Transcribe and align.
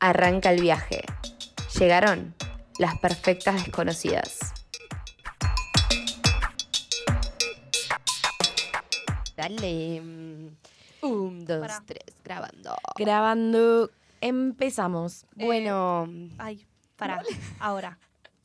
Arranca 0.00 0.52
el 0.52 0.60
viaje. 0.60 1.02
Llegaron 1.76 2.34
las 2.78 2.98
perfectas 2.98 3.64
desconocidas. 3.64 4.54
Dale. 9.36 10.00
Un, 11.02 11.44
dos, 11.44 11.60
Pará. 11.60 11.82
tres, 11.84 12.14
grabando. 12.24 12.76
Grabando. 12.96 13.90
Empezamos. 14.20 15.26
Bueno, 15.34 16.08
Ay, 16.38 16.64
para, 16.96 17.22
ahora. 17.58 17.98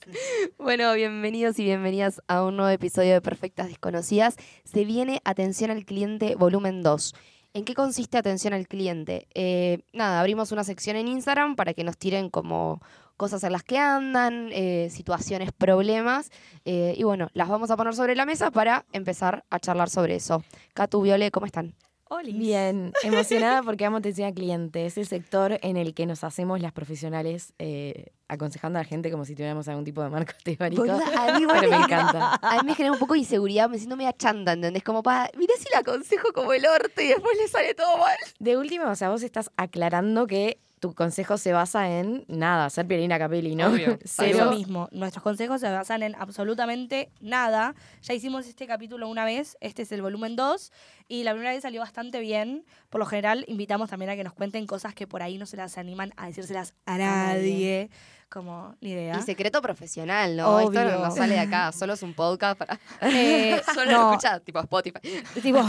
bueno, 0.57 0.93
bienvenidos 0.93 1.57
y 1.59 1.63
bienvenidas 1.65 2.21
a 2.27 2.43
un 2.43 2.57
nuevo 2.57 2.69
episodio 2.71 3.13
de 3.13 3.21
Perfectas 3.21 3.67
Desconocidas. 3.67 4.37
Se 4.63 4.85
viene 4.85 5.21
Atención 5.23 5.69
al 5.71 5.85
Cliente 5.85 6.35
Volumen 6.35 6.81
2. 6.81 7.13
¿En 7.55 7.65
qué 7.65 7.75
consiste 7.75 8.17
Atención 8.17 8.53
al 8.53 8.67
Cliente? 8.67 9.27
Eh, 9.35 9.83
nada, 9.93 10.19
abrimos 10.19 10.51
una 10.51 10.63
sección 10.63 10.95
en 10.95 11.07
Instagram 11.07 11.55
para 11.55 11.75
que 11.75 11.83
nos 11.83 11.97
tiren 11.99 12.29
como 12.31 12.81
cosas 13.15 13.43
en 13.43 13.51
las 13.51 13.61
que 13.63 13.77
andan, 13.77 14.49
eh, 14.51 14.89
situaciones, 14.89 15.51
problemas. 15.51 16.31
eh, 16.65 16.95
y 16.97 17.03
bueno, 17.03 17.29
las 17.33 17.49
vamos 17.49 17.69
a 17.69 17.77
poner 17.77 17.93
sobre 17.93 18.15
la 18.15 18.25
mesa 18.25 18.49
para 18.49 18.85
empezar 18.91 19.45
a 19.51 19.59
charlar 19.59 19.89
sobre 19.89 20.15
eso. 20.15 20.43
Catu, 20.73 21.01
Viole, 21.01 21.29
¿cómo 21.29 21.45
están? 21.45 21.75
Olis. 22.09 22.37
Bien, 22.37 22.93
emocionada 23.03 23.63
porque 23.63 23.85
amo 23.85 23.97
atención 23.97 24.27
al 24.27 24.33
cliente. 24.33 24.85
Es 24.85 24.97
el 24.97 25.07
sector 25.07 25.57
en 25.61 25.77
el 25.77 25.93
que 25.93 26.05
nos 26.05 26.23
hacemos 26.23 26.61
las 26.61 26.71
profesionales 26.71 27.53
eh, 27.59 28.11
aconsejando 28.27 28.77
a 28.77 28.83
la 28.83 28.87
gente 28.87 29.09
como 29.09 29.25
si 29.25 29.33
tuviéramos 29.33 29.67
algún 29.67 29.85
tipo 29.85 30.03
de 30.03 30.09
marco 30.09 30.33
teórico. 30.43 30.83
A 30.83 31.39
mí, 31.39 31.45
Pero 31.47 31.69
me 31.69 31.77
encanta. 31.77 32.39
A 32.41 32.57
mí 32.57 32.61
me 32.65 32.75
genera 32.75 32.93
un 32.93 32.99
poco 32.99 33.13
de 33.13 33.19
inseguridad, 33.19 33.69
me 33.69 33.77
siento 33.77 33.95
media 33.95 34.13
chanta, 34.13 34.53
¿entendés? 34.53 34.83
Como 34.83 35.01
para, 35.01 35.29
mirá 35.37 35.53
si 35.57 35.65
la 35.71 35.79
aconsejo 35.79 36.33
como 36.33 36.53
el 36.53 36.65
orto 36.65 37.01
y 37.01 37.07
después 37.07 37.37
le 37.37 37.47
sale 37.47 37.73
todo 37.73 37.97
mal. 37.97 38.17
De 38.39 38.57
última, 38.57 38.91
o 38.91 38.95
sea, 38.95 39.09
vos 39.09 39.23
estás 39.23 39.49
aclarando 39.57 40.27
que 40.27 40.59
tu 40.83 40.93
consejo 40.93 41.37
se 41.37 41.53
basa 41.53 41.89
en 41.89 42.25
nada, 42.27 42.69
ser 42.69 42.85
Pierina 42.85 43.17
Capelli, 43.17 43.55
¿no? 43.55 43.67
Obvio. 43.67 43.97
Eso 44.03 44.23
Cero. 44.25 44.51
mismo. 44.51 44.89
Nuestros 44.91 45.23
consejos 45.23 45.61
se 45.61 45.69
basan 45.69 46.03
en 46.03 46.13
absolutamente 46.15 47.09
nada. 47.21 47.73
Ya 48.01 48.13
hicimos 48.13 48.45
este 48.47 48.67
capítulo 48.67 49.07
una 49.07 49.23
vez, 49.23 49.55
este 49.61 49.83
es 49.83 49.93
el 49.93 50.01
volumen 50.01 50.35
2, 50.35 50.73
y 51.07 51.23
la 51.23 51.31
primera 51.31 51.53
vez 51.53 51.61
salió 51.61 51.79
bastante 51.79 52.19
bien. 52.19 52.65
Por 52.89 52.99
lo 52.99 53.05
general, 53.05 53.45
invitamos 53.47 53.91
también 53.91 54.11
a 54.11 54.17
que 54.17 54.25
nos 54.25 54.33
cuenten 54.33 54.67
cosas 54.67 54.93
que 54.93 55.07
por 55.07 55.23
ahí 55.23 55.37
no 55.37 55.45
se 55.45 55.55
las 55.55 55.77
animan 55.77 56.11
a 56.17 56.27
decírselas 56.27 56.73
a 56.85 56.97
nadie. 56.97 57.89
Como, 58.33 58.73
ni 58.81 58.93
idea. 58.93 59.19
Y 59.19 59.21
secreto 59.21 59.61
profesional, 59.61 60.35
¿no? 60.35 60.57
Esto 60.59 60.69
Obvio. 60.71 60.85
no, 60.85 61.05
no 61.05 61.11
sale 61.11 61.35
de 61.35 61.41
acá, 61.41 61.71
solo 61.71 61.93
es 61.93 62.01
un 62.01 62.15
podcast 62.15 62.57
para... 62.57 62.79
Eh, 63.01 63.61
Solo 63.75 63.91
no, 63.91 63.91
lo 63.91 64.11
escucha 64.13 64.39
tipo 64.39 64.59
Spotify. 64.59 64.99
tipo, 65.39 65.59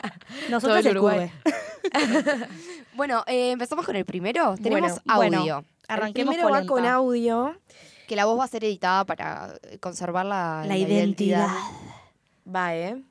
nosotros 0.48 0.78
el 0.78 0.86
el 0.86 0.96
Uruguay. 0.96 1.30
Cube. 1.42 2.48
Bueno, 2.94 3.24
eh, 3.26 3.50
empezamos 3.50 3.84
con 3.84 3.94
el 3.94 4.06
primero. 4.06 4.54
Tenemos 4.54 5.02
Bueno, 5.04 5.40
audio. 5.40 5.54
bueno. 5.56 5.68
Arranquemos 5.86 6.34
el 6.34 6.40
primero 6.40 6.62
va 6.62 6.66
con 6.66 6.86
audio. 6.86 7.60
Que 8.08 8.16
la 8.16 8.24
voz 8.24 8.38
va 8.38 8.44
a 8.44 8.48
ser 8.48 8.64
editada 8.64 9.04
para 9.04 9.52
conservar 9.80 10.24
la, 10.24 10.64
La 10.66 10.78
identidad. 10.78 11.48
Va, 12.46 12.74
¿eh? 12.74 13.02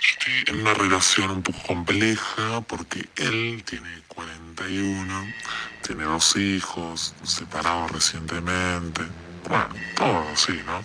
Estoy 0.00 0.44
en 0.46 0.62
una 0.62 0.72
relación 0.72 1.30
un 1.30 1.42
poco 1.42 1.62
compleja 1.62 2.62
porque 2.62 3.08
él 3.16 3.62
tiene 3.66 4.02
41, 4.08 5.34
tiene 5.82 6.04
dos 6.04 6.36
hijos, 6.36 7.14
separado 7.22 7.88
recientemente. 7.88 9.02
Bueno, 9.46 9.68
todo 9.96 10.26
así, 10.32 10.58
¿no? 10.64 10.82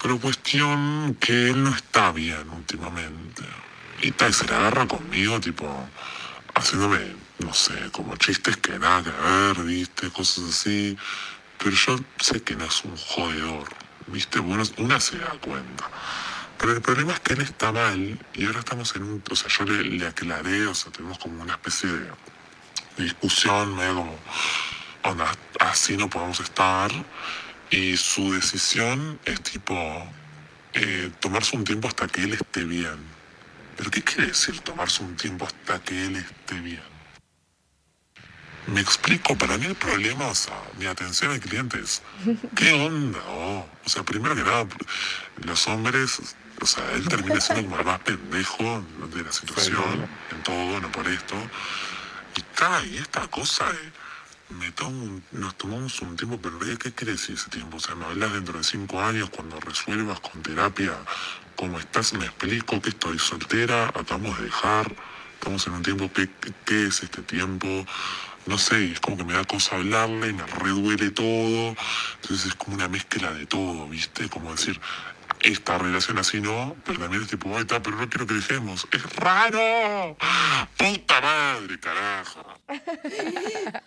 Pero 0.00 0.20
cuestión 0.20 1.16
que 1.20 1.50
él 1.50 1.64
no 1.64 1.74
está 1.74 2.12
bien 2.12 2.48
últimamente. 2.50 3.42
Y 4.02 4.12
tal, 4.12 4.32
se 4.32 4.46
la 4.46 4.58
agarra 4.58 4.86
conmigo, 4.86 5.40
tipo, 5.40 5.66
haciéndome, 6.54 7.00
no 7.38 7.52
sé, 7.52 7.74
como 7.90 8.16
chistes 8.16 8.56
que 8.56 8.78
nada 8.78 9.02
que 9.02 9.10
ver, 9.10 9.66
¿viste? 9.66 10.10
Cosas 10.10 10.44
así. 10.44 10.96
Pero 11.58 11.70
yo 11.72 11.98
sé 12.20 12.42
que 12.42 12.54
no 12.54 12.64
es 12.66 12.84
un 12.84 12.96
jodedor, 12.96 13.68
¿viste? 14.06 14.38
Bueno, 14.38 14.62
una 14.78 15.00
se 15.00 15.18
da 15.18 15.30
cuenta. 15.40 15.90
Pero 16.62 16.74
el 16.74 16.80
problema 16.80 17.12
es 17.12 17.18
que 17.18 17.32
él 17.32 17.40
está 17.40 17.72
mal 17.72 18.20
y 18.34 18.46
ahora 18.46 18.60
estamos 18.60 18.94
en 18.94 19.02
un... 19.02 19.22
O 19.28 19.34
sea, 19.34 19.48
yo 19.48 19.64
le, 19.64 19.82
le 19.82 20.06
aclaré, 20.06 20.64
o 20.68 20.74
sea, 20.76 20.92
tenemos 20.92 21.18
como 21.18 21.42
una 21.42 21.54
especie 21.54 21.90
de, 21.90 22.04
de 22.98 23.02
discusión, 23.02 23.74
medio 23.74 23.96
como... 23.96 24.16
Onda, 25.02 25.26
así 25.58 25.96
no 25.96 26.08
podemos 26.08 26.38
estar. 26.38 26.92
Y 27.70 27.96
su 27.96 28.32
decisión 28.32 29.18
es 29.24 29.42
tipo... 29.42 29.74
eh, 30.74 31.10
tomarse 31.18 31.56
un 31.56 31.64
tiempo 31.64 31.88
hasta 31.88 32.06
que 32.06 32.22
él 32.22 32.34
esté 32.34 32.62
bien. 32.62 32.96
¿Pero 33.76 33.90
qué 33.90 34.02
quiere 34.02 34.28
decir 34.28 34.60
tomarse 34.60 35.02
un 35.02 35.16
tiempo 35.16 35.44
hasta 35.46 35.82
que 35.82 36.06
él 36.06 36.14
esté 36.14 36.54
bien? 36.60 36.92
Me 38.68 38.80
explico, 38.80 39.36
para 39.36 39.58
mí 39.58 39.66
el 39.66 39.74
problema, 39.74 40.28
o 40.28 40.34
sea, 40.36 40.54
mi 40.78 40.86
atención 40.86 41.32
al 41.32 41.40
cliente 41.40 41.80
es, 41.80 42.00
¿qué 42.54 42.72
onda? 42.72 43.18
oh? 43.26 43.66
O 43.84 43.88
sea, 43.88 44.04
primero 44.04 44.36
que 44.36 44.42
nada, 44.44 44.68
los 45.44 45.66
hombres, 45.66 46.36
o 46.62 46.66
sea, 46.66 46.92
él 46.92 47.08
termina 47.08 47.40
siendo 47.40 47.64
como 47.64 47.78
el 47.80 47.84
más 47.84 47.98
pendejo 48.00 48.84
de 49.12 49.22
la 49.24 49.32
situación, 49.32 50.08
en 50.30 50.42
todo, 50.44 50.80
no 50.80 50.92
por 50.92 51.08
esto. 51.08 51.34
Y 52.36 52.42
cae 52.54 52.98
esta 52.98 53.26
cosa 53.26 53.66
de, 53.66 54.54
me 54.54 54.70
tomo 54.70 55.20
nos 55.32 55.56
tomamos 55.56 56.00
un 56.02 56.16
tiempo, 56.16 56.38
pero 56.40 56.60
¿qué 56.60 56.78
qué 56.78 56.92
quiere 56.92 57.12
decir 57.12 57.34
ese 57.34 57.50
tiempo? 57.50 57.78
O 57.78 57.80
sea, 57.80 57.96
me 57.96 58.04
hablas 58.04 58.32
dentro 58.32 58.56
de 58.56 58.64
cinco 58.64 59.00
años, 59.00 59.28
cuando 59.30 59.58
resuelvas 59.58 60.20
con 60.20 60.40
terapia, 60.42 60.92
cómo 61.56 61.80
estás, 61.80 62.12
me 62.12 62.26
explico 62.26 62.80
que 62.80 62.90
estoy 62.90 63.18
soltera, 63.18 63.88
acabamos 63.88 64.38
de 64.38 64.44
dejar, 64.44 64.94
estamos 65.34 65.66
en 65.66 65.72
un 65.72 65.82
tiempo, 65.82 66.12
¿qué, 66.12 66.30
qué, 66.40 66.52
qué 66.64 66.86
es 66.86 67.02
este 67.02 67.22
tiempo? 67.22 67.84
No 68.46 68.58
sé, 68.58 68.92
es 68.92 69.00
como 69.00 69.16
que 69.16 69.24
me 69.24 69.34
da 69.34 69.44
cosa 69.44 69.76
hablarle, 69.76 70.32
me 70.32 70.46
reduele 70.46 71.10
todo, 71.10 71.76
entonces 72.20 72.46
es 72.46 72.54
como 72.54 72.76
una 72.76 72.88
mezcla 72.88 73.32
de 73.32 73.46
todo, 73.46 73.88
¿viste? 73.88 74.28
Como 74.28 74.50
decir, 74.50 74.80
esta 75.42 75.78
relación 75.78 76.18
así 76.18 76.40
no, 76.40 76.76
pero 76.84 77.00
también 77.00 77.22
es 77.22 77.28
tipo, 77.28 77.58
está, 77.58 77.82
pero 77.82 77.96
no 77.96 78.08
quiero 78.08 78.26
que 78.26 78.34
dejemos. 78.34 78.86
¡Es 78.92 79.16
raro! 79.16 80.16
¡Puta 80.76 81.20
madre, 81.20 81.80
carajo! 81.80 82.40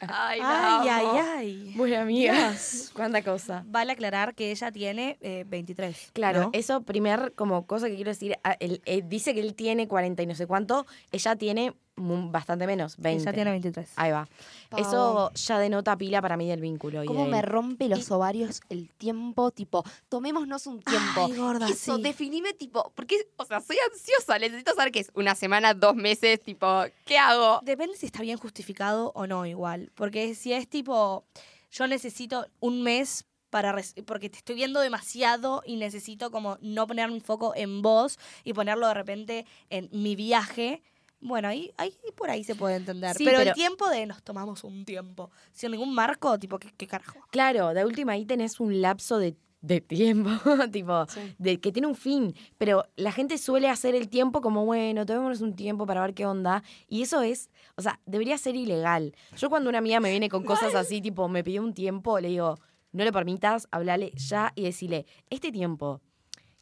Ay, 0.07 0.39
Ay, 0.43 0.89
ay, 0.89 1.05
ay. 1.35 1.73
Bueno, 1.75 1.99
amigas, 1.99 2.91
cuánta 2.93 3.21
cosa. 3.23 3.63
Vale 3.67 3.93
aclarar 3.93 4.35
que 4.35 4.51
ella 4.51 4.71
tiene 4.71 5.17
eh, 5.21 5.45
23. 5.47 6.11
Claro, 6.13 6.41
¿no? 6.43 6.49
eso 6.53 6.81
primer 6.81 7.33
como 7.35 7.65
cosa 7.65 7.87
que 7.87 7.95
quiero 7.95 8.11
decir, 8.11 8.37
él, 8.59 8.81
eh, 8.85 9.01
dice 9.05 9.33
que 9.33 9.39
él 9.39 9.55
tiene 9.55 9.87
40 9.87 10.21
y 10.23 10.27
no 10.27 10.35
sé 10.35 10.47
cuánto, 10.47 10.85
ella 11.11 11.35
tiene 11.35 11.73
bastante 11.97 12.67
menos, 12.67 12.97
20. 12.97 13.21
Ella 13.23 13.33
tiene 13.33 13.51
23. 13.51 13.89
Ahí 13.95 14.11
va. 14.11 14.27
Pau. 14.69 14.79
Eso 14.79 15.31
ya 15.33 15.59
denota 15.59 15.95
pila 15.97 16.21
para 16.21 16.35
mí 16.37 16.47
del 16.47 16.59
vínculo. 16.61 17.03
y 17.03 17.07
¿Cómo 17.07 17.23
de 17.25 17.31
me 17.31 17.39
él. 17.39 17.43
rompe 17.45 17.87
los 17.87 18.11
ovarios 18.11 18.61
el 18.69 18.89
tiempo? 18.89 19.51
Tipo, 19.51 19.83
tomémonos 20.09 20.67
un 20.67 20.81
tiempo. 20.81 21.25
Ay, 21.25 21.37
gorda, 21.37 21.67
Eso, 21.69 21.95
sí. 21.95 22.01
definime, 22.01 22.53
tipo, 22.53 22.91
porque, 22.95 23.27
o 23.37 23.45
sea, 23.45 23.61
soy 23.61 23.77
ansiosa, 23.91 24.37
necesito 24.39 24.73
saber 24.75 24.91
qué 24.91 24.99
es 24.99 25.11
una 25.13 25.35
semana, 25.35 25.73
dos 25.73 25.95
meses, 25.95 26.41
tipo, 26.41 26.83
¿qué 27.05 27.17
hago? 27.17 27.59
Depende 27.63 27.95
si 27.97 28.05
está 28.05 28.21
bien 28.21 28.37
justificado 28.37 29.11
o 29.15 29.25
no, 29.27 29.45
igual. 29.45 29.91
Porque 29.95 30.35
si 30.35 30.51
es 30.53 30.67
tipo, 30.67 31.23
yo 31.71 31.87
necesito 31.87 32.45
un 32.59 32.83
mes 32.83 33.25
para 33.49 33.73
porque 34.05 34.29
te 34.29 34.37
estoy 34.39 34.55
viendo 34.55 34.81
demasiado 34.81 35.61
y 35.65 35.77
necesito 35.77 36.29
como 36.29 36.57
no 36.59 36.87
poner 36.87 37.09
mi 37.09 37.21
foco 37.21 37.53
en 37.55 37.81
vos 37.81 38.19
y 38.43 38.51
ponerlo 38.51 38.85
de 38.87 38.93
repente 38.93 39.45
en 39.69 39.87
mi 39.93 40.17
viaje. 40.17 40.81
Bueno, 41.25 41.47
ahí, 41.47 41.73
ahí 41.77 41.91
por 42.15 42.29
ahí 42.29 42.43
se 42.43 42.53
puede 42.53 42.75
entender. 42.75 43.15
Sí, 43.15 43.25
pero, 43.25 43.39
el 43.41 43.53
tiempo 43.53 43.89
de 43.89 44.05
nos 44.05 44.21
tomamos 44.21 44.63
un 44.63 44.85
tiempo. 44.85 45.31
Sin 45.51 45.71
ningún 45.71 45.91
marco, 45.93 46.37
tipo, 46.37 46.59
¿qué, 46.59 46.71
qué 46.77 46.85
carajo? 46.85 47.19
Claro, 47.31 47.73
de 47.73 47.83
última 47.83 48.11
ahí 48.11 48.25
tenés 48.25 48.59
un 48.59 48.79
lapso 48.79 49.17
de, 49.17 49.35
de 49.61 49.81
tiempo, 49.81 50.29
tipo, 50.71 51.07
de 51.39 51.59
que 51.59 51.71
tiene 51.71 51.87
un 51.87 51.95
fin. 51.95 52.35
Pero 52.59 52.85
la 52.95 53.11
gente 53.11 53.39
suele 53.39 53.69
hacer 53.69 53.95
el 53.95 54.07
tiempo 54.07 54.39
como, 54.39 54.65
bueno, 54.65 55.03
tomémonos 55.07 55.41
un 55.41 55.55
tiempo 55.55 55.87
para 55.87 56.01
ver 56.01 56.13
qué 56.13 56.27
onda. 56.27 56.61
Y 56.87 57.01
eso 57.01 57.23
es, 57.23 57.49
o 57.75 57.81
sea, 57.81 57.99
debería 58.05 58.37
ser 58.37 58.55
ilegal. 58.55 59.15
Yo 59.35 59.49
cuando 59.49 59.69
una 59.69 59.79
amiga 59.79 59.99
me 59.99 60.11
viene 60.11 60.29
con 60.29 60.43
cosas 60.43 60.75
así, 60.75 61.01
tipo, 61.01 61.27
me 61.27 61.43
pidió 61.43 61.63
un 61.63 61.73
tiempo, 61.73 62.19
le 62.19 62.27
digo, 62.27 62.59
no 62.91 63.03
le 63.03 63.11
permitas, 63.11 63.67
hablale 63.71 64.11
ya 64.15 64.53
y 64.53 64.61
decirle, 64.61 65.07
este 65.31 65.51
tiempo, 65.51 66.01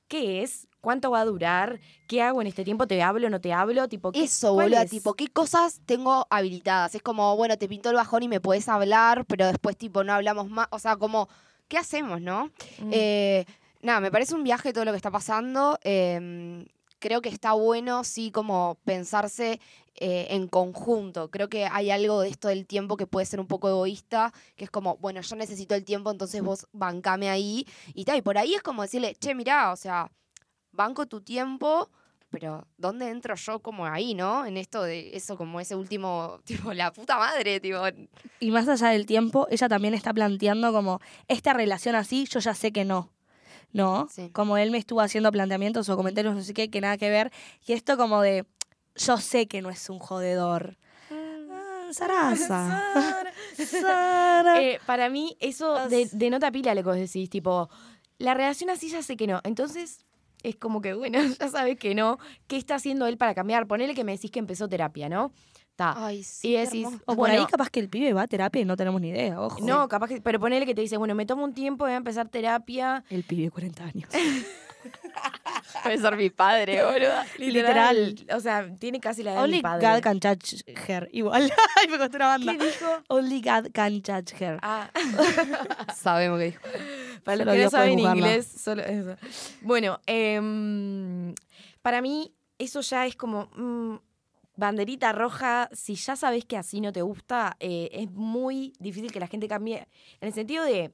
¿qué 0.07 0.43
es? 0.43 0.67
¿Cuánto 0.81 1.11
va 1.11 1.21
a 1.21 1.25
durar? 1.25 1.79
¿Qué 2.07 2.21
hago 2.21 2.41
en 2.41 2.47
este 2.47 2.63
tiempo? 2.65 2.87
¿Te 2.87 3.01
hablo? 3.01 3.29
¿No 3.29 3.39
te 3.39 3.53
hablo? 3.53 3.87
Tipo, 3.87 4.11
¿qué- 4.11 4.23
Eso, 4.23 4.53
boludo, 4.53 4.81
es? 4.81 4.89
tipo, 4.89 5.13
¿qué 5.13 5.27
cosas 5.29 5.81
tengo 5.85 6.27
habilitadas? 6.29 6.93
Es 6.95 7.01
como, 7.01 7.35
bueno, 7.37 7.57
te 7.57 7.67
pintó 7.69 7.89
el 7.89 7.95
bajón 7.95 8.23
y 8.23 8.27
me 8.27 8.41
puedes 8.41 8.67
hablar, 8.67 9.25
pero 9.25 9.47
después, 9.47 9.77
tipo, 9.77 10.03
no 10.03 10.13
hablamos 10.13 10.49
más. 10.49 10.67
O 10.71 10.79
sea, 10.79 10.97
como, 10.97 11.29
¿qué 11.69 11.77
hacemos, 11.77 12.19
no? 12.21 12.47
Mm. 12.79 12.89
Eh, 12.91 13.45
nada, 13.81 14.01
me 14.01 14.11
parece 14.11 14.35
un 14.35 14.43
viaje 14.43 14.73
todo 14.73 14.83
lo 14.85 14.91
que 14.91 14.97
está 14.97 15.11
pasando. 15.11 15.79
eh, 15.83 16.65
creo 16.99 17.21
que 17.21 17.27
está 17.29 17.51
bueno, 17.51 18.03
sí, 18.05 18.31
como 18.31 18.77
pensarse 18.85 19.59
eh, 19.95 20.27
en 20.31 20.47
conjunto. 20.47 21.29
Creo 21.29 21.49
que 21.49 21.65
hay 21.65 21.91
algo 21.91 22.21
de 22.21 22.29
esto 22.29 22.47
del 22.47 22.65
tiempo 22.65 22.97
que 22.97 23.05
puede 23.05 23.25
ser 23.25 23.39
un 23.39 23.47
poco 23.47 23.69
egoísta, 23.69 24.33
que 24.55 24.65
es 24.65 24.71
como, 24.71 24.97
bueno, 24.97 25.21
yo 25.21 25.35
necesito 25.35 25.75
el 25.75 25.85
tiempo, 25.85 26.09
entonces 26.09 26.41
vos 26.41 26.67
bancame 26.71 27.29
ahí. 27.29 27.67
Y 27.93 28.05
tal, 28.05 28.17
y 28.17 28.21
por 28.21 28.37
ahí 28.37 28.55
es 28.55 28.63
como 28.63 28.81
decirle, 28.81 29.15
che, 29.15 29.35
mirá, 29.35 29.71
o 29.71 29.75
sea, 29.75 30.11
banco 30.71 31.05
tu 31.05 31.21
tiempo, 31.21 31.89
pero 32.33 32.65
¿dónde 32.77 33.11
entro 33.11 33.35
yo 33.35 33.59
como 33.59 33.85
ahí, 33.85 34.15
no? 34.15 34.47
En 34.47 34.57
esto 34.57 34.81
de 34.81 35.15
eso, 35.15 35.37
como 35.37 35.59
ese 35.59 35.75
último, 35.75 36.39
tipo, 36.45 36.73
la 36.73 36.91
puta 36.91 37.19
madre, 37.19 37.59
tipo. 37.59 37.77
Y 38.39 38.49
más 38.49 38.67
allá 38.67 38.87
del 38.87 39.05
tiempo, 39.05 39.47
ella 39.51 39.69
también 39.69 39.93
está 39.93 40.11
planteando 40.11 40.73
como, 40.73 40.99
esta 41.27 41.53
relación 41.53 41.93
así, 41.93 42.25
yo 42.25 42.39
ya 42.39 42.55
sé 42.55 42.71
que 42.71 42.85
no. 42.85 43.11
¿No? 43.71 44.07
Sí. 44.11 44.29
Como 44.31 44.57
él 44.57 44.71
me 44.71 44.79
estuvo 44.79 45.01
haciendo 45.01 45.31
planteamientos 45.31 45.89
o 45.89 45.95
comentarios, 45.95 46.35
no 46.35 46.41
sé 46.41 46.53
qué, 46.53 46.69
que 46.69 46.81
nada 46.81 46.97
que 46.97 47.09
ver. 47.09 47.31
Y 47.65 47.73
esto 47.73 47.97
como 47.97 48.21
de, 48.21 48.45
yo 48.95 49.17
sé 49.17 49.47
que 49.47 49.61
no 49.61 49.69
es 49.69 49.89
un 49.89 49.99
jodedor. 49.99 50.77
Ah, 51.11 51.89
Sarasa. 51.91 53.23
Sara. 53.65 54.61
Eh, 54.61 54.79
para 54.85 55.09
mí, 55.09 55.37
eso 55.39 55.87
de, 55.89 56.09
denota 56.11 56.51
pila 56.51 56.73
lo 56.73 56.81
que 56.81 56.89
vos 56.89 56.97
decís, 56.97 57.29
tipo, 57.29 57.69
la 58.17 58.33
relación 58.33 58.69
así 58.69 58.89
ya 58.89 59.03
sé 59.03 59.15
que 59.15 59.27
no. 59.27 59.41
Entonces, 59.43 60.05
es 60.43 60.55
como 60.55 60.81
que, 60.81 60.93
bueno, 60.93 61.19
ya 61.39 61.47
sabes 61.49 61.77
que 61.77 61.95
no. 61.95 62.19
¿Qué 62.47 62.57
está 62.57 62.75
haciendo 62.75 63.07
él 63.07 63.17
para 63.17 63.33
cambiar? 63.33 63.67
Ponele 63.67 63.95
que 63.95 64.03
me 64.03 64.13
decís 64.13 64.31
que 64.31 64.39
empezó 64.39 64.67
terapia, 64.67 65.09
¿no? 65.09 65.31
Está. 65.71 66.05
Ay, 66.05 66.23
sí. 66.23 66.49
y 66.49 66.53
decís, 66.53 66.85
o 66.85 66.99
por 67.05 67.15
bueno, 67.15 67.41
ahí 67.41 67.47
capaz 67.47 67.69
que 67.71 67.79
el 67.79 67.89
pibe 67.89 68.13
va 68.13 68.23
a 68.23 68.27
terapia 68.27 68.61
y 68.61 68.65
no 68.65 68.77
tenemos 68.77 69.01
ni 69.01 69.09
idea, 69.09 69.41
ojo. 69.41 69.59
No, 69.65 69.87
capaz 69.87 70.07
que, 70.07 70.21
pero 70.21 70.39
ponele 70.39 70.67
que 70.67 70.75
te 70.75 70.81
dice, 70.81 70.97
bueno, 70.97 71.15
me 71.15 71.25
tomo 71.25 71.43
un 71.43 71.55
tiempo, 71.55 71.85
voy 71.85 71.93
a 71.93 71.97
empezar 71.97 72.29
terapia. 72.29 73.03
El 73.09 73.23
pibe 73.23 73.45
de 73.45 73.51
40 73.51 73.83
años. 73.83 74.09
Puede 75.81 75.97
ser 75.97 76.15
mi 76.17 76.29
padre, 76.29 76.83
boluda. 76.83 77.25
Literal. 77.37 78.15
O 78.33 78.39
sea, 78.39 78.69
tiene 78.75 78.99
casi 78.99 79.23
la 79.23 79.31
edad 79.31 79.39
de 79.39 79.43
Only 79.43 79.57
mi 79.57 79.61
padre. 79.61 79.87
God 79.87 80.01
can 80.01 80.19
judge 80.19 80.63
her. 80.87 81.09
Igual. 81.11 81.51
Ay, 81.77 81.87
me 81.87 81.97
costó 81.97 82.17
una 82.17 82.27
banda. 82.27 82.57
¿Qué 82.57 82.65
dijo? 82.65 83.03
Only 83.07 83.41
God 83.41 83.71
can 83.73 84.01
judge 84.01 84.33
her. 84.39 84.59
Ah, 84.61 84.89
Sabemos 85.95 86.39
que 86.39 86.45
dijo. 86.45 86.61
para 87.23 87.37
los 87.37 87.45
Solo 87.45 87.57
que 87.57 87.63
no 87.63 87.69
saben 87.69 87.99
inglés, 87.99 88.47
solo 88.47 88.83
eso. 88.83 89.15
Bueno, 89.61 89.99
em, 90.05 91.33
para 91.81 92.01
mí 92.01 92.33
eso 92.57 92.81
ya 92.81 93.05
es 93.05 93.15
como 93.15 93.49
mm, 93.55 93.97
banderita 94.55 95.11
roja. 95.11 95.69
Si 95.73 95.95
ya 95.95 96.15
sabes 96.15 96.45
que 96.45 96.57
así 96.57 96.81
no 96.81 96.91
te 96.91 97.01
gusta, 97.01 97.57
eh, 97.59 97.89
es 97.91 98.11
muy 98.11 98.73
difícil 98.79 99.11
que 99.11 99.19
la 99.19 99.27
gente 99.27 99.47
cambie. 99.47 99.87
En 100.21 100.27
el 100.27 100.33
sentido 100.33 100.63
de, 100.63 100.93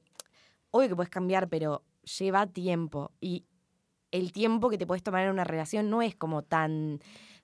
obvio 0.70 0.88
que 0.88 0.96
puedes 0.96 1.10
cambiar, 1.10 1.48
pero 1.48 1.84
lleva 2.18 2.46
tiempo. 2.46 3.12
Y 3.20 3.44
el 4.10 4.32
tiempo 4.32 4.70
que 4.70 4.78
te 4.78 4.86
puedes 4.86 5.02
tomar 5.02 5.24
en 5.24 5.30
una 5.30 5.44
relación 5.44 5.90
no 5.90 6.02
es 6.02 6.14
como 6.14 6.42
tan... 6.42 7.00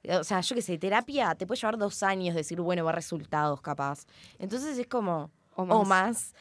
O 0.09 0.25
sea, 0.25 0.41
yo 0.41 0.55
qué 0.55 0.63
sé, 0.63 0.79
terapia 0.79 1.35
te 1.35 1.47
puede 1.47 1.61
llevar 1.61 1.79
dos 1.79 2.03
años 2.03 2.35
decir, 2.35 2.61
bueno, 2.61 2.85
va 2.85 2.91
a 2.91 2.95
resultados 2.95 3.61
capaz. 3.61 4.07
Entonces 4.39 4.79
es 4.79 4.87
como... 4.87 5.31
O 5.55 5.63
O 5.63 5.85
más. 5.85 5.89
más. 5.89 6.35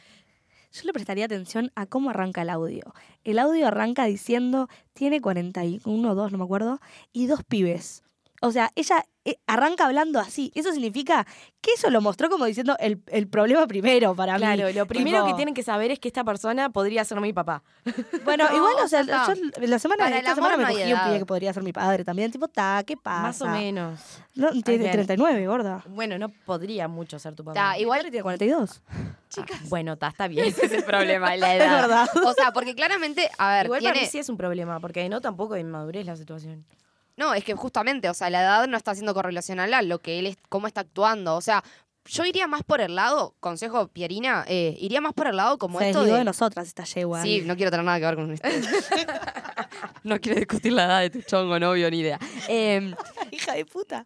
Yo 0.72 0.82
le 0.84 0.92
prestaría 0.92 1.24
atención 1.24 1.72
a 1.74 1.86
cómo 1.86 2.10
arranca 2.10 2.42
el 2.42 2.50
audio. 2.50 2.92
El 3.24 3.38
audio 3.38 3.66
arranca 3.66 4.04
diciendo, 4.04 4.68
tiene 4.92 5.20
41 5.22 6.10
o 6.10 6.14
2, 6.14 6.32
no 6.32 6.38
me 6.38 6.44
acuerdo, 6.44 6.80
y 7.12 7.26
dos 7.26 7.42
pibes. 7.44 8.02
O 8.42 8.50
sea, 8.52 8.70
ella 8.74 9.04
eh, 9.24 9.38
arranca 9.46 9.86
hablando 9.86 10.20
así. 10.20 10.52
Eso 10.54 10.70
significa 10.72 11.26
que 11.60 11.72
eso 11.72 11.90
lo 11.90 12.00
mostró 12.00 12.28
como 12.28 12.44
diciendo 12.44 12.76
el, 12.78 13.02
el 13.08 13.28
problema 13.28 13.66
primero 13.66 14.14
para 14.14 14.34
mí. 14.34 14.40
Claro, 14.40 14.70
lo 14.72 14.86
primero 14.86 15.18
Tipo, 15.18 15.28
que 15.28 15.34
tienen 15.34 15.54
que 15.54 15.62
saber 15.62 15.90
es 15.90 15.98
que 15.98 16.08
esta 16.08 16.22
persona 16.22 16.70
podría 16.70 17.04
ser 17.04 17.20
mi 17.20 17.32
papá. 17.32 17.62
Bueno, 18.24 18.48
No, 18.50 18.56
igual, 18.56 18.74
o 18.84 18.88
sea, 18.88 19.02
yo 19.02 19.34
la 19.66 19.78
semana, 19.78 20.04
para 20.04 20.18
esta 20.18 20.34
semana 20.34 20.56
me 20.56 20.62
no 20.64 20.68
cogí 20.68 20.82
un 20.82 20.88
edad. 20.90 21.18
que 21.18 21.26
podría 21.26 21.52
ser 21.52 21.62
mi 21.62 21.72
padre 21.72 22.04
también. 22.04 22.30
Tipo, 22.30 22.46
ta, 22.48 22.82
¿qué 22.86 22.96
pasa? 22.96 23.22
Más 23.22 23.42
o 23.42 23.48
menos. 23.48 24.00
No, 24.34 24.50
tiene 24.62 24.84
Again. 24.90 25.06
39, 25.06 25.46
gorda. 25.46 25.82
Bueno, 25.88 26.18
no 26.18 26.28
podría 26.28 26.86
mucho 26.86 27.18
ser 27.18 27.34
tu 27.34 27.42
papá. 27.44 27.54
Ta, 27.54 27.78
igual 27.78 28.02
tiene 28.02 28.22
42. 28.22 28.82
Ah, 28.88 28.94
bueno, 29.68 29.94
está, 29.94 30.08
está 30.08 30.28
bien. 30.28 30.46
ese 30.46 30.66
es 30.66 30.72
el 30.72 30.84
problema, 30.84 31.34
la 31.36 31.56
Es 31.56 31.62
edad. 31.62 31.80
verdad. 31.82 32.08
O 32.24 32.32
sea, 32.34 32.52
porque 32.52 32.74
claramente, 32.74 33.30
a 33.38 33.50
ver, 33.56 33.66
Igual 33.66 33.82
para 33.82 33.94
mí 33.98 34.06
sí 34.06 34.18
es 34.18 34.28
un 34.28 34.36
problema, 34.36 34.78
porque 34.78 35.08
no 35.08 35.20
tampoco 35.20 35.56
inmadurez 35.56 36.06
la 36.06 36.16
situación. 36.16 36.64
No, 37.16 37.32
es 37.34 37.44
que 37.44 37.54
justamente, 37.54 38.08
o 38.10 38.14
sea, 38.14 38.28
la 38.30 38.42
edad 38.42 38.66
no 38.68 38.76
está 38.76 38.90
haciendo 38.90 39.14
correlacional 39.14 39.72
a 39.74 39.82
lo 39.82 39.98
que 40.00 40.18
él 40.18 40.26
es, 40.26 40.36
cómo 40.48 40.66
está 40.66 40.82
actuando. 40.82 41.34
O 41.36 41.40
sea, 41.40 41.64
yo 42.04 42.24
iría 42.24 42.46
más 42.46 42.62
por 42.62 42.80
el 42.80 42.94
lado, 42.94 43.34
consejo 43.40 43.88
Pierina, 43.88 44.44
eh, 44.48 44.76
iría 44.78 45.00
más 45.00 45.12
por 45.14 45.26
el 45.26 45.36
lado 45.36 45.58
como 45.58 45.78
Se 45.78 45.88
esto 45.88 46.04
de. 46.04 46.12
de 46.12 46.24
nosotras 46.24 46.66
esta 46.68 46.84
yegua. 46.84 47.22
Sí, 47.22 47.42
no 47.44 47.56
quiero 47.56 47.70
tener 47.70 47.84
nada 47.86 47.98
que 47.98 48.04
ver 48.06 48.14
con 48.16 48.32
esto. 48.32 48.48
no 50.04 50.20
quiero 50.20 50.38
discutir 50.38 50.72
la 50.72 50.84
edad 50.84 51.00
de 51.00 51.10
tu 51.10 51.22
chongo, 51.22 51.58
novio, 51.58 51.90
ni 51.90 52.00
idea. 52.00 52.18
Em, 52.48 52.94
hija 53.30 53.54
de 53.54 53.64
puta. 53.64 54.04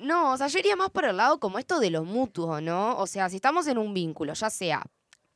no, 0.00 0.32
o 0.32 0.36
sea, 0.36 0.46
yo 0.48 0.58
iría 0.58 0.76
más 0.76 0.90
por 0.90 1.04
el 1.04 1.16
lado 1.16 1.38
como 1.38 1.58
esto 1.58 1.80
de 1.80 1.90
lo 1.90 2.04
mutuo, 2.04 2.60
¿no? 2.60 2.96
O 2.98 3.06
sea, 3.06 3.28
si 3.28 3.36
estamos 3.36 3.66
en 3.66 3.78
un 3.78 3.94
vínculo, 3.94 4.32
ya 4.34 4.50
sea, 4.50 4.82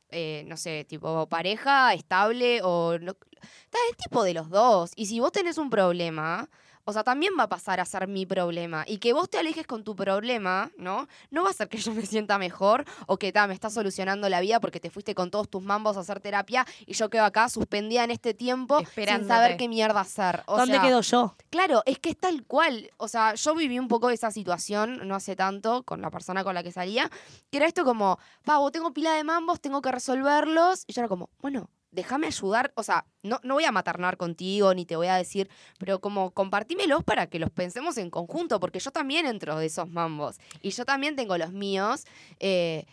eh, 0.09 0.43
no 0.47 0.57
sé, 0.57 0.85
tipo 0.85 1.27
pareja, 1.27 1.93
estable 1.93 2.61
o... 2.63 2.97
no- 2.99 3.15
está 3.41 3.77
el 3.89 3.97
tipo 3.97 4.23
de 4.23 4.33
los 4.33 4.49
dos. 4.49 4.91
Y 4.95 5.05
si 5.07 5.19
vos 5.19 5.31
tenés 5.31 5.57
un 5.57 5.69
problema, 5.69 6.49
o 6.85 6.93
sea, 6.93 7.03
también 7.03 7.33
va 7.39 7.43
a 7.43 7.49
pasar 7.49 7.79
a 7.79 7.85
ser 7.85 8.07
mi 8.07 8.25
problema. 8.25 8.83
Y 8.87 8.97
que 8.97 9.13
vos 9.13 9.29
te 9.29 9.37
alejes 9.37 9.65
con 9.65 9.83
tu 9.83 9.95
problema, 9.95 10.71
¿no? 10.77 11.07
No 11.31 11.43
va 11.43 11.49
a 11.49 11.51
hacer 11.51 11.69
que 11.69 11.77
yo 11.77 11.93
me 11.93 12.05
sienta 12.05 12.37
mejor 12.37 12.85
o 13.07 13.17
que 13.17 13.31
ta, 13.31 13.47
me 13.47 13.53
estás 13.53 13.73
solucionando 13.73 14.27
la 14.29 14.41
vida 14.41 14.59
porque 14.59 14.79
te 14.79 14.89
fuiste 14.89 15.15
con 15.15 15.31
todos 15.31 15.49
tus 15.49 15.63
mambos 15.63 15.97
a 15.97 16.01
hacer 16.01 16.19
terapia 16.19 16.65
y 16.85 16.93
yo 16.93 17.09
quedo 17.09 17.25
acá 17.25 17.49
suspendida 17.49 18.03
en 18.03 18.11
este 18.11 18.33
tiempo 18.33 18.79
sin 18.93 19.27
saber 19.27 19.57
qué 19.57 19.67
mierda 19.67 20.01
hacer. 20.01 20.43
O 20.45 20.57
¿Dónde 20.57 20.75
sea, 20.75 20.83
quedo 20.83 21.01
yo? 21.01 21.35
Claro, 21.49 21.83
es 21.85 21.99
que 21.99 22.09
es 22.09 22.17
tal 22.17 22.43
cual. 22.43 22.89
O 22.97 23.07
sea, 23.07 23.35
yo 23.35 23.55
viví 23.55 23.79
un 23.79 23.87
poco 23.87 24.09
esa 24.09 24.31
situación 24.31 25.07
no 25.07 25.15
hace 25.15 25.35
tanto 25.35 25.83
con 25.83 26.01
la 26.01 26.09
persona 26.09 26.43
con 26.43 26.53
la 26.53 26.63
que 26.63 26.71
salía, 26.71 27.09
que 27.49 27.57
era 27.57 27.67
esto 27.67 27.83
como, 27.83 28.19
pavo, 28.43 28.71
tengo 28.71 28.93
pila 28.93 29.13
de 29.13 29.23
mambos, 29.23 29.61
tengo 29.61 29.81
que 29.81 29.91
resolverlos. 29.91 30.83
Y 30.87 30.93
yo 30.93 31.01
era 31.01 31.07
como, 31.07 31.29
bueno, 31.41 31.69
déjame 31.93 32.27
ayudar. 32.27 32.73
O 32.75 32.83
sea, 32.83 33.05
no, 33.23 33.39
no 33.43 33.53
voy 33.53 33.63
a 33.63 33.71
maternar 33.71 34.17
contigo 34.17 34.73
ni 34.73 34.85
te 34.85 34.95
voy 34.95 35.07
a 35.07 35.15
decir, 35.15 35.49
pero 35.79 35.99
como 36.01 36.31
compartímelos 36.31 37.03
para 37.03 37.27
que 37.27 37.39
los 37.39 37.49
pensemos 37.49 37.97
en 37.97 38.09
conjunto, 38.09 38.59
porque 38.59 38.79
yo 38.79 38.91
también 38.91 39.25
entro 39.25 39.57
de 39.57 39.67
esos 39.67 39.87
mambos. 39.89 40.37
Y 40.61 40.71
yo 40.71 40.83
también 40.85 41.15
tengo 41.15 41.37
los 41.37 41.51
míos. 41.53 42.03
eh, 42.39 42.85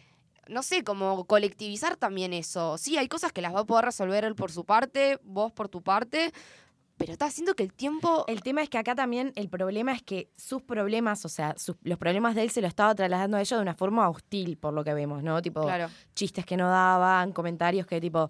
no 0.49 0.65
sé, 0.65 0.83
como 0.83 1.27
colectivizar 1.27 1.97
también 1.97 2.33
eso. 2.33 2.77
Sí, 2.77 2.99
hay 2.99 3.07
cosas 3.07 3.31
que 3.33 3.41
las 3.41 3.55
va 3.55 3.61
a 3.61 3.65
poder 3.65 3.85
resolver 3.85 4.25
él 4.25 4.35
por 4.35 4.51
su 4.51 4.65
parte, 4.65 5.21
vos 5.23 5.53
por 5.53 5.69
tu 5.69 5.81
parte, 5.81 6.33
pero 6.97 7.13
está 7.13 7.27
haciendo 7.27 7.55
que 7.55 7.63
el 7.63 7.73
tiempo... 7.73 8.25
El 8.27 8.43
tema 8.43 8.61
es 8.61 8.69
que 8.69 8.77
acá 8.77 8.97
también 8.97 9.33
el 9.37 9.49
problema 9.49 9.93
es 9.93 10.03
que 10.03 10.29
sus 10.37 10.61
problemas, 10.61 11.25
o 11.25 11.29
sea, 11.29 11.55
sus- 11.57 11.77
los 11.83 11.99
problemas 11.99 12.35
de 12.35 12.43
él 12.43 12.51
se 12.51 12.61
lo 12.63 12.67
estaba 12.67 12.93
trasladando 12.97 13.37
a 13.37 13.41
ella 13.41 13.57
de 13.59 13.63
una 13.63 13.75
forma 13.75 14.09
hostil, 14.09 14.57
por 14.59 14.75
lo 14.75 14.83
que 14.83 14.93
vemos, 14.93 15.23
¿no? 15.23 15.41
Tipo, 15.41 15.63
Claro. 15.63 15.89
chistes 16.17 16.45
que 16.45 16.57
no 16.57 16.69
daban, 16.69 17.31
comentarios 17.33 17.87
que 17.87 18.01
tipo, 18.01 18.29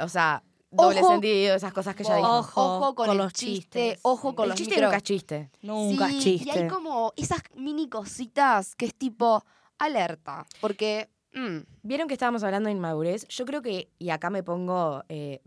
o 0.00 0.08
sea, 0.08 0.42
doble 0.70 1.00
Ojo. 1.00 1.10
sentido, 1.12 1.54
esas 1.54 1.72
cosas 1.72 1.94
que 1.94 2.02
ella 2.02 2.16
dijo. 2.16 2.38
Ojo. 2.38 2.76
Ojo 2.78 2.94
con, 2.94 3.06
con 3.06 3.10
el 3.10 3.18
los 3.18 3.32
chiste, 3.32 3.80
chistes. 3.90 3.98
ojo 4.02 4.34
con 4.34 4.44
el 4.44 4.48
los 4.50 4.58
chiste 4.58 4.74
micro- 4.76 4.84
nunca 4.86 4.96
es 4.96 5.02
chiste. 5.02 5.50
Nunca 5.62 6.08
Sí, 6.08 6.18
chiste. 6.20 6.48
Y 6.48 6.62
hay 6.62 6.68
como 6.68 7.12
esas 7.16 7.42
mini 7.56 7.88
cositas 7.88 8.74
que 8.76 8.86
es 8.86 8.94
tipo 8.94 9.44
alerta. 9.78 10.46
Porque. 10.60 11.08
mm, 11.34 11.58
Vieron 11.82 12.06
que 12.08 12.14
estábamos 12.14 12.42
hablando 12.44 12.68
de 12.68 12.72
inmadurez. 12.74 13.26
Yo 13.28 13.44
creo 13.44 13.60
que, 13.60 13.90
y 13.98 14.10
acá 14.10 14.30
me 14.30 14.42
pongo 14.42 15.02
eh, 15.08 15.40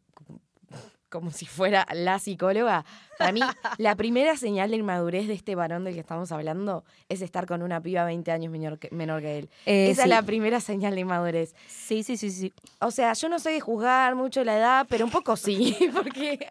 como 1.15 1.31
si 1.31 1.45
fuera 1.45 1.88
la 1.93 2.19
psicóloga, 2.19 2.84
para 3.17 3.31
mí 3.31 3.39
la 3.77 3.95
primera 3.95 4.36
señal 4.36 4.72
de 4.72 4.77
inmadurez 4.77 5.27
de 5.27 5.34
este 5.34 5.55
varón 5.55 5.86
del 5.86 5.93
que 5.93 6.01
estamos 6.01 6.31
hablando 6.34 6.84
es 7.07 7.22
estar 7.22 7.45
con 7.45 7.62
una 7.62 7.79
piba 7.81 8.03
20 8.03 8.29
años 8.31 8.51
menor 8.51 8.77
que, 8.77 8.89
menor 8.91 9.22
que 9.22 9.39
él. 9.39 9.50
Eh, 9.65 9.89
Esa 9.89 10.03
sí. 10.03 10.10
es 10.10 10.15
la 10.15 10.22
primera 10.24 10.60
señal 10.60 10.93
de 10.95 11.01
inmadurez. 11.01 11.55
sí, 11.67 12.03
sí, 12.03 12.17
sí, 12.17 12.29
sí. 12.29 12.53
O 12.79 12.91
sea, 12.91 13.13
yo 13.13 13.29
no 13.29 13.39
soy 13.39 13.53
de 13.53 13.62
juzgar 13.62 14.15
mucho 14.15 14.43
la 14.43 14.57
edad, 14.57 14.86
pero 14.89 15.05
un 15.05 15.12
poco 15.12 15.38
sí, 15.38 15.75
porque 15.93 16.45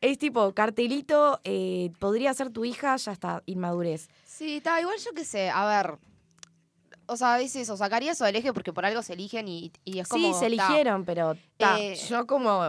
es 0.00 0.18
tipo, 0.18 0.52
cartelito, 0.52 1.40
eh, 1.44 1.90
podría 2.00 2.34
ser 2.34 2.50
tu 2.50 2.64
hija, 2.64 2.96
ya 2.96 3.12
está, 3.12 3.42
inmadurez. 3.46 4.08
Sí, 4.26 4.56
está 4.56 4.80
igual 4.80 4.96
yo 4.98 5.12
qué 5.14 5.24
sé. 5.24 5.50
A 5.50 5.66
ver. 5.66 5.98
O 7.10 7.16
sea, 7.16 7.36
a 7.36 7.38
veces 7.38 7.70
o 7.70 7.76
sacaría 7.78 8.12
eso 8.12 8.26
del 8.26 8.36
eje 8.36 8.52
porque 8.52 8.72
por 8.72 8.84
algo 8.84 9.00
se 9.02 9.14
eligen 9.14 9.48
y, 9.48 9.72
y 9.84 9.98
es 10.00 10.08
como. 10.08 10.26
sí, 10.26 10.34
se 10.34 10.40
ta, 10.40 10.46
eligieron, 10.46 11.04
pero 11.06 11.36
ta, 11.56 11.80
Eh, 11.80 11.96
yo 12.08 12.26
como... 12.26 12.60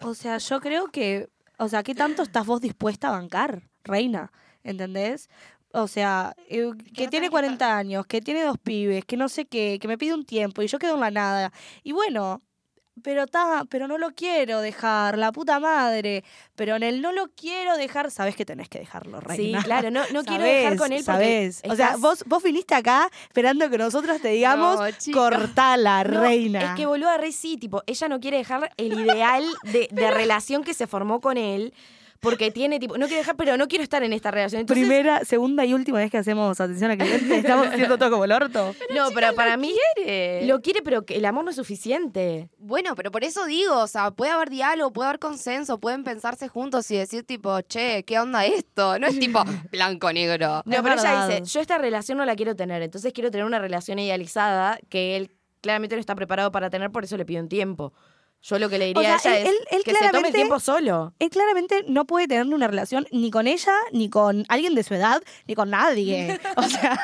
O 0.00 0.14
sea, 0.14 0.38
yo 0.38 0.60
creo 0.60 0.88
que, 0.88 1.28
o 1.58 1.68
sea, 1.68 1.82
¿qué 1.82 1.94
tanto 1.94 2.22
estás 2.22 2.46
vos 2.46 2.60
dispuesta 2.60 3.08
a 3.08 3.12
bancar, 3.12 3.68
reina? 3.84 4.32
¿Entendés? 4.62 5.28
O 5.72 5.86
sea, 5.88 6.34
eh, 6.48 6.70
que 6.76 7.08
tiene 7.08 7.10
tenés 7.10 7.28
que 7.28 7.30
40 7.30 7.76
años, 7.76 8.06
que 8.06 8.20
tiene 8.20 8.42
dos 8.42 8.58
pibes, 8.58 9.04
que 9.04 9.16
no 9.16 9.28
sé 9.28 9.46
qué, 9.46 9.78
que 9.80 9.88
me 9.88 9.98
pide 9.98 10.14
un 10.14 10.24
tiempo 10.24 10.62
y 10.62 10.66
yo 10.68 10.78
quedo 10.78 10.94
en 10.94 11.00
la 11.00 11.10
nada. 11.10 11.52
Y 11.82 11.92
bueno, 11.92 12.42
pero 13.02 13.26
ta, 13.26 13.64
pero 13.68 13.88
no 13.88 13.98
lo 13.98 14.10
quiero 14.14 14.60
dejar, 14.60 15.16
la 15.18 15.32
puta 15.32 15.58
madre. 15.60 16.24
Pero 16.54 16.76
en 16.76 16.82
el 16.82 17.00
no 17.02 17.12
lo 17.12 17.28
quiero 17.28 17.76
dejar, 17.76 18.10
sabes 18.10 18.34
que 18.36 18.44
tenés 18.44 18.68
que 18.68 18.78
dejarlo, 18.78 19.20
Sí, 19.20 19.26
reina. 19.26 19.62
claro, 19.62 19.90
no, 19.90 20.02
no 20.12 20.24
quiero 20.24 20.44
dejar 20.44 20.76
con 20.76 20.92
él 20.92 20.98
porque 20.98 21.02
sabés. 21.04 21.62
O 21.68 21.74
sea, 21.76 21.96
vos, 21.98 22.24
vos 22.26 22.42
viniste 22.42 22.74
acá 22.74 23.10
esperando 23.28 23.68
que 23.70 23.78
nosotros 23.78 24.20
te 24.20 24.28
digamos, 24.28 24.78
No, 24.80 25.12
cortala, 25.12 26.04
No, 26.04 26.20
reina. 26.20 26.70
Es 26.70 26.70
que 26.76 26.86
boluda, 26.86 27.16
re 27.16 27.32
sí, 27.32 27.56
tipo, 27.56 27.82
ella 27.86 28.08
no 28.08 28.20
quiere 28.20 28.38
dejar 28.38 28.70
el 28.76 28.98
ideal 28.98 29.44
de, 29.64 29.88
de 29.90 30.10
relación 30.10 30.64
que 30.64 30.74
se 30.74 30.86
formó 30.86 31.20
con 31.20 31.36
él. 31.36 31.72
Porque 32.20 32.50
tiene 32.50 32.80
tipo, 32.80 32.98
no 32.98 33.06
quiero 33.06 33.20
dejar, 33.20 33.36
pero 33.36 33.56
no 33.56 33.68
quiero 33.68 33.84
estar 33.84 34.02
en 34.02 34.12
esta 34.12 34.30
relación. 34.30 34.60
Entonces, 34.60 34.84
Primera, 34.84 35.24
segunda 35.24 35.64
y 35.64 35.72
última 35.74 35.98
vez 35.98 36.10
que 36.10 36.18
hacemos 36.18 36.60
atención 36.60 36.90
al 36.90 36.98
cliente, 36.98 37.36
estamos 37.38 37.68
haciendo 37.68 37.96
todo 37.96 38.10
como 38.10 38.24
el 38.24 38.32
orto. 38.32 38.74
no, 38.94 39.10
pero 39.14 39.34
para 39.34 39.56
mí 39.56 39.74
lo 40.42 40.60
quiere, 40.60 40.82
pero 40.82 41.04
que 41.04 41.16
el 41.16 41.24
amor 41.24 41.44
no 41.44 41.50
es 41.50 41.56
suficiente. 41.56 42.50
Bueno, 42.58 42.94
pero 42.94 43.10
por 43.10 43.22
eso 43.24 43.46
digo, 43.46 43.76
o 43.76 43.86
sea, 43.86 44.10
puede 44.10 44.32
haber 44.32 44.50
diálogo, 44.50 44.92
puede 44.92 45.08
haber 45.08 45.20
consenso, 45.20 45.78
pueden 45.78 46.02
pensarse 46.04 46.48
juntos 46.48 46.90
y 46.90 46.96
decir 46.96 47.24
tipo, 47.24 47.60
che, 47.62 48.04
¿qué 48.04 48.18
onda 48.18 48.44
esto? 48.46 48.98
No 48.98 49.06
es 49.06 49.18
tipo 49.18 49.42
blanco-negro. 49.70 50.62
No, 50.64 50.76
Es 50.76 50.82
pero 50.82 50.94
ella 50.94 51.26
dice, 51.28 51.42
yo 51.44 51.60
esta 51.60 51.78
relación 51.78 52.18
no 52.18 52.24
la 52.24 52.34
quiero 52.34 52.56
tener, 52.56 52.82
entonces 52.82 53.12
quiero 53.12 53.30
tener 53.30 53.46
una 53.46 53.58
relación 53.58 53.98
idealizada 53.98 54.78
que 54.88 55.16
él 55.16 55.30
claramente 55.60 55.96
no 55.96 56.00
está 56.00 56.14
preparado 56.14 56.50
para 56.52 56.70
tener, 56.70 56.90
por 56.90 57.04
eso 57.04 57.16
le 57.16 57.24
pido 57.24 57.42
un 57.42 57.48
tiempo. 57.48 57.92
Yo 58.40 58.58
lo 58.60 58.68
que 58.68 58.78
le 58.78 58.86
diría 58.86 59.16
O 59.16 59.18
sea, 59.18 59.32
a 59.32 59.38
ella 59.38 59.50
él- 59.50 59.56
es 59.56 59.72
él- 59.72 59.78
él 59.78 59.84
que 59.84 59.94
se 59.94 60.08
tome 60.10 60.28
el 60.28 60.34
tiempo 60.34 60.60
solo. 60.60 61.12
Él 61.18 61.28
claramente 61.28 61.84
no 61.88 62.04
puede 62.06 62.28
tener 62.28 62.46
una 62.54 62.68
relación 62.68 63.06
ni 63.10 63.30
con 63.30 63.46
ella, 63.48 63.74
ni 63.92 64.08
con 64.08 64.44
alguien 64.48 64.74
de 64.76 64.82
su 64.84 64.94
edad, 64.94 65.22
ni 65.46 65.54
con 65.54 65.70
nadie. 65.70 66.40
O 66.56 66.62
sea, 66.62 66.98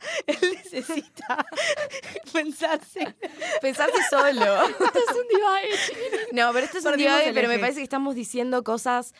él 0.26 0.38
necesita 0.54 1.46
pensarse. 2.32 3.14
Pensarse 3.60 3.98
solo. 4.08 4.62
esto 4.64 4.98
es 5.08 5.16
un 5.16 5.28
divague. 5.28 6.28
No, 6.32 6.52
pero 6.52 6.64
esto 6.66 6.78
es 6.78 6.84
un 6.84 6.96
divague, 6.96 7.32
pero 7.32 7.48
me 7.48 7.58
parece 7.58 7.78
que 7.78 7.84
estamos 7.84 8.14
diciendo 8.14 8.64
cosas 8.64 9.14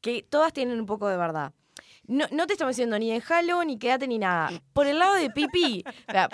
que 0.00 0.22
todas 0.22 0.52
tienen 0.52 0.78
un 0.80 0.86
poco 0.86 1.08
de 1.08 1.16
verdad. 1.16 1.52
No, 2.08 2.24
no 2.32 2.46
te 2.48 2.54
estamos 2.54 2.74
diciendo 2.74 2.98
ni 2.98 3.10
déjalo, 3.12 3.62
ni 3.64 3.78
quédate, 3.78 4.08
ni 4.08 4.18
nada. 4.18 4.50
Por 4.72 4.86
el 4.88 4.98
lado 4.98 5.14
de 5.14 5.30
Pipi, 5.30 5.84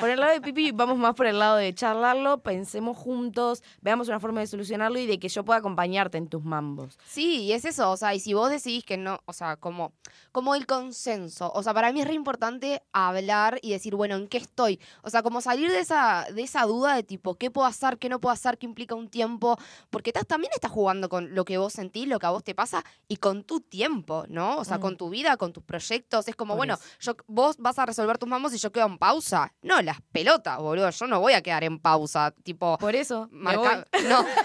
por 0.00 0.08
el 0.08 0.18
lado 0.18 0.32
de 0.32 0.40
Pipi, 0.40 0.70
vamos 0.72 0.96
más 0.96 1.14
por 1.14 1.26
el 1.26 1.38
lado 1.38 1.56
de 1.56 1.74
charlarlo, 1.74 2.38
pensemos 2.42 2.96
juntos, 2.96 3.62
veamos 3.82 4.08
una 4.08 4.18
forma 4.18 4.40
de 4.40 4.46
solucionarlo 4.46 4.98
y 4.98 5.06
de 5.06 5.18
que 5.18 5.28
yo 5.28 5.44
pueda 5.44 5.58
acompañarte 5.58 6.16
en 6.16 6.26
tus 6.28 6.42
mambos. 6.42 6.98
Sí, 7.06 7.42
y 7.42 7.52
es 7.52 7.66
eso, 7.66 7.90
o 7.90 7.96
sea, 7.98 8.14
y 8.14 8.20
si 8.20 8.32
vos 8.32 8.48
decidís 8.50 8.82
que 8.84 8.96
no, 8.96 9.20
o 9.26 9.32
sea, 9.34 9.56
como, 9.56 9.92
como 10.32 10.54
el 10.54 10.66
consenso, 10.66 11.52
o 11.54 11.62
sea, 11.62 11.74
para 11.74 11.92
mí 11.92 12.00
es 12.00 12.08
re 12.08 12.14
importante 12.14 12.82
hablar 12.92 13.58
y 13.62 13.70
decir, 13.72 13.94
bueno, 13.94 14.16
¿en 14.16 14.26
qué 14.26 14.38
estoy? 14.38 14.80
O 15.02 15.10
sea, 15.10 15.22
como 15.22 15.42
salir 15.42 15.70
de 15.70 15.80
esa, 15.80 16.26
de 16.32 16.42
esa 16.42 16.64
duda 16.64 16.94
de 16.94 17.02
tipo, 17.02 17.34
¿qué 17.34 17.50
puedo 17.50 17.66
hacer, 17.66 17.98
qué 17.98 18.08
no 18.08 18.20
puedo 18.20 18.32
hacer, 18.32 18.56
qué 18.56 18.64
implica 18.66 18.94
un 18.94 19.08
tiempo? 19.08 19.58
Porque 19.90 20.10
estás, 20.10 20.26
también 20.26 20.50
estás 20.54 20.70
jugando 20.70 21.10
con 21.10 21.34
lo 21.34 21.44
que 21.44 21.58
vos 21.58 21.74
sentís, 21.74 22.08
lo 22.08 22.18
que 22.18 22.26
a 22.26 22.30
vos 22.30 22.42
te 22.42 22.54
pasa 22.54 22.84
y 23.06 23.16
con 23.16 23.44
tu 23.44 23.60
tiempo, 23.60 24.24
¿no? 24.28 24.56
O 24.56 24.64
sea, 24.64 24.78
Mm. 24.78 24.80
con 24.80 24.96
tu 24.96 25.10
vida, 25.10 25.36
con 25.36 25.52
tus 25.52 25.62
proyectos. 25.68 26.26
Es 26.26 26.34
como, 26.34 26.54
Por 26.54 26.58
bueno, 26.58 26.74
eso. 26.74 26.82
yo, 27.00 27.16
vos 27.28 27.56
vas 27.58 27.78
a 27.78 27.86
resolver 27.86 28.18
tus 28.18 28.28
mamos 28.28 28.52
y 28.54 28.58
yo 28.58 28.72
quedo 28.72 28.86
en 28.86 28.98
pausa. 28.98 29.52
No, 29.62 29.80
las 29.82 29.98
pelotas, 30.10 30.58
boludo, 30.58 30.90
yo 30.90 31.06
no 31.06 31.20
voy 31.20 31.34
a 31.34 31.42
quedar 31.42 31.62
en 31.62 31.78
pausa, 31.78 32.34
tipo... 32.42 32.76
Por 32.78 32.96
eso, 32.96 33.28
Marca, 33.30 33.86
no, 34.08 34.26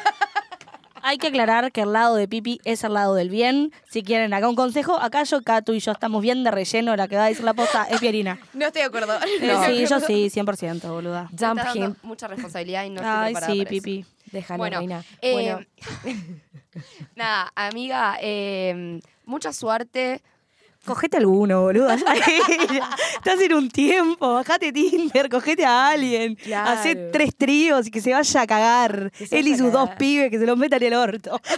Hay 1.05 1.17
que 1.17 1.27
aclarar 1.27 1.73
que 1.73 1.81
el 1.81 1.91
lado 1.91 2.15
de 2.15 2.29
Pipi 2.29 2.61
es 2.63 2.85
el 2.85 2.93
lado 2.93 3.13
del 3.15 3.27
bien. 3.29 3.73
Si 3.89 4.03
quieren 4.03 4.33
acá 4.33 4.47
un 4.47 4.55
consejo, 4.55 4.97
acá 4.97 5.23
yo, 5.23 5.41
Catu 5.41 5.73
y 5.73 5.79
yo 5.81 5.91
estamos 5.91 6.21
bien 6.21 6.45
de 6.45 6.51
relleno. 6.51 6.95
La 6.95 7.09
que 7.09 7.17
va 7.17 7.25
a 7.25 7.27
decir 7.27 7.43
la 7.43 7.53
posta 7.53 7.83
es 7.89 7.99
Pierina. 7.99 8.39
No 8.53 8.67
estoy 8.67 8.83
de 8.83 8.87
acuerdo. 8.87 9.13
Eh, 9.41 9.57
sí, 9.65 9.85
yo 9.85 9.99
sí, 9.99 10.29
100%, 10.29 10.87
boluda. 10.87 11.23
me 11.23 11.37
Jump 11.37 11.59
estás 11.59 11.75
him. 11.75 11.81
dando 11.81 11.99
mucha 12.03 12.27
responsabilidad 12.29 12.85
y 12.85 12.89
no 12.91 13.01
estoy 13.01 13.11
Ay, 13.11 13.33
preparada 13.33 13.53
sí, 13.53 13.59
para 13.65 13.75
eso. 13.75 13.83
Pipi. 13.83 14.05
Déjalo, 14.31 14.57
Bueno, 14.59 14.77
reina. 14.77 15.03
Eh, 15.21 15.33
bueno, 15.33 15.65
nada, 17.15 17.51
amiga, 17.53 18.17
eh, 18.21 19.01
mucha 19.25 19.51
suerte. 19.51 20.23
Cogete 20.85 21.17
alguno, 21.17 21.61
boluda. 21.61 21.95
Estás 23.15 23.39
en 23.39 23.53
un 23.53 23.69
tiempo, 23.69 24.33
bajate 24.33 24.73
Tinder, 24.73 25.29
cogete 25.29 25.65
a 25.65 25.89
alguien. 25.89 26.35
Claro. 26.35 26.71
Hacé 26.71 26.95
tres 26.95 27.35
tríos 27.35 27.87
y 27.87 27.91
que 27.91 28.01
se 28.01 28.11
vaya 28.11 28.41
a 28.41 28.47
cagar. 28.47 29.11
Él 29.31 29.47
y 29.47 29.57
sus 29.57 29.71
dos 29.71 29.89
pibes 29.91 30.29
que 30.29 30.39
se 30.39 30.45
los 30.45 30.57
metan 30.57 30.81
en 30.83 30.93
el 30.93 30.99
orto. 30.99 31.39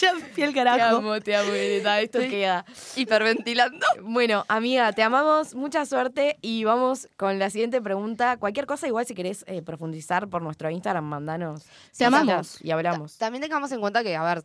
ya 0.00 0.12
fui 0.14 0.44
te 0.44 0.52
carajo. 0.52 0.96
amo, 0.96 1.20
te 1.20 1.34
amo, 1.36 1.50
Violeta, 1.50 2.00
esto 2.00 2.18
Estoy- 2.18 2.30
queda. 2.30 2.64
Hiperventilando. 2.96 3.86
Bueno, 4.02 4.44
amiga, 4.48 4.92
te 4.92 5.02
amamos, 5.02 5.54
mucha 5.54 5.86
suerte 5.86 6.36
y 6.42 6.64
vamos 6.64 7.08
con 7.16 7.38
la 7.38 7.48
siguiente 7.50 7.80
pregunta. 7.80 8.36
Cualquier 8.36 8.66
cosa, 8.66 8.86
igual 8.86 9.06
si 9.06 9.14
querés 9.14 9.44
eh, 9.46 9.62
profundizar 9.62 10.28
por 10.28 10.42
nuestro 10.42 10.70
Instagram, 10.70 11.04
mandanos. 11.04 11.62
Te 11.96 12.04
amamos. 12.04 12.62
Y 12.62 12.70
hablamos. 12.72 13.16
También 13.16 13.40
tengamos 13.42 13.72
en 13.72 13.80
cuenta 13.80 14.02
que, 14.02 14.14
a 14.16 14.22
ver, 14.22 14.44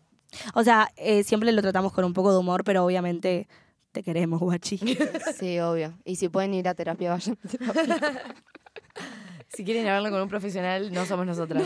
O 0.54 0.64
sea, 0.64 0.92
eh, 0.96 1.24
siempre 1.24 1.52
lo 1.52 1.62
tratamos 1.62 1.94
con 1.94 2.06
un 2.06 2.14
poco 2.14 2.32
de 2.32 2.40
humor, 2.40 2.64
pero 2.64 2.86
obviamente 2.86 3.48
te 3.92 4.04
queremos, 4.04 4.40
guachi. 4.40 4.78
sí, 5.40 5.60
obvio. 5.60 5.98
Y 6.06 6.16
si 6.16 6.30
pueden 6.30 6.54
ir 6.54 6.68
a 6.68 6.74
terapia, 6.76 7.12
vayan. 7.12 7.38
a 7.68 7.74
terapia. 7.74 8.24
Si 9.54 9.66
quieren 9.66 9.86
hablarlo 9.86 10.12
con 10.12 10.22
un 10.22 10.30
profesional, 10.30 10.94
no 10.94 11.06
somos 11.06 11.26
nosotras. 11.26 11.64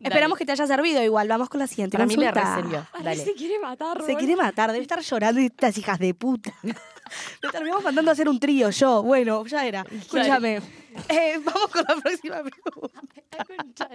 Esperamos 0.00 0.38
que 0.38 0.46
te 0.46 0.52
haya 0.52 0.66
servido 0.66 1.02
igual. 1.02 1.26
Vamos 1.26 1.48
con 1.48 1.58
la 1.58 1.66
siguiente 1.66 1.96
Para 1.96 2.06
mí 2.06 2.16
me 2.16 2.26
consulta. 2.26 2.56
reservió. 2.56 2.86
Dale. 3.02 3.34
quiere 3.34 3.58
matar, 3.58 4.02
Se 4.04 4.14
quiere 4.14 4.36
matar, 4.36 4.70
debe 4.70 4.82
estar 4.82 5.00
llorando 5.00 5.40
estas 5.40 5.76
hijas 5.76 5.98
de 5.98 6.14
puta. 6.14 6.54
Le 6.62 7.50
terminamos 7.50 7.82
mandando 7.82 8.10
a 8.10 8.12
hacer 8.12 8.28
un 8.28 8.38
trío 8.38 8.70
yo. 8.70 9.02
Bueno, 9.02 9.44
ya 9.46 9.66
era. 9.66 9.84
Escúchame. 9.90 10.60
Eh, 11.08 11.40
vamos 11.44 11.66
con 11.72 11.84
la 11.88 11.96
próxima 11.96 12.42
pregunta. 12.42 13.88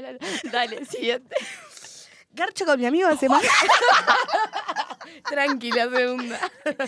Dale, 0.51 0.85
siguiente. 0.85 1.35
Garcho 2.33 2.65
con 2.65 2.79
mi 2.79 2.85
amigo 2.85 3.07
hace 3.07 3.27
más. 3.27 3.43
Tranquila, 5.29 5.89
segunda. 5.89 6.39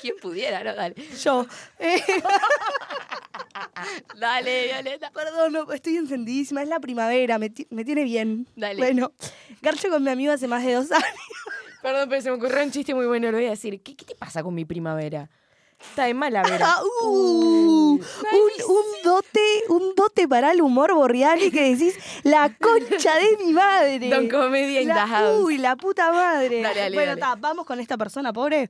¿Quién 0.00 0.14
pudiera, 0.20 0.64
no? 0.64 0.74
Dale. 0.74 0.94
Yo. 1.22 1.46
Eh, 1.78 2.02
Dale, 4.18 4.64
Violeta. 4.72 5.10
perdón, 5.10 5.52
no, 5.52 5.72
estoy 5.72 5.96
encendidísima. 5.96 6.62
Es 6.62 6.68
la 6.68 6.80
primavera, 6.80 7.38
me, 7.38 7.52
me 7.70 7.84
tiene 7.84 8.04
bien. 8.04 8.46
Dale. 8.56 8.78
Bueno, 8.78 9.12
Garcho 9.62 9.88
con 9.90 10.02
mi 10.02 10.10
amigo 10.10 10.32
hace 10.32 10.48
más 10.48 10.64
de 10.64 10.74
dos 10.74 10.90
años. 10.92 11.06
Perdón, 11.82 12.08
pero 12.08 12.22
se 12.22 12.30
me 12.30 12.36
ocurrió 12.36 12.62
un 12.64 12.70
chiste 12.70 12.94
muy 12.94 13.06
bueno, 13.06 13.30
lo 13.30 13.38
voy 13.38 13.46
a 13.46 13.50
decir. 13.50 13.80
¿Qué, 13.82 13.96
qué 13.96 14.04
te 14.04 14.14
pasa 14.14 14.42
con 14.42 14.54
mi 14.54 14.64
primavera? 14.64 15.28
Está 15.80 16.04
de 16.04 16.14
mala 16.14 16.42
vera. 16.48 16.66
Ah, 16.76 16.82
uh, 17.02 17.08
un, 17.08 18.00
un 18.00 18.84
dote, 19.04 19.62
un 19.68 19.94
dote 19.94 20.26
para 20.28 20.50
el 20.52 20.60
humor 20.60 20.92
borreal 20.94 21.42
y 21.42 21.50
que 21.50 21.74
decís 21.74 21.94
la 22.24 22.52
concha 22.60 23.14
de 23.16 23.44
mi 23.44 23.52
madre. 23.52 24.08
Don 24.10 24.28
Comedia 24.28 24.80
in 24.82 24.88
La- 24.88 24.94
the 24.94 25.00
house. 25.10 25.42
Uy, 25.44 25.58
la 25.58 25.76
puta 25.76 26.10
madre. 26.12 26.62
Dale, 26.62 26.80
dale, 26.80 26.94
bueno, 26.96 27.10
dale. 27.10 27.20
ta, 27.20 27.34
vamos 27.38 27.64
con 27.66 27.78
esta 27.80 27.96
persona, 27.96 28.32
pobre. 28.32 28.68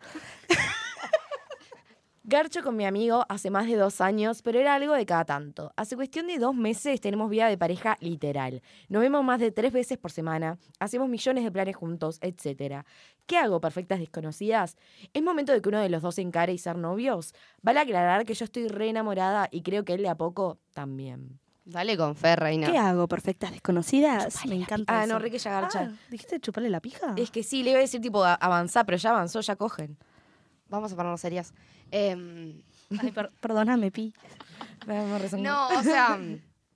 Garcho 2.30 2.62
con 2.62 2.76
mi 2.76 2.84
amigo 2.84 3.24
hace 3.30 3.48
más 3.48 3.66
de 3.66 3.76
dos 3.76 4.02
años, 4.02 4.42
pero 4.42 4.58
era 4.60 4.74
algo 4.74 4.92
de 4.92 5.06
cada 5.06 5.24
tanto. 5.24 5.72
Hace 5.76 5.96
cuestión 5.96 6.26
de 6.26 6.38
dos 6.38 6.54
meses 6.54 7.00
tenemos 7.00 7.30
vida 7.30 7.48
de 7.48 7.56
pareja 7.56 7.96
literal. 8.00 8.60
Nos 8.90 9.00
vemos 9.00 9.24
más 9.24 9.40
de 9.40 9.50
tres 9.50 9.72
veces 9.72 9.96
por 9.96 10.10
semana, 10.12 10.58
hacemos 10.78 11.08
millones 11.08 11.42
de 11.42 11.50
planes 11.50 11.74
juntos, 11.74 12.18
etc. 12.20 12.84
¿Qué 13.24 13.38
hago, 13.38 13.62
perfectas 13.62 13.98
desconocidas? 13.98 14.76
¿Es 15.14 15.22
momento 15.22 15.52
de 15.52 15.62
que 15.62 15.70
uno 15.70 15.80
de 15.80 15.88
los 15.88 16.02
dos 16.02 16.16
se 16.16 16.20
encare 16.20 16.52
y 16.52 16.58
ser 16.58 16.76
novios? 16.76 17.32
Vale 17.62 17.80
aclarar 17.80 18.26
que 18.26 18.34
yo 18.34 18.44
estoy 18.44 18.68
re 18.68 18.90
enamorada 18.90 19.48
y 19.50 19.62
creo 19.62 19.86
que 19.86 19.94
él 19.94 20.02
de 20.02 20.10
a 20.10 20.14
poco 20.14 20.58
también. 20.74 21.38
Dale 21.64 21.96
con 21.96 22.14
fe, 22.14 22.36
reina. 22.36 22.70
¿Qué 22.70 22.76
hago, 22.76 23.08
perfectas 23.08 23.52
desconocidas? 23.52 24.44
Me 24.44 24.56
encanta 24.56 25.00
Ah, 25.00 25.04
eso. 25.04 25.14
no, 25.14 25.18
re 25.18 25.30
que 25.30 25.38
ya 25.38 25.50
garcha. 25.62 25.88
Ah, 25.94 25.96
¿Dijiste 26.10 26.40
chuparle 26.40 26.68
la 26.68 26.80
pija? 26.80 27.14
Es 27.16 27.30
que 27.30 27.42
sí, 27.42 27.62
le 27.62 27.70
iba 27.70 27.78
a 27.78 27.82
decir 27.82 28.02
tipo 28.02 28.22
avanzar, 28.22 28.84
pero 28.84 28.98
ya 28.98 29.10
avanzó, 29.10 29.40
ya 29.40 29.56
cogen. 29.56 29.96
Vamos 30.70 30.92
a 30.92 30.96
ponernos 30.96 31.22
serias. 31.22 31.54
Em, 31.90 32.60
Ay, 33.00 33.10
per- 33.12 33.30
perdóname, 33.40 33.90
Pi. 33.90 34.12
No, 35.38 35.68
o 35.68 35.82
sea, 35.82 36.18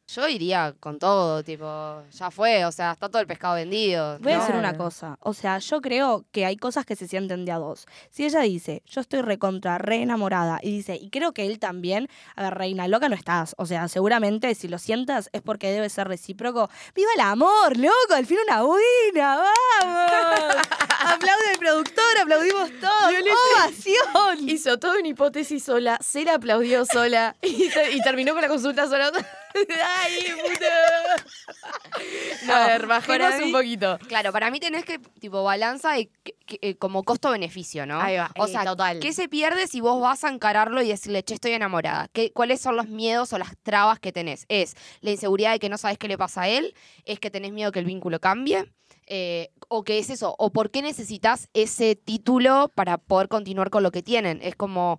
yo 0.08 0.28
iría 0.28 0.74
con 0.78 0.98
todo, 0.98 1.42
tipo, 1.42 2.02
ya 2.10 2.30
fue, 2.30 2.66
o 2.66 2.72
sea, 2.72 2.92
está 2.92 3.08
todo 3.08 3.22
el 3.22 3.26
pescado 3.26 3.54
vendido. 3.54 4.18
Voy 4.18 4.32
a 4.32 4.40
decir 4.40 4.54
una 4.56 4.76
cosa. 4.76 5.16
O 5.20 5.32
sea, 5.32 5.56
yo 5.58 5.80
creo 5.80 6.26
que 6.32 6.44
hay 6.44 6.56
cosas 6.58 6.84
que 6.84 6.96
se 6.96 7.08
sienten 7.08 7.46
de 7.46 7.52
a 7.52 7.56
dos. 7.58 7.86
Si 8.10 8.26
ella 8.26 8.40
dice, 8.40 8.82
yo 8.84 9.00
estoy 9.00 9.22
recontra, 9.22 9.78
re 9.78 10.02
enamorada, 10.02 10.58
y 10.62 10.70
dice, 10.70 10.96
y 10.96 11.08
creo 11.08 11.32
que 11.32 11.46
él 11.46 11.58
también, 11.58 12.08
a 12.36 12.42
ver, 12.42 12.54
reina, 12.54 12.88
loca 12.88 13.08
no 13.08 13.14
estás. 13.14 13.54
O 13.56 13.64
sea, 13.64 13.88
seguramente 13.88 14.54
si 14.54 14.68
lo 14.68 14.78
sientas 14.78 15.30
es 15.32 15.40
porque 15.40 15.70
debe 15.72 15.88
ser 15.88 16.08
recíproco. 16.08 16.68
¡Viva 16.94 17.10
el 17.14 17.20
amor, 17.22 17.78
loco! 17.78 18.14
Al 18.14 18.26
fin 18.26 18.36
una 18.46 18.62
buena, 18.62 19.36
¡vamos! 19.82 20.56
Aplaude 21.04 21.52
el 21.52 21.58
productor, 21.58 22.18
aplaudimos 22.22 22.70
todos. 22.80 23.12
¡Ovación! 23.56 24.48
Hizo 24.48 24.78
toda 24.78 24.98
una 24.98 25.08
hipótesis 25.08 25.64
sola, 25.64 25.98
se 26.02 26.24
la 26.24 26.34
aplaudió 26.34 26.84
sola 26.84 27.36
y, 27.42 27.68
te- 27.68 27.92
y 27.92 28.00
terminó 28.02 28.32
con 28.32 28.42
la 28.42 28.48
consulta 28.48 28.86
sola. 28.88 29.10
¡Ay, 29.54 30.32
puta! 30.42 32.54
a 32.54 32.66
ver, 32.68 32.86
bajemos 32.86 33.34
un 33.42 33.52
poquito. 33.52 33.98
Claro, 34.08 34.32
para 34.32 34.50
mí 34.50 34.60
tenés 34.60 34.84
que, 34.84 34.98
tipo, 35.20 35.42
balanza 35.44 35.92
de 35.92 36.10
que- 36.22 36.34
que- 36.46 36.58
eh, 36.62 36.76
como 36.76 37.02
costo-beneficio, 37.04 37.86
¿no? 37.86 38.00
Ahí 38.00 38.16
va, 38.16 38.30
O 38.38 38.46
eh, 38.46 38.50
sea, 38.50 38.64
total. 38.64 39.00
¿qué 39.00 39.12
se 39.12 39.28
pierde 39.28 39.66
si 39.66 39.80
vos 39.80 40.00
vas 40.00 40.24
a 40.24 40.28
encararlo 40.30 40.82
y 40.82 40.88
decirle, 40.88 41.22
che, 41.22 41.34
estoy 41.34 41.52
enamorada? 41.52 42.08
¿Qué, 42.12 42.32
¿Cuáles 42.32 42.60
son 42.60 42.76
los 42.76 42.88
miedos 42.88 43.32
o 43.32 43.38
las 43.38 43.50
trabas 43.62 43.98
que 44.00 44.12
tenés? 44.12 44.46
¿Es 44.48 44.74
la 45.00 45.10
inseguridad 45.10 45.52
de 45.52 45.58
que 45.58 45.68
no 45.68 45.78
sabes 45.78 45.98
qué 45.98 46.08
le 46.08 46.18
pasa 46.18 46.42
a 46.42 46.48
él? 46.48 46.74
¿Es 47.04 47.20
que 47.20 47.30
tenés 47.30 47.52
miedo 47.52 47.72
que 47.72 47.78
el 47.80 47.84
vínculo 47.84 48.20
cambie? 48.20 48.72
Eh, 49.06 49.50
¿O 49.68 49.84
qué 49.84 49.98
es 49.98 50.10
eso? 50.10 50.34
¿O 50.38 50.50
por 50.52 50.70
qué 50.70 50.82
necesitas 50.82 51.48
ese 51.54 51.96
título 51.96 52.70
para 52.74 52.98
poder 52.98 53.28
continuar 53.28 53.70
con 53.70 53.82
lo 53.82 53.90
que 53.90 54.02
tienen? 54.02 54.40
Es 54.42 54.56
como... 54.56 54.98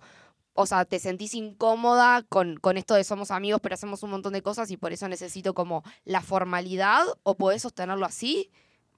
O 0.56 0.66
sea, 0.66 0.84
te 0.84 1.00
sentís 1.00 1.34
incómoda 1.34 2.22
con, 2.28 2.58
con 2.58 2.76
esto 2.76 2.94
de 2.94 3.02
somos 3.02 3.32
amigos, 3.32 3.60
pero 3.60 3.74
hacemos 3.74 4.04
un 4.04 4.10
montón 4.10 4.32
de 4.34 4.40
cosas 4.42 4.70
y 4.70 4.76
por 4.76 4.92
eso 4.92 5.08
necesito 5.08 5.52
como 5.52 5.82
la 6.04 6.20
formalidad, 6.20 7.02
o 7.24 7.34
podés 7.34 7.62
sostenerlo 7.62 8.06
así 8.06 8.50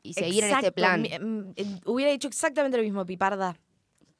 y 0.02 0.12
seguir 0.12 0.44
en 0.44 0.50
este 0.52 0.70
plan. 0.72 1.00
mi- 1.00 1.08
eh, 1.56 1.80
hubiera 1.86 2.12
dicho 2.12 2.28
exactamente 2.28 2.76
lo 2.76 2.82
mismo, 2.82 3.06
Piparda. 3.06 3.56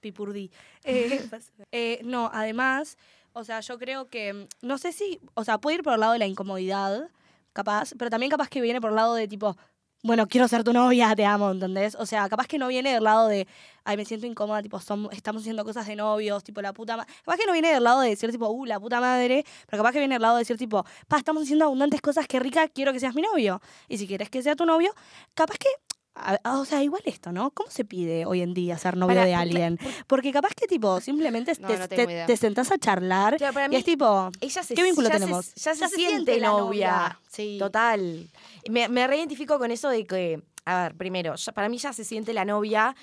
Pipurdi. 0.01 0.51
Eh, 0.85 1.29
eh, 1.73 2.01
no, 2.05 2.31
además, 2.33 2.97
o 3.35 3.45
sea, 3.45 3.61
yo 3.61 3.79
creo 3.79 4.09
que, 4.09 4.33
mm, 4.33 4.47
no 4.63 4.79
sé 4.79 4.93
si, 4.93 5.21
o 5.35 5.45
sea, 5.45 5.59
puede 5.59 5.77
ir 5.77 5.83
por 5.83 5.93
el 5.93 6.01
lado 6.01 6.15
de 6.15 6.19
la 6.21 6.27
incomodidad, 6.27 7.11
capaz, 7.53 7.93
pero 7.99 8.09
también 8.09 8.31
capaz 8.31 8.49
que 8.49 8.63
viene 8.63 8.81
por 8.81 8.91
el 8.91 8.97
lado 8.97 9.15
de 9.15 9.29
tipo, 9.29 9.59
bueno, 10.07 10.27
quiero 10.29 10.49
ser 10.49 10.63
tu 10.65 10.73
novia, 10.73 11.15
te 11.17 11.25
amo, 11.25 11.51
¿entendés? 11.51 11.95
O 11.97 12.07
sea, 12.07 12.29
capaz 12.29 12.47
que 12.47 12.59
no 12.59 12.69
viene 12.69 12.93
del 12.95 13.05
lado 13.05 13.29
de, 13.29 13.47
ay, 13.85 13.97
me 13.97 14.05
siento 14.05 14.27
incómoda, 14.27 14.63
tipo, 14.63 14.79
som- 14.81 15.09
estamos 15.13 15.43
haciendo 15.43 15.65
cosas 15.65 15.87
de 15.87 15.97
novios, 15.97 16.43
tipo, 16.45 16.63
la 16.63 16.73
puta 16.73 16.97
madre. 16.97 17.13
Capaz 17.25 17.37
que 17.39 17.47
no 17.47 17.53
viene 17.53 17.73
del 17.73 17.85
lado 17.85 18.01
de 18.01 18.11
decir, 18.11 18.31
tipo, 18.31 18.49
uh, 18.49 18.65
la 18.67 18.79
puta 18.81 19.01
madre, 19.01 19.45
pero 19.69 19.83
capaz 19.83 19.93
que 19.93 19.99
viene 19.99 20.15
del 20.15 20.23
lado 20.23 20.37
de 20.37 20.41
decir, 20.43 20.57
tipo, 20.57 20.85
pa, 21.09 21.19
estamos 21.19 21.43
haciendo 21.43 21.65
abundantes 21.67 22.01
cosas, 22.01 22.27
qué 22.27 22.39
rica, 22.41 22.69
quiero 22.69 22.93
que 22.93 23.01
seas 23.01 23.15
mi 23.15 23.23
novio. 23.23 23.61
Y 23.89 23.99
si 23.99 24.07
quieres 24.07 24.31
que 24.31 24.43
sea 24.43 24.57
tu 24.57 24.65
novio, 24.67 24.93
capaz 25.35 25.59
que 25.59 25.69
a- 26.17 26.39
a- 26.43 26.59
o 26.61 26.65
sea, 26.65 26.83
igual 26.83 27.03
esto, 27.05 27.31
¿no? 27.31 27.51
¿Cómo 27.51 27.71
se 27.71 27.85
pide 27.85 28.25
hoy 28.27 28.41
en 28.41 28.55
día 28.55 28.79
ser 28.79 28.97
novio 28.97 29.15
Para- 29.17 29.27
de 29.27 29.35
alguien? 29.35 29.79
Porque 30.07 30.33
capaz 30.33 30.55
que, 30.55 30.67
tipo, 30.67 31.01
simplemente 31.01 31.53
No, 31.61 31.69
te, 31.69 31.79
no 31.79 31.89
te- 31.89 32.25
te 32.27 32.37
sentás 32.37 32.73
a 32.73 32.79
charlar 32.79 33.37
Claro, 33.37 33.53
para 33.55 33.73
y 33.73 33.77
es 33.77 33.85
tipo, 33.85 34.31
Ella 34.41 34.63
se, 34.63 34.75
¿qué 34.75 34.83
vínculo 34.83 35.09
ya 35.09 35.15
se- 35.15 35.21
tenemos? 35.21 35.55
ya 35.55 35.75
se, 35.75 35.89
siente, 35.89 36.41
novia. 36.41 37.19
Sí. 37.29 37.57
Total. 37.59 38.27
Me, 38.71 38.89
me 38.89 39.07
reidentifico 39.07 39.59
con 39.59 39.71
eso 39.71 39.89
de 39.91 40.07
que, 40.07 40.43
a 40.65 40.85
ver, 40.85 40.95
primero, 40.97 41.35
ya- 41.35 41.53
para 41.53 41.69
mí 41.69 41.77
ya 41.79 41.93
se 41.93 42.03
siente 42.05 42.33
la 42.33 42.45
novia 42.45 42.97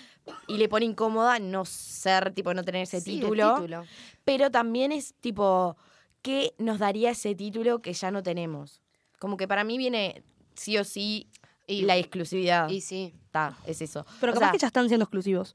y 0.47 0.57
le 0.57 0.67
pone 0.67 0.85
incómoda 0.85 1.37
no 1.39 1.65
ser, 1.65 2.33
tipo, 2.33 2.53
no 2.53 2.63
tener 2.63 2.81
ese 2.83 2.99
Sí, 2.99 3.15
de 3.15 3.21
título. 3.21 3.55
título. 3.55 3.85
Pero 4.25 4.49
también 4.49 4.91
es 4.91 5.13
tipo, 5.21 5.77
¿qué 6.23 6.53
nos 6.57 6.79
daría 6.79 7.11
ese 7.11 7.35
título 7.35 7.79
que 7.81 7.93
ya 7.93 8.09
no 8.09 8.23
tenemos? 8.23 8.81
Como 9.19 9.37
que 9.37 9.47
para 9.47 9.63
mí 9.63 9.77
viene 9.77 10.23
sí 10.55 10.77
o 10.77 10.83
sí 10.83 11.27
Y, 11.67 11.83
la 11.83 11.95
exclusividad. 11.97 12.69
y 12.69 12.81
sí. 12.81 13.13
Está, 13.25 13.55
es 13.65 13.81
eso. 13.81 14.05
Pero 14.19 14.31
O 14.31 14.35
capaz 14.35 14.47
sea, 14.47 14.51
que 14.51 14.57
ya 14.59 14.67
están 14.67 14.87
siendo 14.87 15.05
exclusivos. 15.05 15.53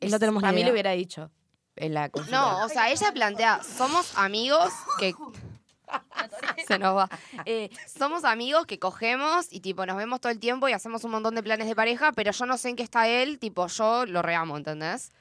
Y 0.00 0.08
no 0.08 0.16
es- 0.16 0.20
tenemos 0.20 0.42
ni 0.42 0.48
mí 0.50 0.54
idea. 0.56 0.66
lo 0.66 0.72
hubiera 0.72 0.90
dicho 0.92 1.30
en 1.76 1.94
la 1.94 2.08
consulta. 2.10 2.36
No, 2.38 2.64
o 2.64 2.68
sea, 2.68 2.90
ella 2.90 3.12
plantea, 3.12 3.62
somos 3.62 4.16
amigos 4.16 4.72
que... 4.98 5.14
Se 6.66 6.78
nos 6.78 6.96
va. 6.96 7.08
Eh, 7.44 7.70
somos 7.86 8.24
amigos 8.24 8.66
que 8.66 8.78
cogemos 8.78 9.46
y 9.52 9.60
tipo 9.60 9.86
nos 9.86 9.96
vemos 9.96 10.20
todo 10.20 10.32
el 10.32 10.40
tiempo 10.40 10.68
y 10.68 10.72
hacemos 10.72 11.04
un 11.04 11.12
montón 11.12 11.34
de 11.36 11.42
planes 11.42 11.68
de 11.68 11.76
pareja, 11.76 12.12
pero 12.12 12.32
yo 12.32 12.44
no 12.46 12.58
sé 12.58 12.70
en 12.70 12.76
qué 12.76 12.82
está 12.82 13.08
él, 13.08 13.38
tipo 13.38 13.66
yo 13.68 14.04
lo 14.06 14.20
reamo, 14.22 14.56
¿entendés? 14.56 15.12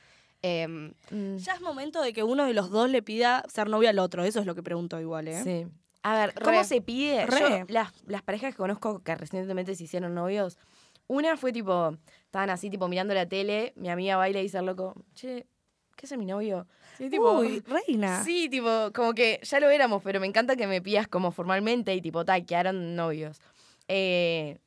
Em, 0.41 0.93
Ya 1.37 1.53
es 1.53 1.61
momento 1.61 2.01
de 2.01 2.13
que 2.13 2.23
uno 2.23 2.45
de 2.45 2.53
los 2.53 2.69
dos 2.71 2.89
le 2.89 3.01
pida 3.03 3.43
ser 3.47 3.69
novio 3.69 3.89
al 3.89 3.99
otro. 3.99 4.23
Eso 4.23 4.39
es 4.39 4.45
lo 4.45 4.55
que 4.55 4.63
pregunto 4.63 4.99
igual, 4.99 5.27
¿eh? 5.27 5.43
Sí. 5.43 5.67
A 6.05 6.13
ver, 6.13 6.35
¿cómo 6.35 6.59
Re. 6.59 6.65
se 6.65 6.81
pide? 6.81 7.25
Re. 7.25 7.39
Yo, 7.39 7.65
las, 7.69 7.91
las 8.05 8.21
parejas 8.21 8.53
que 8.53 8.57
conozco 8.57 9.01
que 9.01 9.15
recientemente 9.15 9.73
se 9.73 9.85
hicieron 9.85 10.13
novios, 10.13 10.59
una 11.07 11.35
fue 11.35 11.51
tipo, 11.51 11.97
estaban 12.25 12.51
así 12.51 12.69
tipo 12.69 12.87
mirando 12.87 13.15
la 13.15 13.25
tele, 13.25 13.73
mi 13.75 13.89
amiga 13.89 14.15
baila 14.15 14.39
y 14.39 14.43
dice 14.43 14.59
al 14.59 14.67
loco, 14.67 14.93
che, 15.15 15.47
¿qué 15.95 16.05
es 16.05 16.15
mi 16.15 16.27
novio? 16.27 16.67
Sí, 16.99 17.09
tipo, 17.09 17.31
Uy, 17.31 17.59
reina. 17.87 18.23
Sí, 18.23 18.49
tipo, 18.49 18.91
como 18.93 19.15
que 19.15 19.39
ya 19.41 19.59
lo 19.59 19.67
éramos, 19.71 20.03
pero 20.03 20.19
me 20.19 20.27
encanta 20.27 20.55
que 20.55 20.67
me 20.67 20.79
pidas 20.79 21.07
como 21.07 21.31
formalmente 21.31 21.95
y 21.95 22.01
tipo, 22.01 22.23
tal, 22.23 22.45
quedaron 22.45 22.95
novios. 22.95 23.41
Eh, 23.87 24.59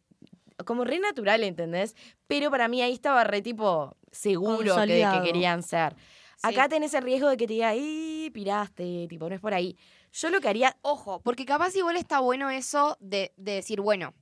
como 0.65 0.83
re 0.83 0.99
natural, 0.99 1.45
¿entendés? 1.45 1.95
Pero 2.27 2.51
para 2.51 2.67
mí 2.67 2.83
ahí 2.83 2.95
estaba 2.95 3.23
re 3.23 3.43
tipo 3.43 3.97
seguro 4.11 4.75
que, 4.75 4.93
de 4.93 5.09
que 5.13 5.23
querían 5.23 5.63
ser. 5.63 5.95
Sí. 6.37 6.49
Acá 6.49 6.69
tenés 6.69 6.95
el 6.95 7.03
riesgo 7.05 7.29
de 7.29 7.37
que 7.37 7.47
te 7.47 7.53
diga, 7.53 7.77
¡y 7.77 8.31
piraste! 8.33 9.07
Tipo, 9.09 9.29
no 9.29 9.37
es 9.37 9.41
por 9.41 9.55
ahí. 9.55 9.77
Yo 10.13 10.31
lo 10.31 10.41
que 10.41 10.49
haría, 10.49 10.77
Ojo, 10.83 11.21
porque 11.21 11.45
capaz 11.45 11.75
igual 11.77 11.97
está 11.97 12.21
bueno 12.21 12.51
eso 12.51 12.97
de, 13.01 13.33
de 13.37 13.53
decir, 13.53 13.81
bueno, 13.81 14.15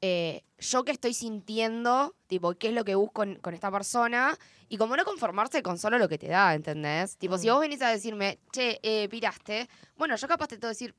eh, 0.00 0.42
yo 0.58 0.84
que 0.84 0.92
estoy 0.92 1.14
sintiendo, 1.14 2.14
tipo, 2.26 2.54
qué 2.54 2.68
es 2.68 2.74
lo 2.74 2.84
que 2.84 2.94
busco 2.94 3.22
en- 3.22 3.36
con 3.36 3.54
esta 3.54 3.70
persona, 3.70 4.36
y 4.68 4.76
como 4.76 4.96
no 4.96 5.04
conformarse 5.04 5.62
con 5.62 5.78
solo 5.78 5.98
lo 5.98 6.08
que 6.08 6.18
te 6.18 6.28
da, 6.28 6.54
¿entendés? 6.54 7.16
Tipo, 7.16 7.38
si 7.38 7.48
Mm. 7.48 7.50
vos 7.52 7.60
venís 7.60 7.82
a 7.82 7.88
decirme, 7.90 8.38
che, 8.52 8.80
eh, 8.82 9.08
piraste, 9.08 9.68
bueno, 9.96 10.16
yo 10.16 10.26
capaz 10.28 10.48
te 10.48 10.56
tengo 10.56 10.68
que 10.70 10.74
decir, 10.74 10.94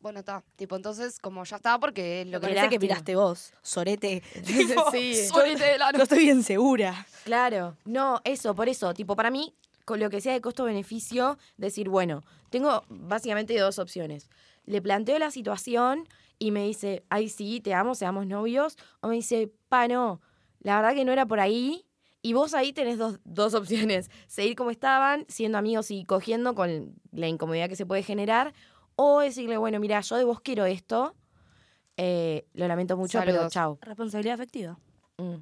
bueno, 0.00 0.20
está, 0.20 0.44
tipo, 0.56 0.76
entonces, 0.76 1.18
como 1.18 1.42
ya 1.44 1.56
está, 1.56 1.78
porque 1.78 2.20
es 2.22 2.26
lo 2.28 2.38
Me 2.40 2.48
que 2.48 2.54
parece 2.54 2.68
que 2.70 2.78
piraste 2.80 3.16
vos, 3.16 3.52
sorete. 3.62 4.22
Tipo, 4.44 4.90
Sí. 4.92 5.26
Sorete 5.26 5.64
de 5.64 5.78
la 5.78 5.90
No 5.92 6.02
estoy 6.04 6.20
bien 6.20 6.42
segura. 6.44 7.04
Claro, 7.24 7.76
no, 7.84 8.20
eso, 8.24 8.54
por 8.54 8.68
eso, 8.68 8.94
tipo, 8.94 9.16
para 9.16 9.30
mí, 9.30 9.52
con 9.88 10.00
lo 10.00 10.10
que 10.10 10.20
sea 10.20 10.34
de 10.34 10.42
costo-beneficio, 10.42 11.38
decir, 11.56 11.88
bueno, 11.88 12.22
tengo 12.50 12.84
básicamente 12.90 13.58
dos 13.58 13.78
opciones. 13.78 14.28
Le 14.66 14.82
planteo 14.82 15.18
la 15.18 15.30
situación 15.30 16.06
y 16.38 16.50
me 16.50 16.66
dice, 16.66 17.06
ay, 17.08 17.30
sí, 17.30 17.62
te 17.62 17.72
amo, 17.72 17.94
seamos 17.94 18.26
novios, 18.26 18.76
o 19.00 19.08
me 19.08 19.14
dice, 19.14 19.50
pa, 19.70 19.88
no, 19.88 20.20
la 20.60 20.76
verdad 20.76 20.94
que 20.94 21.06
no 21.06 21.12
era 21.12 21.24
por 21.24 21.40
ahí. 21.40 21.86
Y 22.20 22.34
vos 22.34 22.52
ahí 22.52 22.74
tenés 22.74 22.98
dos, 22.98 23.18
dos 23.24 23.54
opciones, 23.54 24.10
seguir 24.26 24.56
como 24.56 24.70
estaban, 24.70 25.24
siendo 25.26 25.56
amigos 25.56 25.90
y 25.90 26.04
cogiendo 26.04 26.54
con 26.54 26.94
la 27.10 27.28
incomodidad 27.28 27.70
que 27.70 27.76
se 27.76 27.86
puede 27.86 28.02
generar, 28.02 28.52
o 28.94 29.20
decirle, 29.20 29.56
bueno, 29.56 29.80
mira, 29.80 30.02
yo 30.02 30.16
de 30.16 30.24
vos 30.24 30.42
quiero 30.42 30.66
esto, 30.66 31.14
eh, 31.96 32.46
lo 32.52 32.68
lamento 32.68 32.98
mucho, 32.98 33.22
pero 33.24 33.48
chao. 33.48 33.78
Responsabilidad 33.80 34.34
afectiva. 34.34 34.78
Mm. 35.16 35.36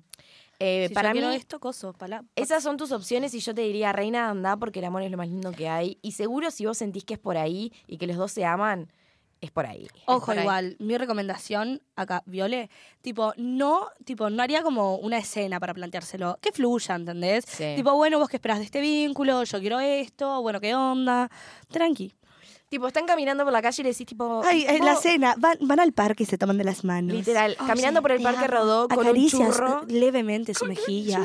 Eh, 0.58 0.86
si 0.88 0.94
para 0.94 1.12
yo 1.12 1.28
mí, 1.28 1.34
esto, 1.36 1.60
coso, 1.60 1.94
esas 2.34 2.62
son 2.62 2.76
tus 2.76 2.92
opciones 2.92 3.34
y 3.34 3.40
yo 3.40 3.54
te 3.54 3.62
diría, 3.62 3.92
reina, 3.92 4.30
anda 4.30 4.56
porque 4.56 4.78
el 4.78 4.86
amor 4.86 5.02
es 5.02 5.10
lo 5.10 5.16
más 5.16 5.28
lindo 5.28 5.52
que 5.52 5.68
hay. 5.68 5.98
Y 6.02 6.12
seguro 6.12 6.50
si 6.50 6.66
vos 6.66 6.78
sentís 6.78 7.04
que 7.04 7.14
es 7.14 7.20
por 7.20 7.36
ahí 7.36 7.72
y 7.86 7.98
que 7.98 8.06
los 8.06 8.16
dos 8.16 8.32
se 8.32 8.44
aman, 8.44 8.90
es 9.40 9.50
por 9.50 9.66
ahí. 9.66 9.86
Ojo, 10.06 10.26
por 10.26 10.36
ahí. 10.36 10.42
igual, 10.42 10.76
mi 10.78 10.96
recomendación 10.96 11.82
acá, 11.94 12.22
Viole, 12.26 12.70
tipo, 13.02 13.34
no, 13.36 13.88
tipo, 14.04 14.30
no 14.30 14.42
haría 14.42 14.62
como 14.62 14.96
una 14.96 15.18
escena 15.18 15.60
para 15.60 15.74
planteárselo. 15.74 16.38
Que 16.40 16.52
fluya, 16.52 16.94
¿entendés? 16.94 17.44
Sí. 17.46 17.74
Tipo, 17.76 17.94
bueno, 17.94 18.18
vos 18.18 18.28
qué 18.28 18.36
esperás 18.36 18.58
de 18.58 18.64
este 18.64 18.80
vínculo, 18.80 19.44
yo 19.44 19.60
quiero 19.60 19.78
esto, 19.80 20.40
bueno, 20.42 20.60
¿qué 20.60 20.74
onda? 20.74 21.30
Tranqui. 21.68 22.14
Tipo, 22.68 22.88
están 22.88 23.06
caminando 23.06 23.44
por 23.44 23.52
la 23.52 23.62
calle 23.62 23.80
y 23.80 23.84
le 23.84 23.90
decís, 23.90 24.06
tipo. 24.06 24.42
Ay, 24.44 24.64
en 24.68 24.84
la 24.84 24.94
vos- 24.94 25.02
cena, 25.02 25.34
van, 25.38 25.56
van 25.60 25.78
al 25.80 25.92
parque 25.92 26.24
y 26.24 26.26
se 26.26 26.36
toman 26.36 26.58
de 26.58 26.64
las 26.64 26.84
manos. 26.84 27.14
Literal, 27.16 27.56
caminando 27.66 28.02
por 28.02 28.10
el 28.12 28.20
Parque 28.22 28.44
amo. 28.46 28.48
Rodó 28.48 28.88
con 28.88 28.98
un 28.98 29.04
Acaricias 29.06 29.50
churro. 29.56 29.82
levemente 29.86 30.52
su 30.54 30.64
mejilla. 30.66 31.20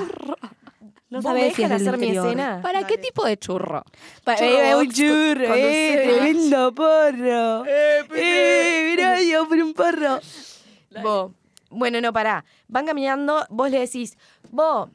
No 1.10 1.18
¿Vos 1.18 1.24
sabés 1.26 1.58
me 1.58 1.68
si 1.68 1.74
hacer 1.74 1.98
mi 1.98 2.16
escena? 2.16 2.60
¿Para 2.62 2.86
qué 2.88 2.98
tipo 2.98 3.26
de 3.26 3.38
churro? 3.38 3.84
Pa- 4.24 4.36
Churro 4.36 4.50
eh, 4.50 4.76
un 4.76 4.90
churro, 4.92 5.48
con 5.48 5.58
eh, 5.58 5.92
dulce. 5.98 6.14
tremendo 6.14 6.74
porro. 6.76 7.66
Eh, 7.68 8.92
mirá, 8.96 9.22
yo 9.30 9.46
por 9.48 9.58
un 9.58 9.74
porro. 9.74 10.20
Vos. 11.04 11.32
Bueno, 11.70 12.00
no, 12.02 12.14
pará. 12.14 12.46
Van 12.68 12.86
caminando, 12.86 13.46
vos 13.50 13.70
le 13.72 13.80
decís, 13.80 14.16
vos, 14.52 14.90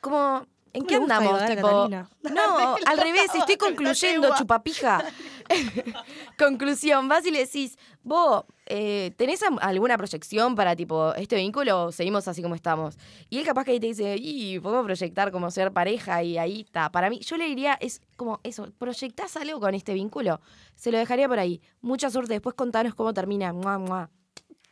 como. 0.00 0.46
¿En 0.72 0.80
¿Cómo 0.82 0.88
qué 0.88 0.94
andamos? 0.96 1.46
Tipo, 1.46 1.88
no, 1.88 2.76
al 2.86 2.98
revés, 2.98 3.32
estoy 3.32 3.56
concluyendo, 3.56 4.34
chupapija. 4.36 5.04
Conclusión, 6.38 7.08
vas 7.08 7.26
y 7.26 7.30
le 7.30 7.40
decís, 7.40 7.78
vos, 8.02 8.44
eh, 8.66 9.12
¿tenés 9.16 9.40
alguna 9.60 9.96
proyección 9.96 10.54
para 10.54 10.76
tipo 10.76 11.14
este 11.14 11.36
vínculo 11.36 11.84
o 11.84 11.92
seguimos 11.92 12.26
así 12.28 12.42
como 12.42 12.54
estamos? 12.54 12.96
Y 13.30 13.38
él 13.38 13.44
capaz 13.44 13.64
que 13.64 13.72
ahí 13.72 13.80
te 13.80 13.86
dice, 13.88 14.16
y 14.18 14.58
podemos 14.60 14.84
proyectar 14.84 15.30
como 15.30 15.50
ser 15.50 15.72
pareja 15.72 16.22
y 16.22 16.38
ahí 16.38 16.62
está. 16.62 16.90
Para 16.90 17.10
mí, 17.10 17.20
yo 17.20 17.36
le 17.36 17.46
diría, 17.46 17.74
es 17.80 18.00
como 18.16 18.40
eso, 18.42 18.70
¿proyectás 18.78 19.36
algo 19.36 19.60
con 19.60 19.74
este 19.74 19.94
vínculo? 19.94 20.40
Se 20.74 20.90
lo 20.90 20.98
dejaría 20.98 21.28
por 21.28 21.38
ahí. 21.38 21.60
Mucha 21.80 22.10
suerte, 22.10 22.34
después 22.34 22.54
contanos 22.54 22.94
cómo 22.94 23.12
termina. 23.12 23.52
Mua, 23.52 23.78
mua. 23.78 24.10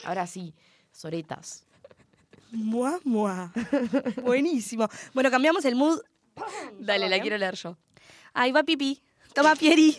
Ahora 0.05 0.27
sí, 0.27 0.55
soretas. 0.91 1.65
Mua, 2.51 3.01
mua. 3.05 3.53
Buenísimo. 4.23 4.89
Bueno, 5.15 5.31
cambiamos 5.31 5.65
el 5.65 5.75
mood. 5.75 6.01
Dale, 6.79 7.09
la 7.09 7.21
quiero 7.21 7.39
leer 7.39 7.55
yo. 7.55 7.77
Ahí 8.35 8.53
va 8.53 8.63
Pipi. 8.63 9.03
Toma 9.35 9.57
Pieri. 9.57 9.97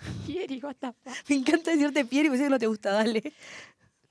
Pieri, 0.26 0.60
what 0.62 0.76
the 0.76 0.92
fuck? 0.92 1.14
Me 1.28 1.36
encanta 1.36 1.70
decirte 1.70 2.04
Pieri, 2.04 2.28
porque 2.28 2.38
sé 2.38 2.44
que 2.44 2.50
no 2.50 2.58
te 2.58 2.66
gusta, 2.66 2.90
dale. 2.92 3.32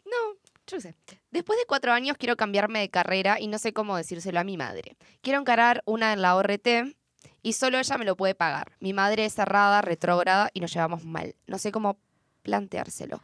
No, 0.06 0.38
yo 0.68 0.80
sé. 0.80 0.96
Después 1.32 1.58
de 1.60 1.66
cuatro 1.66 1.92
años 1.92 2.18
quiero 2.18 2.36
cambiarme 2.36 2.80
de 2.80 2.90
carrera 2.90 3.40
y 3.40 3.48
no 3.48 3.58
sé 3.58 3.74
cómo 3.74 3.98
decírselo 3.98 4.40
a 4.40 4.44
mi 4.44 4.58
madre. 4.58 4.98
Quiero 5.22 5.40
encarar 5.40 5.82
una 5.86 6.14
en 6.14 6.22
la 6.22 6.36
ORT 6.36 6.68
y 7.42 7.54
solo 7.54 7.80
ella 7.80 7.98
me 7.98 8.06
lo 8.06 8.16
puede 8.16 8.36
pagar. 8.36 8.74
Mi 8.80 8.94
madre 8.94 9.26
es 9.26 9.34
cerrada, 9.34 9.82
retrógrada 9.82 10.50
y 10.54 10.60
nos 10.60 10.74
llevamos 10.74 11.04
mal. 11.04 11.36
No 11.48 11.58
sé 11.58 11.72
cómo 11.72 11.98
planteárselo. 12.44 13.22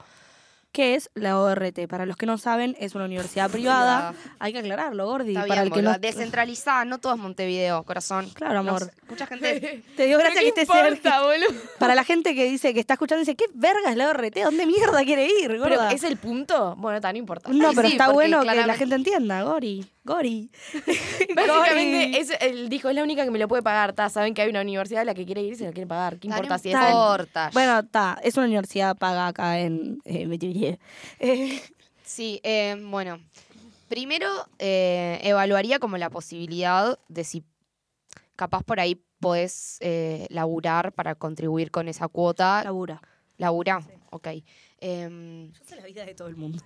¿Qué 0.75 0.95
es 0.95 1.09
la 1.15 1.39
ORT? 1.39 1.87
Para 1.87 2.05
los 2.05 2.17
que 2.17 2.25
no 2.25 2.37
saben, 2.37 2.75
es 2.77 2.95
una 2.95 3.05
universidad 3.05 3.49
privada. 3.51 4.13
Hay 4.39 4.51
que 4.51 4.59
aclararlo, 4.59 5.05
Gordi. 5.05 5.29
Está 5.29 5.47
para 5.47 5.61
bien, 5.61 5.67
el 5.67 5.71
que 5.71 5.81
no... 5.81 5.97
Descentralizada, 5.97 6.83
no 6.83 6.97
todo 6.97 7.13
es 7.13 7.19
Montevideo, 7.19 7.83
corazón. 7.83 8.29
Claro, 8.33 8.59
amor. 8.59 8.83
sé, 8.83 8.91
mucha 9.07 9.25
gente... 9.25 9.81
Te 9.95 10.05
digo 10.05 10.19
gracias 10.19 10.41
que 10.43 10.49
estés 10.49 10.67
cerca. 10.67 11.21
Para 11.79 11.95
la 11.95 12.03
gente 12.03 12.35
que 12.35 12.43
dice 12.43 12.73
que 12.73 12.81
está 12.81 12.95
escuchando, 12.95 13.21
dice, 13.21 13.37
¿qué 13.37 13.45
verga 13.53 13.89
es 13.89 13.95
la 13.95 14.09
ORT? 14.09 14.35
¿Dónde 14.43 14.65
mierda 14.65 15.01
quiere 15.05 15.27
ir, 15.27 15.47
Pero 15.47 15.59
gorda? 15.59 15.93
es 15.93 16.03
el 16.03 16.17
punto. 16.17 16.75
Bueno, 16.75 16.99
tan 16.99 17.15
importante. 17.15 17.57
No, 17.57 17.69
Ay, 17.69 17.75
pero 17.77 17.87
sí, 17.87 17.93
está 17.93 18.11
bueno 18.11 18.41
que 18.41 18.65
la 18.65 18.75
gente 18.75 18.95
entienda, 18.95 19.43
Gori. 19.43 19.89
Gori. 20.05 20.49
Básicamente, 21.35 22.19
es, 22.19 22.31
él 22.39 22.69
dijo, 22.69 22.89
es 22.89 22.95
la 22.95 23.03
única 23.03 23.25
que 23.25 23.31
me 23.31 23.39
lo 23.39 23.47
puede 23.47 23.63
pagar. 23.63 23.93
Ta, 23.93 24.07
saben 24.09 24.33
que 24.33 24.41
hay 24.43 24.49
una 24.49 24.61
universidad 24.61 25.01
a 25.01 25.05
la 25.05 25.13
que 25.13 25.25
quiere 25.25 25.41
ir 25.41 25.53
y 25.53 25.55
se 25.57 25.65
lo 25.65 25.71
quiere 25.73 25.87
pagar. 25.87 26.19
¿Qué 26.19 26.27
Ta, 26.29 26.35
importa 26.35 26.57
si 26.59 26.69
es 26.69 26.75
en- 26.75 26.81
importa. 26.87 27.49
Bueno, 27.53 27.79
está, 27.79 28.19
es 28.23 28.37
una 28.37 28.45
universidad 28.45 28.95
paga 28.95 29.27
acá 29.27 29.59
en 29.59 29.99
eh, 30.05 30.25
Metivier. 30.27 30.79
Eh, 31.19 31.61
Sí, 32.03 32.39
eh, 32.43 32.77
bueno. 32.79 33.19
Primero, 33.89 34.27
eh, 34.59 35.19
evaluaría 35.23 35.79
como 35.79 35.97
la 35.97 36.09
posibilidad 36.11 36.99
de 37.07 37.23
si 37.23 37.43
capaz 38.35 38.63
por 38.63 38.79
ahí 38.79 39.01
podés 39.19 39.77
eh, 39.79 40.27
laburar 40.29 40.91
para 40.93 41.15
contribuir 41.15 41.71
con 41.71 41.87
esa 41.87 42.07
cuota. 42.07 42.63
Labura. 42.63 43.01
Labura, 43.37 43.81
ok. 44.11 44.27
Em, 44.79 45.51
Yo 45.51 45.63
sé 45.65 45.75
la 45.77 45.83
vida 45.85 46.05
de 46.05 46.13
todo 46.13 46.27
el 46.27 46.35
mundo. 46.35 46.63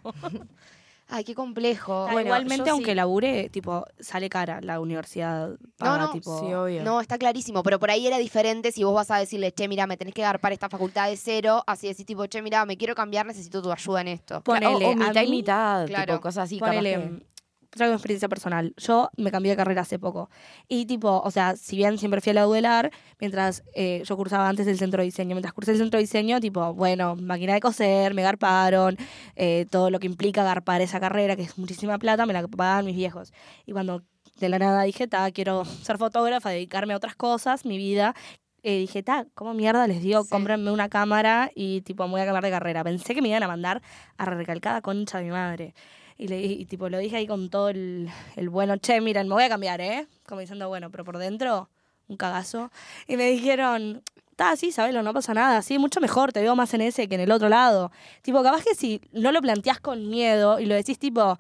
Ay, 1.10 1.24
qué 1.24 1.36
complejo. 1.36 2.04
Bueno, 2.12 2.22
igualmente, 2.28 2.69
aunque 2.69 2.91
sí. 2.91 2.95
labure, 2.95 3.50
tipo, 3.50 3.86
sale 4.00 4.30
cara 4.30 4.62
la 4.62 4.80
universidad. 4.80 5.58
Paga, 5.78 5.98
no, 6.06 6.12
tipo, 6.12 6.39
Sí, 6.39 6.54
obvio. 6.54 6.84
No, 6.84 7.02
está 7.02 7.17
clarísimo, 7.17 7.63
pero 7.63 7.80
por 7.80 7.91
ahí 7.91 8.08
era 8.08 8.17
diferente 8.17 8.72
si 8.72 8.84
vos 8.84 8.93
vas 8.93 9.12
a 9.12 9.17
decirle, 9.17 9.52
che, 9.52 9.67
mira, 9.67 9.88
me 9.88 9.98
tenés 9.98 10.13
que 10.13 10.22
dar 10.22 10.39
para 10.39 10.54
esta 10.54 10.69
facultad 10.69 11.10
de 11.10 11.17
cero, 11.17 11.63
así 11.67 11.88
decís 11.88 12.06
tipo, 12.06 12.26
che, 12.28 12.41
mira, 12.41 12.65
me 12.65 12.78
quiero 12.78 12.95
cambiar, 12.95 13.26
necesito 13.26 13.62
tu 13.62 13.72
ayuda 13.72 14.02
en 14.02 14.08
esto. 14.10 14.38
O- 14.38 14.41
Ponele, 14.41 14.91
a 14.91 14.95
mitad 14.95 15.22
y 15.24 15.30
mitad, 15.30 15.88
Claro. 15.88 16.13
tipo, 16.13 16.22
cosas 16.22 16.45
así. 16.45 16.60
capaz 16.60 16.72
Ponele, 16.76 16.93
que- 16.95 17.26
traigo 17.69 17.93
experiencia 17.93 18.27
personal. 18.29 18.73
Yo 18.77 19.10
me 19.17 19.32
cambié 19.32 19.51
de 19.51 19.58
carrera 19.58 19.82
hace 19.82 19.99
poco. 19.99 20.29
Y 20.67 20.86
tipo, 20.86 21.21
o 21.23 21.32
sea, 21.32 21.55
si 21.55 21.77
bien 21.77 21.97
siempre 21.97 22.21
fui 22.21 22.32
a 22.32 22.34
la 22.34 22.47
UDELAR, 22.47 22.91
mientras 23.19 23.63
eh, 23.73 24.01
yo 24.05 24.17
cursaba 24.17 24.49
antes 24.49 24.67
el 24.67 24.77
centro 24.77 25.01
de 25.01 25.05
diseño, 25.05 25.36
mientras 25.36 25.53
cursé 25.53 25.71
el 25.71 25.77
centro 25.77 25.97
de 25.97 26.03
diseño, 26.03 26.39
tipo, 26.39 26.73
bueno, 26.73 27.15
máquina 27.15 27.53
de 27.53 27.60
coser, 27.62 28.13
me 28.13 28.23
garparon, 28.23 28.97
eh, 29.36 29.65
todo 29.69 29.89
lo 29.91 29.99
que 29.99 30.08
implica 30.08 30.43
garpar 30.43 30.82
esa 30.82 30.99
carrera, 30.99 31.36
que 31.36 31.43
es 31.43 31.58
muchísima 31.58 31.97
plata, 31.99 32.25
me 32.25 32.34
la 32.34 32.47
pagaban 32.47 32.86
mis 32.86 32.95
viejos. 32.95 33.34
Y 33.65 33.71
cuando 33.73 34.03
de 34.39 34.49
la 34.49 34.60
nada 34.60 34.84
dije, 34.84 35.08
ta, 35.08 35.32
quiero 35.32 35.65
ser 35.65 35.97
fotógrafa, 35.97 36.49
dedicarme 36.49 36.93
a 36.93 36.97
otras 36.97 37.15
cosas, 37.15 37.65
mi 37.65 37.77
vida. 37.77 38.15
eh, 38.63 38.79
dije, 38.79 39.03
ta, 39.03 39.25
¿cómo 39.36 39.53
mierda 39.53 39.88
les 39.88 40.01
digo? 40.01 40.23
Sí. 40.23 40.29
Cómprenme 40.29 40.71
una 40.71 40.89
cámara 40.89 41.49
y 41.55 41.82
tipo, 41.82 42.03
me 42.05 42.12
voy 42.12 42.21
a 42.21 42.25
cambiar 42.25 42.43
de 42.43 42.51
carrera. 42.51 42.84
Pensé 42.84 43.15
que 43.15 43.21
me 43.21 43.29
iban 43.29 43.43
a 43.43 43.47
mandar 43.47 43.82
a 44.17 44.25
recalcada 44.25 44.82
concha 44.82 45.19
de 45.19 45.25
mi 45.25 45.32
madre. 45.32 45.73
Y, 46.19 46.27
le, 46.27 46.41
y 46.41 46.65
tipo, 46.65 46.89
lo 46.89 46.97
dije 46.97 47.15
ahí 47.15 47.25
con 47.27 47.49
todo 47.49 47.69
el, 47.69 48.10
el 48.36 48.49
bueno, 48.49 48.75
che, 48.75 48.99
miren, 48.99 49.29
me 49.29 49.36
voy 49.36 49.43
a 49.43 49.49
cambiar, 49.49 49.79
¿eh? 49.79 50.05
Como 50.27 50.41
diciendo, 50.41 50.67
bueno, 50.67 50.91
pero 50.91 51.05
por 51.05 51.17
dentro, 51.17 51.69
un 52.10 52.17
cagazo. 52.17 52.71
Y 53.08 53.15
me 53.15 53.29
dijeron, 53.29 54.03
está, 54.32 54.53
sí, 54.58 54.73
sabelo, 54.73 55.01
no 55.01 55.13
pasa 55.13 55.34
nada, 55.34 55.62
sí, 55.62 55.79
mucho 55.79 56.01
mejor, 56.01 56.34
te 56.34 56.41
veo 56.41 56.58
más 56.58 56.73
en 56.73 56.82
ese 56.82 57.08
que 57.08 57.15
en 57.15 57.21
el 57.21 57.32
otro 57.32 57.47
lado. 57.47 57.93
Tipo, 58.21 58.43
capaz 58.43 58.65
que 58.65 58.75
si 58.75 58.99
no 59.13 59.32
lo 59.32 59.41
planteás 59.41 59.79
con 59.79 60.10
miedo 60.10 60.60
y 60.60 60.65
lo 60.65 60.75
decís 60.75 60.99
tipo, 60.99 61.39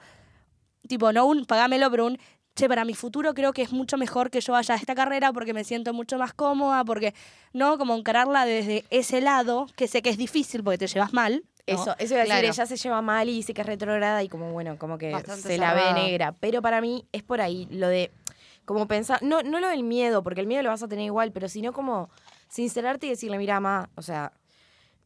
tipo, 0.87 1.11
no 1.11 1.25
un 1.25 1.45
pagámelo, 1.45 1.91
pero 1.91 2.05
un, 2.05 2.17
che, 2.55 2.69
para 2.69 2.85
mi 2.85 2.93
futuro 2.93 3.33
creo 3.33 3.51
que 3.51 3.63
es 3.63 3.73
mucho 3.73 3.97
mejor 3.97 4.29
que 4.29 4.39
yo 4.39 4.53
vaya 4.53 4.75
a 4.75 4.77
esta 4.77 4.95
carrera 4.95 5.33
porque 5.33 5.53
me 5.53 5.65
siento 5.65 5.93
mucho 5.93 6.17
más 6.17 6.33
cómoda, 6.33 6.85
porque, 6.85 7.13
¿no? 7.51 7.77
Como 7.77 7.95
encararla 7.95 8.45
desde 8.45 8.85
ese 8.91 9.19
lado, 9.19 9.67
que 9.75 9.89
sé 9.89 10.01
que 10.01 10.09
es 10.09 10.17
difícil 10.17 10.63
porque 10.63 10.77
te 10.77 10.87
llevas 10.87 11.11
mal. 11.11 11.43
¿No? 11.67 11.73
Eso, 11.75 11.95
eso 11.99 12.13
iba 12.15 12.23
a 12.23 12.25
Claro. 12.25 12.47
decir, 12.47 12.61
ella 12.61 12.65
se 12.65 12.77
lleva 12.77 13.01
mal 13.01 13.29
y 13.29 13.33
dice 13.33 13.53
que 13.53 13.61
es 13.61 13.67
retrógrada 13.67 14.23
y 14.23 14.29
como, 14.29 14.51
bueno, 14.51 14.77
como 14.77 14.97
que 14.97 15.11
Bastante 15.11 15.41
se 15.43 15.57
la 15.57 15.73
ve 15.73 15.93
negra. 15.93 16.33
Pero 16.39 16.61
para 16.61 16.81
mí 16.81 17.05
es 17.11 17.23
por 17.23 17.41
ahí 17.41 17.67
lo 17.71 17.87
de, 17.87 18.11
como 18.65 18.87
pensar, 18.87 19.21
no, 19.21 19.41
no 19.43 19.59
lo 19.59 19.67
del 19.69 19.83
miedo, 19.83 20.23
porque 20.23 20.41
el 20.41 20.47
miedo 20.47 20.63
lo 20.63 20.69
vas 20.69 20.83
a 20.83 20.87
tener 20.87 21.05
igual, 21.05 21.31
pero 21.31 21.47
sino 21.49 21.73
como 21.73 22.09
sincerarte 22.47 23.05
y 23.07 23.09
decirle, 23.09 23.37
mira, 23.37 23.59
ma, 23.59 23.89
o 23.95 24.01
sea, 24.01 24.31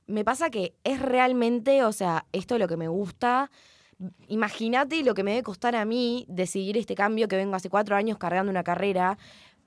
me 0.08 0.24
pasa 0.26 0.50
que 0.50 0.74
es 0.84 1.02
realmente, 1.02 1.84
o 1.84 1.92
sea, 1.94 2.26
esto 2.32 2.56
es 2.56 2.60
lo 2.62 2.68
que 2.68 2.78
me 2.78 2.88
gusta. 2.88 3.50
Imagínate 4.28 5.02
lo 5.04 5.14
que 5.14 5.24
me 5.24 5.32
debe 5.32 5.44
costar 5.44 5.76
a 5.76 5.86
mí 5.86 6.26
decidir 6.28 6.78
este 6.78 6.96
cambio 6.96 7.28
que 7.28 7.36
vengo 7.38 7.56
hace 7.56 7.70
cuatro 7.70 7.96
años 7.96 8.18
cargando 8.18 8.50
una 8.50 8.64
carrera. 8.64 9.18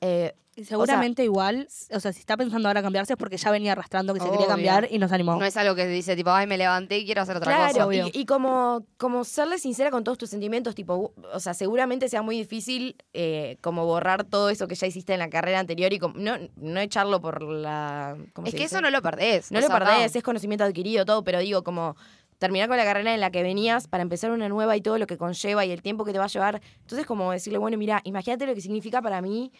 Eh, 0.01 0.35
Y 0.59 0.65
seguramente 0.65 1.23
igual, 1.23 1.69
o 1.93 2.01
sea, 2.01 2.15
si 2.15 2.21
está 2.21 2.35
pensando 2.37 2.69
ahora 2.69 2.81
cambiarse 2.81 3.13
es 3.13 3.19
porque 3.19 3.37
ya 3.37 3.51
venía 3.51 3.73
arrastrando 3.73 4.15
que 4.15 4.21
se 4.21 4.31
quería 4.31 4.47
cambiar 4.47 4.89
y 4.91 4.99
nos 4.99 5.13
animó. 5.13 5.37
No 5.37 5.45
es 5.45 5.55
algo 5.59 5.75
que 5.75 5.87
dice 5.87 6.17
tipo, 6.17 6.31
ay, 6.31 6.47
me 6.47 6.57
levanté 6.57 6.97
y 6.97 7.05
quiero 7.05 7.21
hacer 7.21 7.37
otra 7.37 7.55
Claro, 7.55 7.73
cosa. 7.75 7.87
obvio. 7.87 8.07
y, 8.13 8.21
y 8.21 8.25
como, 8.25 8.87
como 8.97 9.25
serle 9.25 9.59
sincera 9.59 9.91
con 9.91 10.03
todos 10.03 10.17
tus 10.17 10.31
sentimientos, 10.31 10.75
tipo, 10.75 11.13
o 11.31 11.41
sea, 11.41 11.53
seguramente 11.53 12.09
sea 12.09 12.23
muy 12.23 12.39
difícil 12.39 12.97
eh, 13.13 13.59
como 13.61 13.85
borrar 13.85 14.25
todo 14.25 14.49
eso 14.49 14.67
que 14.67 14.75
ya 14.77 14.87
hiciste 14.87 15.13
en 15.13 15.19
la 15.19 15.29
carrera 15.29 15.59
anterior 15.61 15.93
y 15.93 15.99
como- 15.99 16.15
no, 16.17 16.37
no 16.57 16.81
echarlo 16.81 17.21
por 17.21 17.43
la... 17.43 18.17
¿cómo 18.33 18.47
Es 18.47 18.53
se 18.53 18.57
que 18.57 18.63
dice? 18.63 18.77
eso 18.77 18.81
no 18.83 18.91
lo 18.91 19.03
perdés. 19.03 19.53
No 19.53 19.59
o 19.59 19.61
lo 19.61 19.67
sea, 19.67 19.79
perdés, 19.79 20.17
es 20.17 20.23
conocimiento 20.23 20.65
adquirido, 20.65 21.05
todo, 21.05 21.23
pero 21.23 21.39
digo, 21.41 21.63
como 21.65 21.97
terminar 22.39 22.69
con 22.69 22.77
la 22.79 22.85
carrera 22.85 23.15
en 23.15 23.21
la 23.21 23.31
que 23.31 23.43
venías 23.43 23.89
para 23.89 24.03
empezar 24.03 24.31
una 24.31 24.49
nueva 24.49 24.75
y 24.77 24.81
todo 24.81 24.97
lo 24.99 25.07
que 25.07 25.17
conlleva 25.19 25.65
y 25.67 25.71
el 25.71 25.81
tiempo 25.83 26.05
que 26.07 26.13
te 26.13 26.19
va 26.19 26.25
a 26.25 26.29
llevar. 26.29 26.61
Entonces, 26.81 27.07
como 27.07 27.31
decirle, 27.33 27.59
bueno, 27.59 27.77
mira, 27.79 28.01
imagínate 28.05 28.47
lo 28.47 28.55
que 28.55 28.61
significa 28.63 29.01
para 29.03 29.21
mí 29.23 29.53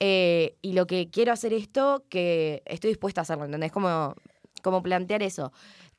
eh, 0.00 0.56
y 0.62 0.72
lo 0.72 0.86
que 0.86 1.10
quiero 1.10 1.32
hacer 1.32 1.52
esto, 1.52 2.04
que 2.08 2.62
estoy 2.66 2.90
dispuesta 2.90 3.20
a 3.20 3.22
hacerlo, 3.22 3.44
¿entendés? 3.44 3.72
Como, 3.72 4.14
como 4.62 4.82
plantear 4.82 5.22
eso. 5.22 5.52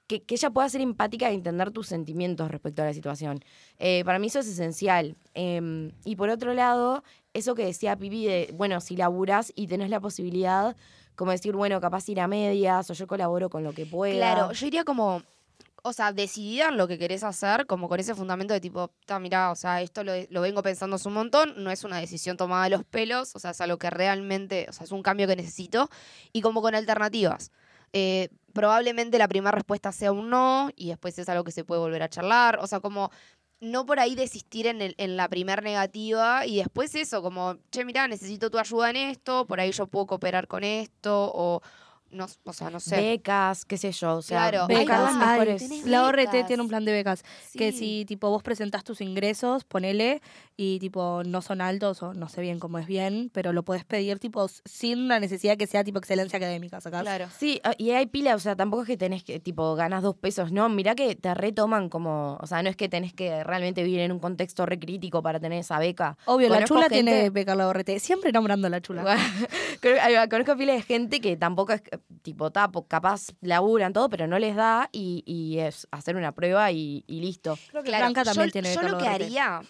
Que, 0.08 0.22
que 0.22 0.36
ella 0.36 0.52
pueda 0.52 0.70
ser 0.70 0.82
empática 0.82 1.30
e 1.32 1.34
entender 1.34 1.72
tus 1.72 1.88
sentimientos 1.88 2.52
respecto 2.52 2.84
a 2.84 2.86
la 2.86 2.94
situación. 2.94 3.40
Eh, 3.80 4.04
para 4.06 4.20
mí 4.20 4.28
eso 4.28 4.40
es 4.40 4.48
esencial. 4.48 5.16
Eh, 5.34 5.92
y 6.04 6.16
por 6.16 6.30
otro 6.30 6.54
lado, 6.54 7.04
eso 7.34 7.56
que 7.56 7.66
decía 7.66 7.96
Pipi 7.96 8.26
de, 8.26 8.52
bueno, 8.54 8.80
si 8.82 8.96
laburas 8.96 9.52
y 9.56 9.66
tenés 9.66 9.90
la 9.90 10.00
posibilidad, 10.00 10.76
como 11.16 11.32
decir, 11.32 11.56
bueno, 11.56 11.82
capaz 11.82 12.08
ir 12.10 12.20
a 12.20 12.28
medias 12.28 12.90
o 12.90 12.94
yo 12.94 13.08
colaboro 13.08 13.50
con 13.50 13.64
lo 13.64 13.74
que 13.74 13.86
pueda. 13.86 14.16
Claro, 14.16 14.52
yo 14.52 14.68
iría 14.68 14.84
como, 14.84 15.24
o 15.88 15.94
sea, 15.94 16.12
decidida 16.12 16.72
lo 16.72 16.88
que 16.88 16.98
querés 16.98 17.24
hacer, 17.24 17.68
como 17.68 17.88
con 17.88 18.00
ese 18.00 18.16
fundamento 18.16 18.54
de 18.56 18.60
tipo, 18.60 18.92
"Ta, 19.06 19.20
mirá, 19.20 19.52
o 19.52 19.56
sea, 19.56 19.82
esto 19.84 20.04
lo, 20.04 20.14
lo 20.30 20.42
vengo 20.42 20.64
pensando 20.64 20.96
hace 20.96 21.08
un 21.08 21.14
montón, 21.14 21.54
no 21.64 21.70
es 21.70 21.84
una 21.84 22.00
decisión 22.00 22.38
tomada 22.38 22.64
a 22.66 22.70
los 22.70 22.84
pelos, 22.84 23.36
o 23.36 23.40
sea, 23.40 23.52
es 23.52 23.62
algo 23.62 23.78
que 23.78 23.92
realmente, 23.92 24.66
o 24.68 24.74
sea, 24.74 24.86
es 24.86 24.92
un 24.92 25.04
cambio 25.04 25.28
que 25.28 25.36
necesito, 25.36 25.90
y 26.34 26.42
como 26.42 26.62
con 26.64 26.74
alternativas. 26.74 27.52
Eh, 27.94 28.30
probablemente 28.52 29.18
la 29.20 29.28
primera 29.28 29.52
respuesta 29.52 29.92
sea 29.92 30.12
un 30.12 30.30
no, 30.32 30.72
y 30.76 30.90
después 30.90 31.18
es 31.20 31.30
algo 31.30 31.44
que 31.44 31.52
se 31.52 31.64
puede 31.64 31.82
volver 31.82 32.02
a 32.04 32.10
charlar, 32.10 32.58
o 32.62 32.68
sea, 32.68 32.80
como 32.80 33.12
no 33.60 33.86
por 33.86 34.00
ahí 34.00 34.16
desistir 34.16 34.68
en, 34.68 34.82
en 34.98 35.18
la 35.18 35.30
primer 35.30 35.64
negativa 35.64 36.46
y 36.46 36.58
después 36.58 36.94
eso, 36.96 37.22
como, 37.22 37.58
che, 37.72 37.86
mirá, 37.86 38.08
necesito 38.08 38.50
tu 38.50 38.58
ayuda 38.60 38.90
en 38.90 38.96
esto, 38.98 39.46
por 39.48 39.60
ahí 39.60 39.72
yo 39.72 39.88
puedo 39.88 40.08
cooperar 40.08 40.48
con 40.48 40.64
esto, 40.64 41.32
o 41.34 41.62
no, 42.16 42.26
o 42.46 42.54
sea, 42.54 42.70
no 42.70 42.80
sé. 42.80 42.96
Becas, 42.96 43.66
qué 43.66 43.78
sé 43.78 43.92
yo. 43.92 44.16
O 44.18 44.22
sea, 44.22 44.50
Claro. 44.50 44.68
las 44.70 45.16
ay, 45.16 45.40
mejores. 45.40 45.86
La 45.86 46.06
ORT 46.06 46.18
becas. 46.32 46.48
tiene 46.48 46.64
un 46.64 46.70
plan 46.70 46.86
de 46.86 46.92
becas. 46.92 47.24
Que 47.54 47.72
si 47.72 48.06
tipo 48.06 48.30
vos 48.30 48.42
presentás 48.42 48.84
tus 48.84 49.02
ingresos, 49.02 49.64
ponele, 49.66 50.22
y 50.58 50.80
tipo 50.80 51.22
no 51.26 51.42
son 51.42 51.62
altos, 51.62 52.02
o 52.02 52.14
no 52.14 52.30
sé 52.30 52.42
bien 52.42 52.60
cómo 52.60 52.80
es 52.80 52.88
bien, 52.88 53.30
pero 53.34 53.52
lo 53.54 53.64
puedes 53.64 53.84
pedir 53.84 54.20
tipo 54.20 54.48
sin 54.64 55.08
la 55.10 55.20
necesidad 55.20 55.58
que 55.58 55.68
sea 55.68 55.84
tipo 55.84 56.00
excelencia 56.00 56.38
académica, 56.38 56.80
¿sacás? 56.82 57.02
Claro. 57.02 57.28
Sí, 57.38 57.60
ah, 57.64 57.74
y 57.78 57.92
hay 57.92 58.06
pila, 58.06 58.36
o 58.36 58.40
sea, 58.40 58.56
tampoco 58.56 58.84
es 58.84 58.88
que 58.88 58.98
tenés 58.98 59.24
que, 59.24 59.40
tipo, 59.40 59.76
ganas 59.76 60.02
dos 60.02 60.16
pesos, 60.16 60.52
no, 60.54 60.70
mirá 60.70 60.96
que 60.96 61.16
te 61.16 61.34
retoman 61.34 61.90
como, 61.90 62.38
o 62.42 62.48
sea, 62.48 62.64
no 62.64 62.70
es 62.70 62.76
que 62.78 62.88
tenés 62.88 63.14
que 63.14 63.44
realmente 63.44 63.84
vivir 63.84 64.00
en 64.00 64.14
un 64.14 64.20
contexto 64.20 64.66
re 64.66 64.80
crítico 64.80 65.22
para 65.22 65.40
tener 65.42 65.60
esa 65.60 65.78
beca. 65.78 66.18
Obvio, 66.26 66.48
la 66.48 66.64
chula 66.64 66.84
gente- 66.84 66.96
tiene 66.96 67.30
beca 67.30 67.54
la 67.56 67.68
ORT. 67.68 68.00
Siempre 68.00 68.32
nombrando 68.32 68.68
a 68.68 68.70
la 68.70 68.80
chula. 68.82 69.04
Conozco 70.30 70.56
pila 70.58 70.74
de 70.74 70.82
gente 70.82 71.20
que 71.22 71.36
tampoco 71.38 71.74
es, 71.74 71.82
tipo, 72.22 72.52
tapo, 72.52 72.88
capaz 72.88 73.28
laburan 73.42 73.94
todo, 73.94 74.10
pero 74.10 74.28
no 74.28 74.38
les 74.40 74.56
da 74.56 74.90
y, 74.92 75.24
y 75.26 75.60
es 75.60 75.88
hacer 75.92 76.16
una 76.16 76.32
prueba 76.34 76.72
y, 76.72 77.04
y 77.08 77.22
listo. 77.22 77.58
Creo 77.70 77.84
que 77.84 77.90
Claro, 77.90 78.06
Franca 78.06 78.24
también 78.24 78.48
yo, 78.48 78.52
tiene 78.52 78.74
yo 78.74 78.82
lo 78.84 78.98
que 78.98 79.08
haría, 79.08 79.62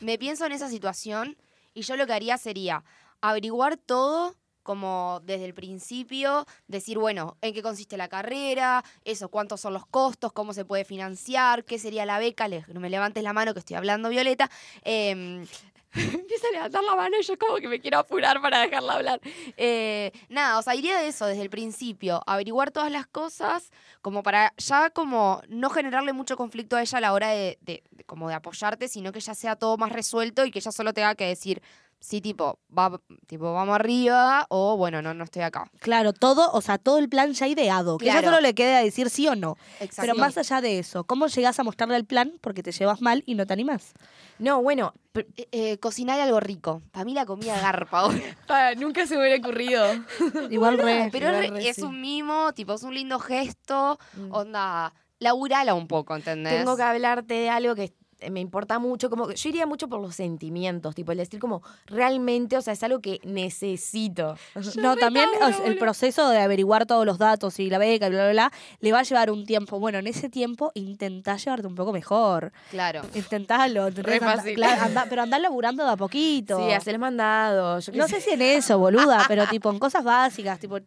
me 0.00 0.18
pienso 0.18 0.46
en 0.46 0.52
esa 0.52 0.68
situación 0.68 1.36
y 1.74 1.82
yo 1.82 1.96
lo 1.96 2.06
que 2.06 2.12
haría 2.12 2.36
sería 2.38 2.84
averiguar 3.20 3.76
todo 3.76 4.34
como 4.62 5.20
desde 5.24 5.44
el 5.44 5.54
principio, 5.54 6.46
decir, 6.68 6.96
bueno, 6.96 7.36
en 7.40 7.52
qué 7.52 7.62
consiste 7.62 7.96
la 7.96 8.06
carrera, 8.08 8.84
eso, 9.04 9.28
cuántos 9.28 9.60
son 9.60 9.72
los 9.74 9.86
costos, 9.86 10.32
cómo 10.32 10.52
se 10.54 10.64
puede 10.64 10.84
financiar, 10.84 11.64
qué 11.64 11.80
sería 11.80 12.06
la 12.06 12.20
beca, 12.20 12.46
le- 12.46 12.64
no 12.68 12.78
me 12.78 12.88
levantes 12.88 13.24
la 13.24 13.32
mano 13.32 13.54
que 13.54 13.58
estoy 13.58 13.74
hablando, 13.74 14.08
Violeta. 14.08 14.48
Em, 14.84 15.44
Empieza 15.94 16.48
a 16.48 16.52
levantar 16.52 16.82
la 16.84 16.96
mano 16.96 17.16
y 17.20 17.22
yo 17.22 17.38
como 17.38 17.56
que 17.56 17.68
me 17.68 17.78
quiero 17.78 17.98
apurar 17.98 18.40
para 18.40 18.60
dejarla 18.60 18.94
hablar. 18.94 19.20
Eh, 19.58 20.10
nada, 20.30 20.58
o 20.58 20.62
sea, 20.62 20.74
iría 20.74 20.98
de 20.98 21.08
eso 21.08 21.26
desde 21.26 21.42
el 21.42 21.50
principio, 21.50 22.22
averiguar 22.26 22.70
todas 22.70 22.90
las 22.90 23.06
cosas, 23.06 23.70
como 24.00 24.22
para 24.22 24.54
ya 24.56 24.88
como 24.90 25.42
no 25.48 25.68
generarle 25.68 26.14
mucho 26.14 26.36
conflicto 26.36 26.76
a 26.76 26.82
ella 26.82 26.96
a 26.98 27.00
la 27.02 27.12
hora 27.12 27.28
de, 27.28 27.58
como 28.06 28.28
de 28.28 28.34
apoyarte, 28.34 28.88
sino 28.88 29.12
que 29.12 29.20
ya 29.20 29.34
sea 29.34 29.56
todo 29.56 29.76
más 29.76 29.92
resuelto 29.92 30.46
y 30.46 30.50
que 30.50 30.60
ella 30.60 30.72
solo 30.72 30.94
tenga 30.94 31.14
que 31.14 31.26
decir, 31.26 31.62
sí, 32.02 32.20
tipo, 32.20 32.58
va, 32.76 33.00
tipo, 33.28 33.52
vamos 33.54 33.74
arriba, 33.76 34.44
o 34.50 34.76
bueno, 34.76 35.00
no, 35.00 35.14
no 35.14 35.22
estoy 35.24 35.42
acá. 35.42 35.70
Claro, 35.78 36.12
todo, 36.12 36.50
o 36.52 36.60
sea, 36.60 36.76
todo 36.76 36.98
el 36.98 37.08
plan 37.08 37.32
ya 37.32 37.46
ideado. 37.46 37.96
Que 37.98 38.06
ya 38.06 38.12
Claro. 38.14 38.26
solo 38.30 38.40
le 38.40 38.54
queda 38.54 38.80
decir 38.80 39.08
sí 39.08 39.28
o 39.28 39.36
no. 39.36 39.56
Exacto. 39.78 40.02
Pero 40.02 40.14
más 40.16 40.36
allá 40.36 40.60
de 40.60 40.80
eso, 40.80 41.04
¿cómo 41.04 41.28
llegás 41.28 41.60
a 41.60 41.62
mostrarle 41.62 41.96
el 41.96 42.04
plan 42.04 42.32
porque 42.40 42.62
te 42.64 42.72
llevas 42.72 43.00
mal 43.00 43.22
y 43.24 43.36
no 43.36 43.46
te 43.46 43.52
animás? 43.52 43.92
No, 44.40 44.60
bueno, 44.62 44.92
pr- 45.14 45.26
Eh, 45.36 45.48
eh, 45.52 45.78
cocinar 45.78 46.20
algo 46.20 46.40
rico. 46.40 46.82
Para 46.90 47.04
mí 47.04 47.14
la 47.14 47.24
comida 47.24 47.60
garpa 47.60 48.00
ahora. 48.00 48.18
ah, 48.48 48.72
nunca 48.76 49.06
se 49.06 49.14
me 49.14 49.20
hubiera 49.22 49.38
ocurrido. 49.38 49.84
Igual 50.50 50.78
re. 50.78 51.08
Pero 51.12 51.28
igual 51.28 51.44
es, 51.44 51.50
re 51.52 51.68
es 51.68 51.76
sí. 51.76 51.82
un 51.82 52.00
mimo, 52.00 52.52
tipo, 52.52 52.74
es 52.74 52.82
un 52.82 52.94
lindo 52.94 53.20
gesto. 53.20 53.98
Mm. 54.14 54.32
Onda, 54.34 54.92
laburala 55.20 55.74
un 55.74 55.86
poco, 55.86 56.16
¿entendés? 56.16 56.58
Tengo 56.58 56.76
que 56.76 56.82
hablarte 56.82 57.34
de 57.34 57.48
algo 57.48 57.76
que 57.76 57.92
me 58.30 58.40
importa 58.40 58.78
mucho, 58.78 59.10
como 59.10 59.26
que 59.26 59.36
yo 59.36 59.48
iría 59.48 59.66
mucho 59.66 59.88
por 59.88 60.00
los 60.00 60.14
sentimientos, 60.14 60.94
tipo 60.94 61.12
el 61.12 61.18
decir 61.18 61.40
como 61.40 61.62
realmente, 61.86 62.56
o 62.56 62.62
sea, 62.62 62.72
es 62.72 62.82
algo 62.82 63.00
que 63.00 63.20
necesito. 63.24 64.36
No, 64.76 64.96
también 64.96 65.28
o 65.40 65.52
sea, 65.52 65.66
el 65.66 65.78
proceso 65.78 66.28
de 66.28 66.38
averiguar 66.38 66.86
todos 66.86 67.04
los 67.06 67.18
datos 67.18 67.58
y 67.58 67.68
la 67.70 67.78
beca, 67.78 68.08
bla, 68.08 68.24
bla, 68.24 68.32
bla, 68.32 68.52
le 68.80 68.92
va 68.92 69.00
a 69.00 69.02
llevar 69.02 69.30
un 69.30 69.44
tiempo. 69.46 69.78
Bueno, 69.78 69.98
en 69.98 70.06
ese 70.06 70.28
tiempo 70.28 70.72
intentá 70.74 71.36
llevarte 71.36 71.66
un 71.66 71.74
poco 71.74 71.92
mejor. 71.92 72.52
Claro. 72.70 73.02
Intentalo. 73.14 73.90
fácil. 74.20 74.54
claro, 74.54 74.82
andá- 74.86 75.06
pero 75.08 75.22
andá 75.22 75.38
laburando 75.38 75.84
de 75.84 75.90
a 75.92 75.96
poquito. 75.96 76.58
Sí, 76.58 76.72
hacer 76.72 76.98
mandados. 76.98 77.90
No 77.94 78.08
sé 78.08 78.20
si 78.20 78.30
en 78.30 78.42
eso, 78.42 78.78
boluda, 78.78 79.24
pero 79.28 79.46
tipo 79.50 79.70
en 79.70 79.78
cosas 79.78 80.04
básicas, 80.04 80.58
tipo. 80.58 80.78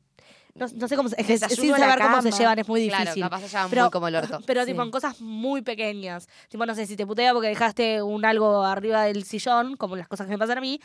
No, 0.57 0.67
no 0.73 0.87
sé 0.87 0.95
cómo 0.95 1.09
se, 1.09 1.15
es 1.19 1.27
sin 1.27 1.75
saber 1.75 1.99
cómo 1.99 2.21
se 2.21 2.31
llevan 2.31 2.57
es 2.59 2.67
muy 2.67 2.79
difícil. 2.79 3.03
Claro, 3.05 3.21
capaz 3.29 3.41
se 3.41 3.47
llevan 3.49 3.69
Pero- 3.69 3.81
muy 3.83 3.91
como 3.91 4.07
el 4.07 4.15
orto. 4.15 4.39
Pero 4.45 4.61
Sí. 4.61 4.67
tipo 4.71 4.83
en 4.83 4.89
cosas 4.91 5.19
muy 5.19 5.61
pequeñas. 5.61 6.29
Tipo, 6.49 6.65
no 6.65 6.73
sé, 6.75 6.85
si 6.87 6.95
te 6.95 7.05
putea 7.05 7.33
porque 7.33 7.49
dejaste 7.49 8.01
un 8.01 8.23
algo 8.23 8.63
arriba 8.63 9.03
del 9.03 9.25
sillón, 9.25 9.75
como 9.75 9.97
las 9.97 10.07
cosas 10.07 10.27
que 10.27 10.31
me 10.31 10.37
pasan 10.37 10.57
a 10.59 10.61
mí, 10.61 10.79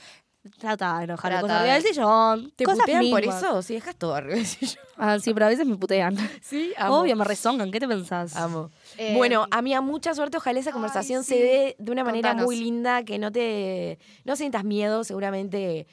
trata 0.59 0.99
de 0.99 1.05
enojar 1.05 1.31
Trata 1.31 1.43
cosas 1.43 1.57
arriba 1.61 1.75
de- 1.75 1.83
del 1.83 1.89
sillón. 1.95 2.53
¿Te 2.57 2.65
cosas 2.65 2.81
putean 2.81 3.11
por 3.11 3.23
eso? 3.23 3.63
Si 3.63 3.75
dejas 3.75 3.95
todo 3.95 4.15
arriba 4.17 4.35
del 4.35 4.47
sillón. 4.47 4.85
Ah, 5.03 5.19
sí, 5.19 5.33
pero 5.33 5.47
a 5.47 5.49
veces 5.49 5.67
me 5.67 5.77
putean. 5.77 6.15
Sí, 6.43 6.73
Obvio, 6.89 7.15
me 7.17 7.25
rezongan. 7.25 7.71
¿Qué 7.71 7.79
te 7.81 7.87
pensás? 7.89 8.35
Amo. 8.37 8.71
Eh, 8.99 9.15
bueno, 9.17 9.47
amiga, 9.53 9.81
mucha 9.81 10.15
suerte. 10.15 10.37
Ojalá 10.37 10.59
esa 10.59 10.73
conversación 10.73 11.23
se 11.25 11.35
sí. 11.37 11.41
dé 11.41 11.77
de 11.79 11.93
una 11.93 12.03
manera 12.05 12.31
Contanos. 12.31 12.45
muy 12.47 12.57
linda, 12.57 13.03
que 13.05 13.19
no 13.19 13.31
te 13.33 13.99
no 14.25 14.35
sientas 14.37 14.63
miedo, 14.65 15.03
seguramente, 15.05 15.87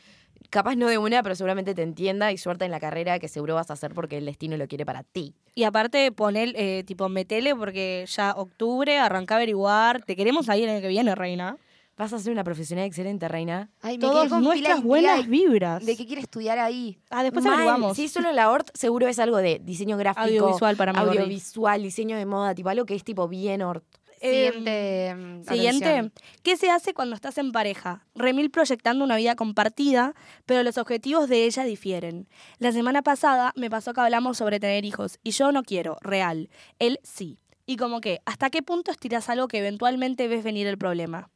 capaz 0.49 0.75
no 0.75 0.87
de 0.87 0.97
una, 0.97 1.23
pero 1.23 1.35
seguramente 1.35 1.73
te 1.75 1.81
entienda 1.83 2.31
y 2.31 2.37
suerte 2.37 2.65
en 2.65 2.71
la 2.71 2.79
carrera 2.79 3.19
que 3.19 3.27
seguro 3.27 3.55
vas 3.55 3.69
a 3.69 3.73
hacer 3.73 3.93
porque 3.93 4.17
el 4.17 4.25
destino 4.25 4.57
lo 4.57 4.67
quiere 4.67 4.85
para 4.85 5.03
ti. 5.03 5.35
Y 5.55 5.63
aparte, 5.63 6.11
poner, 6.11 6.53
eh, 6.55 6.83
tipo, 6.85 7.09
metele 7.09 7.55
porque 7.55 8.05
ya 8.07 8.33
octubre, 8.35 8.97
arranca 8.99 9.35
a 9.35 9.37
averiguar. 9.37 10.03
Te 10.03 10.15
queremos 10.15 10.49
ahí 10.49 10.63
el 10.63 10.69
año 10.69 10.81
que 10.81 10.87
viene, 10.87 11.15
reina. 11.15 11.57
Vas 11.97 12.13
a 12.13 12.19
ser 12.19 12.31
una 12.31 12.43
profesional 12.43 12.85
excelente, 12.85 13.27
reina. 13.27 13.71
Ay, 13.81 13.97
me 13.97 14.01
Todas 14.01 14.29
con 14.29 14.43
nuestras 14.43 14.83
buenas 14.83 15.23
de- 15.23 15.27
vibras. 15.31 15.83
De 15.83 15.97
qué 15.97 16.05
quiere 16.05 16.21
estudiar 16.21 16.59
ahí. 16.59 16.99
Ah, 17.09 17.23
después 17.23 17.43
Mal. 17.43 17.55
averiguamos. 17.55 17.95
Si 17.97 18.05
es 18.05 18.11
solo 18.11 18.31
la 18.33 18.51
ORT, 18.51 18.69
seguro 18.75 19.07
es 19.07 19.17
algo 19.17 19.37
de 19.37 19.59
diseño 19.63 19.97
gráfico, 19.97 20.25
Audiovisual 20.27 20.75
para 20.77 20.93
mí, 20.93 20.99
audiovisual, 20.99 21.81
diseño 21.81 22.15
de 22.15 22.27
moda, 22.27 22.53
tipo 22.53 22.69
algo 22.69 22.85
que 22.85 22.93
es 22.93 23.03
tipo 23.03 23.27
bien 23.27 23.63
ORT. 23.63 23.83
Siguiente. 24.19 25.13
mm, 25.15 25.43
Siguiente. 25.45 26.11
¿qué 26.43 26.57
se 26.57 26.69
hace 26.69 26.93
cuando 26.93 27.15
estás 27.15 27.37
en 27.37 27.51
pareja? 27.51 28.05
Remil 28.15 28.49
proyectando 28.51 29.03
una 29.03 29.15
vida 29.17 29.35
compartida, 29.35 30.13
pero 30.45 30.63
los 30.63 30.77
objetivos 30.77 31.29
de 31.29 31.45
ella 31.45 31.63
difieren. 31.63 32.27
La 32.59 32.71
semana 32.71 33.01
pasada 33.01 33.53
me 33.55 33.69
pasó 33.69 33.93
que 33.93 34.01
hablamos 34.01 34.37
sobre 34.37 34.59
tener 34.59 34.85
hijos 34.85 35.19
y 35.23 35.31
yo 35.31 35.51
no 35.51 35.63
quiero, 35.63 35.97
real. 36.01 36.49
Él 36.79 36.99
sí. 37.03 37.39
Y 37.65 37.75
como 37.77 37.99
que, 38.01 38.21
¿hasta 38.25 38.49
qué 38.49 38.61
punto 38.63 38.91
estiras 38.91 39.29
algo 39.29 39.47
que 39.47 39.57
eventualmente 39.59 40.27
ves 40.27 40.43
venir 40.43 40.67
el 40.67 40.77
problema? 40.77 41.29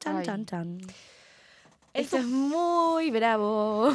Chan, 0.00 0.16
Ay. 0.18 0.24
chan, 0.26 0.46
chan. 0.46 0.78
Eso 1.92 2.18
es 2.18 2.26
muy 2.26 3.10
bravo. 3.10 3.88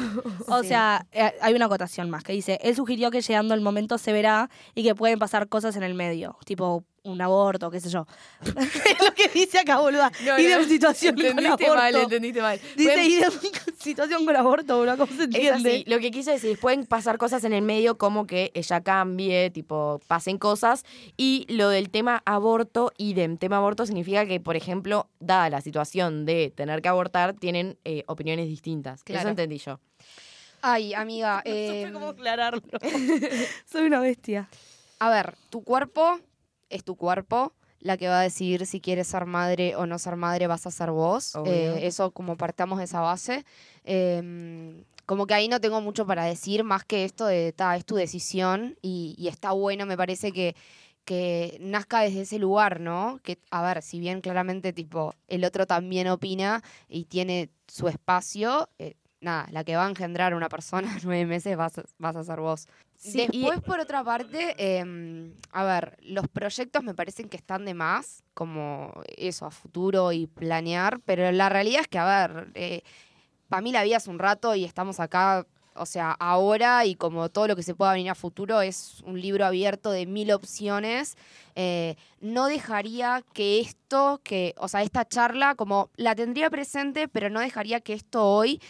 O 0.48 0.62
Sí. 0.62 0.68
sea, 0.68 1.06
eh, 1.12 1.32
hay 1.40 1.54
una 1.54 1.66
acotación 1.66 2.10
más 2.10 2.24
que 2.24 2.32
dice, 2.32 2.58
él 2.62 2.74
sugirió 2.74 3.10
que 3.12 3.20
llegando 3.20 3.54
el 3.54 3.60
momento 3.60 3.96
se 3.96 4.12
verá 4.12 4.50
y 4.74 4.82
que 4.82 4.94
pueden 4.96 5.18
pasar 5.20 5.48
cosas 5.48 5.76
en 5.76 5.84
el 5.84 5.94
medio, 5.94 6.36
tipo 6.44 6.84
un 7.04 7.20
aborto, 7.20 7.70
qué 7.70 7.80
sé 7.80 7.90
yo. 7.90 8.06
es 8.44 9.00
lo 9.04 9.12
que 9.14 9.28
dice 9.34 9.58
acá, 9.58 9.80
boluda. 9.80 10.10
idem 10.38 10.64
situación 10.68 11.16
con 11.16 11.24
entendiste 11.26 11.66
aborto. 11.66 11.82
mal, 11.82 11.94
entendiste 11.96 12.40
mal. 12.42 12.60
Dice 12.76 12.92
Pueden- 12.92 13.10
idem 13.10 13.32
situación 13.78 14.24
con 14.24 14.36
aborto, 14.36 14.76
boludo, 14.78 14.96
¿cómo 14.96 15.12
se 15.12 15.24
Es 15.24 15.24
entiende? 15.24 15.70
así, 15.70 15.84
lo 15.88 15.98
que 15.98 16.10
quiso 16.12 16.30
decir, 16.30 16.58
pueden 16.58 16.86
pasar 16.86 17.18
cosas 17.18 17.42
en 17.44 17.52
el 17.52 17.62
medio 17.62 17.98
como 17.98 18.26
que 18.26 18.52
ella 18.54 18.80
cambie, 18.82 19.50
tipo, 19.50 20.00
pasen 20.06 20.38
cosas. 20.38 20.84
Y 21.16 21.46
lo 21.48 21.68
del 21.68 21.90
tema 21.90 22.22
aborto, 22.24 22.92
idem. 22.98 23.36
Tema 23.36 23.56
aborto 23.56 23.84
significa 23.84 24.24
que, 24.26 24.38
por 24.38 24.56
ejemplo, 24.56 25.08
dada 25.18 25.50
la 25.50 25.60
situación 25.60 26.24
de 26.24 26.52
tener 26.54 26.82
que 26.82 26.88
abortar, 26.88 27.34
tienen 27.34 27.78
eh, 27.84 28.04
opiniones 28.06 28.46
distintas. 28.46 29.02
Claro. 29.02 29.20
Eso 29.22 29.28
entendí 29.30 29.58
yo. 29.58 29.80
Ay, 30.60 30.94
amiga. 30.94 31.42
No 31.44 31.52
eh, 31.52 31.80
supe 31.82 31.92
cómo 31.92 32.08
aclararlo. 32.10 32.62
Soy 33.70 33.86
una 33.86 33.98
bestia. 33.98 34.48
a 35.00 35.10
ver, 35.10 35.34
tu 35.50 35.64
cuerpo 35.64 36.20
es 36.72 36.84
tu 36.84 36.96
cuerpo. 36.96 37.52
La 37.80 37.96
que 37.96 38.06
va 38.06 38.20
a 38.20 38.22
decidir 38.22 38.64
si 38.66 38.80
quieres 38.80 39.08
ser 39.08 39.26
madre 39.26 39.74
o 39.74 39.86
no 39.86 39.98
ser 39.98 40.14
madre 40.14 40.46
vas 40.46 40.66
a 40.66 40.70
ser 40.70 40.92
vos. 40.92 41.34
Eh, 41.44 41.80
eso 41.82 42.12
como 42.12 42.36
partamos 42.36 42.78
de 42.78 42.84
esa 42.84 43.00
base. 43.00 43.44
Eh, 43.84 44.84
como 45.04 45.26
que 45.26 45.34
ahí 45.34 45.48
no 45.48 45.60
tengo 45.60 45.80
mucho 45.80 46.06
para 46.06 46.24
decir, 46.24 46.64
más 46.64 46.84
que 46.84 47.04
esto 47.04 47.26
de, 47.26 47.52
ta, 47.52 47.76
es 47.76 47.84
tu 47.84 47.96
decisión 47.96 48.78
y, 48.82 49.14
y 49.18 49.28
está 49.28 49.52
bueno, 49.52 49.84
me 49.84 49.96
parece 49.96 50.32
que, 50.32 50.54
que 51.04 51.58
nazca 51.60 52.00
desde 52.00 52.22
ese 52.22 52.38
lugar, 52.38 52.80
¿no? 52.80 53.20
Que, 53.22 53.38
a 53.50 53.62
ver, 53.62 53.82
si 53.82 53.98
bien 53.98 54.20
claramente, 54.20 54.72
tipo, 54.72 55.14
el 55.28 55.44
otro 55.44 55.66
también 55.66 56.08
opina 56.08 56.62
y 56.88 57.04
tiene 57.04 57.50
su 57.66 57.88
espacio, 57.88 58.68
eh, 58.78 58.94
nada, 59.22 59.46
la 59.50 59.64
que 59.64 59.74
va 59.76 59.86
a 59.86 59.88
engendrar 59.88 60.34
una 60.34 60.48
persona 60.48 60.92
en 60.96 61.00
nueve 61.04 61.24
meses 61.26 61.56
vas 61.56 61.78
a, 61.78 61.84
vas 61.98 62.16
a 62.16 62.24
ser 62.24 62.40
vos. 62.40 62.68
Sí, 62.96 63.26
y- 63.32 63.40
Después, 63.40 63.60
por 63.62 63.80
otra 63.80 64.04
parte, 64.04 64.54
em, 64.58 65.32
a 65.50 65.64
ver, 65.64 65.96
los 66.02 66.28
proyectos 66.28 66.84
me 66.84 66.94
parecen 66.94 67.28
que 67.28 67.36
están 67.36 67.64
de 67.64 67.74
más, 67.74 68.22
como 68.34 68.92
eso, 69.16 69.46
a 69.46 69.50
futuro 69.50 70.12
y 70.12 70.26
planear, 70.26 71.00
pero 71.00 71.32
la 71.32 71.48
realidad 71.48 71.80
es 71.80 71.88
que, 71.88 71.98
a 71.98 72.28
ver, 72.28 72.52
para 73.48 73.60
mí 73.60 73.72
la 73.72 73.82
vida 73.82 73.96
es 73.96 74.06
un 74.06 74.18
rato 74.18 74.54
y 74.54 74.64
estamos 74.64 75.00
acá, 75.00 75.46
o 75.74 75.84
sea, 75.86 76.12
ahora 76.12 76.84
y 76.84 76.94
como 76.94 77.28
todo 77.28 77.48
lo 77.48 77.56
que 77.56 77.62
se 77.62 77.74
pueda 77.74 77.92
venir 77.92 78.10
a 78.10 78.14
futuro 78.14 78.60
es 78.60 79.00
un 79.04 79.20
libro 79.20 79.44
abierto 79.44 79.90
de 79.90 80.06
mil 80.06 80.30
opciones. 80.32 81.16
Eh, 81.54 81.96
no 82.20 82.46
dejaría 82.46 83.22
que 83.32 83.60
esto, 83.60 84.20
que, 84.22 84.54
o 84.58 84.68
sea, 84.68 84.82
esta 84.82 85.06
charla, 85.08 85.54
como 85.54 85.90
la 85.96 86.14
tendría 86.14 86.50
presente, 86.50 87.08
pero 87.08 87.30
no 87.30 87.40
dejaría 87.40 87.80
que 87.80 87.94
esto 87.94 88.24
hoy 88.24 88.60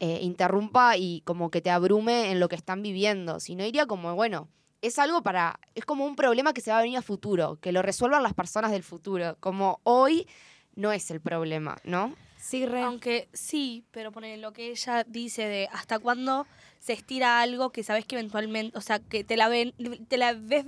eh, 0.00 0.20
interrumpa 0.22 0.96
y 0.96 1.20
como 1.26 1.50
que 1.50 1.60
te 1.60 1.70
abrume 1.70 2.30
en 2.30 2.40
lo 2.40 2.48
que 2.48 2.56
están 2.56 2.82
viviendo, 2.82 3.38
sino 3.38 3.64
iría 3.64 3.86
como, 3.86 4.14
bueno, 4.14 4.48
es 4.82 4.98
algo 4.98 5.22
para, 5.22 5.60
es 5.74 5.84
como 5.84 6.06
un 6.06 6.16
problema 6.16 6.52
que 6.52 6.62
se 6.62 6.70
va 6.70 6.78
a 6.78 6.82
venir 6.82 6.98
a 6.98 7.02
futuro, 7.02 7.58
que 7.60 7.70
lo 7.70 7.82
resuelvan 7.82 8.22
las 8.22 8.34
personas 8.34 8.70
del 8.70 8.82
futuro, 8.82 9.36
como 9.40 9.80
hoy 9.84 10.26
no 10.74 10.92
es 10.92 11.10
el 11.10 11.20
problema, 11.20 11.76
¿no? 11.84 12.14
Sí, 12.38 12.64
re. 12.64 12.82
Aunque 12.82 13.28
sí, 13.34 13.84
pero 13.90 14.10
pone 14.10 14.38
lo 14.38 14.52
que 14.52 14.70
ella 14.70 15.04
dice 15.04 15.46
de 15.46 15.68
hasta 15.70 15.98
cuándo 15.98 16.46
se 16.78 16.94
estira 16.94 17.42
algo 17.42 17.70
que 17.70 17.84
sabes 17.84 18.06
que 18.06 18.16
eventualmente, 18.16 18.76
o 18.78 18.80
sea, 18.80 18.98
que 18.98 19.22
te 19.22 19.36
la 19.36 19.48
ven, 19.48 19.74
te 20.08 20.16
la 20.16 20.32
ves, 20.32 20.64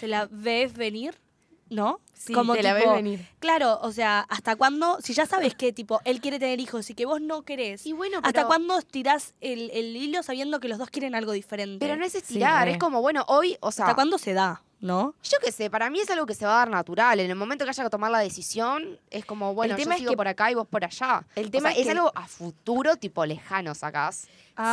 te 0.00 0.08
la 0.08 0.26
ves 0.30 0.72
venir, 0.72 1.14
¿no? 1.70 2.00
Sí, 2.14 2.34
te 2.34 2.62
la 2.62 2.74
ves 2.74 2.92
venir. 2.92 3.26
Claro, 3.38 3.78
o 3.82 3.92
sea, 3.92 4.20
hasta 4.28 4.56
cuándo, 4.56 4.98
si 5.00 5.14
ya 5.14 5.26
sabes 5.26 5.54
que 5.54 5.72
tipo 5.72 6.00
él 6.04 6.20
quiere 6.20 6.38
tener 6.38 6.60
hijos 6.60 6.90
y 6.90 6.94
que 6.94 7.06
vos 7.06 7.20
no 7.20 7.42
querés, 7.42 7.86
Y 7.86 7.92
bueno, 7.92 8.20
¿hasta 8.22 8.46
cuándo 8.46 8.78
estirás 8.78 9.34
el, 9.40 9.70
el 9.70 9.96
hilo 9.96 10.22
sabiendo 10.22 10.60
que 10.60 10.68
los 10.68 10.78
dos 10.78 10.90
quieren 10.90 11.14
algo 11.14 11.32
diferente? 11.32 11.84
Pero 11.84 11.96
no 11.96 12.04
es 12.04 12.14
estirar, 12.14 12.68
es 12.68 12.78
como, 12.78 13.00
bueno, 13.00 13.24
hoy, 13.28 13.56
o 13.60 13.70
sea, 13.70 13.86
¿Hasta 13.86 13.94
cuándo 13.94 14.18
se 14.18 14.32
da, 14.32 14.62
no? 14.80 15.14
yo 15.22 15.38
qué 15.44 15.52
sé, 15.52 15.70
para 15.70 15.90
mí 15.90 16.00
es 16.00 16.10
algo 16.10 16.24
que 16.26 16.34
se 16.34 16.46
va 16.46 16.54
a 16.54 16.58
dar 16.58 16.70
natural. 16.70 17.20
En 17.20 17.30
el 17.30 17.36
momento 17.36 17.64
que 17.64 17.70
haya 17.70 17.84
que 17.84 17.90
tomar 17.90 18.10
la 18.10 18.20
decisión, 18.20 18.98
es 19.10 19.24
como, 19.24 19.54
bueno, 19.54 19.74
tema 19.76 19.90
yo 19.90 19.94
es 19.94 19.98
sigo 19.98 20.10
que- 20.12 20.16
por 20.16 20.28
acá 20.28 20.50
y 20.50 20.54
vos 20.54 20.66
por 20.68 20.84
allá. 20.84 21.26
El 21.34 21.46
O 21.46 21.50
tema 21.50 21.70
sea, 21.70 21.72
es 21.72 21.78
es, 21.78 21.84
que- 21.92 21.98
algo 21.98 22.12
a 22.14 22.26
futuro, 22.28 22.96
tipo 22.96 23.24
lejano, 23.26 23.74
sacás. 23.74 24.28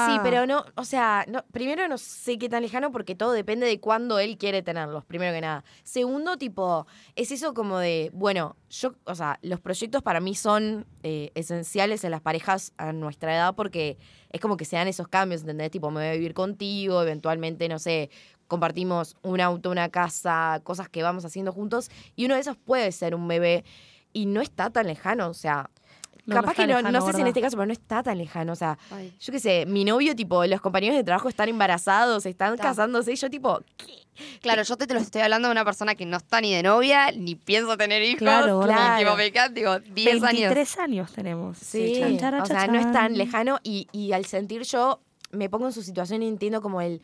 Sí, 0.07 0.17
pero 0.23 0.47
no, 0.47 0.65
o 0.73 0.83
sea, 0.83 1.25
no, 1.27 1.43
primero 1.51 1.87
no 1.87 1.99
sé 1.99 2.39
qué 2.39 2.49
tan 2.49 2.63
lejano 2.63 2.91
porque 2.91 3.13
todo 3.13 3.33
depende 3.33 3.67
de 3.67 3.79
cuándo 3.79 4.17
él 4.17 4.35
quiere 4.35 4.63
tenerlos, 4.63 5.05
primero 5.05 5.31
que 5.31 5.41
nada. 5.41 5.63
Segundo, 5.83 6.37
tipo, 6.37 6.87
es 7.15 7.29
eso 7.29 7.53
como 7.53 7.77
de, 7.77 8.09
bueno, 8.11 8.55
yo, 8.71 8.95
o 9.03 9.13
sea, 9.13 9.37
los 9.43 9.59
proyectos 9.59 10.01
para 10.01 10.19
mí 10.21 10.33
son 10.33 10.87
eh, 11.03 11.31
esenciales 11.35 12.03
en 12.03 12.09
las 12.09 12.21
parejas 12.21 12.73
a 12.77 12.93
nuestra 12.93 13.35
edad 13.35 13.53
porque 13.53 13.99
es 14.31 14.41
como 14.41 14.57
que 14.57 14.65
se 14.65 14.75
dan 14.75 14.87
esos 14.87 15.07
cambios, 15.07 15.41
¿entendés? 15.41 15.69
Tipo, 15.69 15.91
me 15.91 15.99
voy 16.01 16.09
a 16.09 16.13
vivir 16.13 16.33
contigo, 16.33 16.99
eventualmente, 17.03 17.69
no 17.69 17.77
sé, 17.77 18.09
compartimos 18.47 19.17
un 19.21 19.41
auto, 19.41 19.71
una 19.71 19.89
casa, 19.89 20.61
cosas 20.63 20.89
que 20.89 21.03
vamos 21.03 21.25
haciendo 21.25 21.51
juntos 21.51 21.89
y 22.15 22.25
uno 22.25 22.35
de 22.35 22.41
esos 22.41 22.57
puede 22.57 22.91
ser 22.91 23.15
un 23.15 23.27
bebé 23.27 23.63
y 24.13 24.25
no 24.25 24.41
está 24.41 24.69
tan 24.69 24.87
lejano, 24.87 25.29
o 25.29 25.33
sea... 25.33 25.69
No, 26.27 26.37
capaz 26.37 26.55
que 26.55 26.63
no, 26.63 26.77
lejano, 26.77 26.91
no 26.91 27.05
sé 27.05 27.13
si 27.13 27.21
en 27.21 27.27
este 27.27 27.39
caso, 27.39 27.55
pero 27.55 27.67
no 27.67 27.73
está 27.73 28.01
tan 28.01 28.17
lejano. 28.17 28.53
O 28.53 28.55
sea, 28.55 28.79
yo 29.19 29.31
qué 29.31 29.39
sé, 29.39 29.67
mi 29.67 29.85
novio, 29.85 30.15
tipo, 30.15 30.43
los 30.45 30.59
compañeros 30.59 30.97
de 30.97 31.03
trabajo 31.03 31.29
están 31.29 31.49
embarazados, 31.49 32.25
están 32.25 32.57
casándose, 32.57 33.13
y 33.13 33.15
yo, 33.15 33.29
tipo, 33.29 33.61
Claro, 34.41 34.63
yo 34.63 34.77
te, 34.77 34.87
te 34.87 34.93
lo 34.93 34.99
estoy 34.99 35.21
hablando 35.21 35.47
de 35.47 35.51
una 35.51 35.65
persona 35.65 35.95
que 35.95 36.05
no 36.05 36.17
está 36.17 36.39
ni 36.39 36.53
de 36.53 36.63
novia, 36.63 37.11
ni 37.11 37.35
pienso 37.35 37.75
tener 37.77 38.01
hijos. 38.03 38.19
Claro, 38.19 38.61
claro. 38.61 38.99
tipo, 38.99 39.17
me 39.17 39.31
quedan, 39.31 39.53
digo, 39.53 39.79
10 39.79 40.23
años. 40.23 40.31
23 40.31 40.79
años 40.79 41.11
tenemos. 41.13 41.57
sí, 41.57 41.95
Chan, 41.99 42.17
chara, 42.17 42.43
o 42.43 42.45
sea, 42.45 42.67
no 42.67 42.79
es 42.79 42.91
tan 42.91 43.17
lejano. 43.17 43.59
Y, 43.63 43.87
y 43.91 44.13
al 44.13 44.25
sentir 44.25 44.63
yo, 44.63 45.01
me 45.31 45.49
pongo 45.49 45.67
en 45.67 45.73
su 45.73 45.83
situación 45.83 46.23
y 46.23 46.27
entiendo 46.27 46.61
como 46.61 46.81
el. 46.81 47.01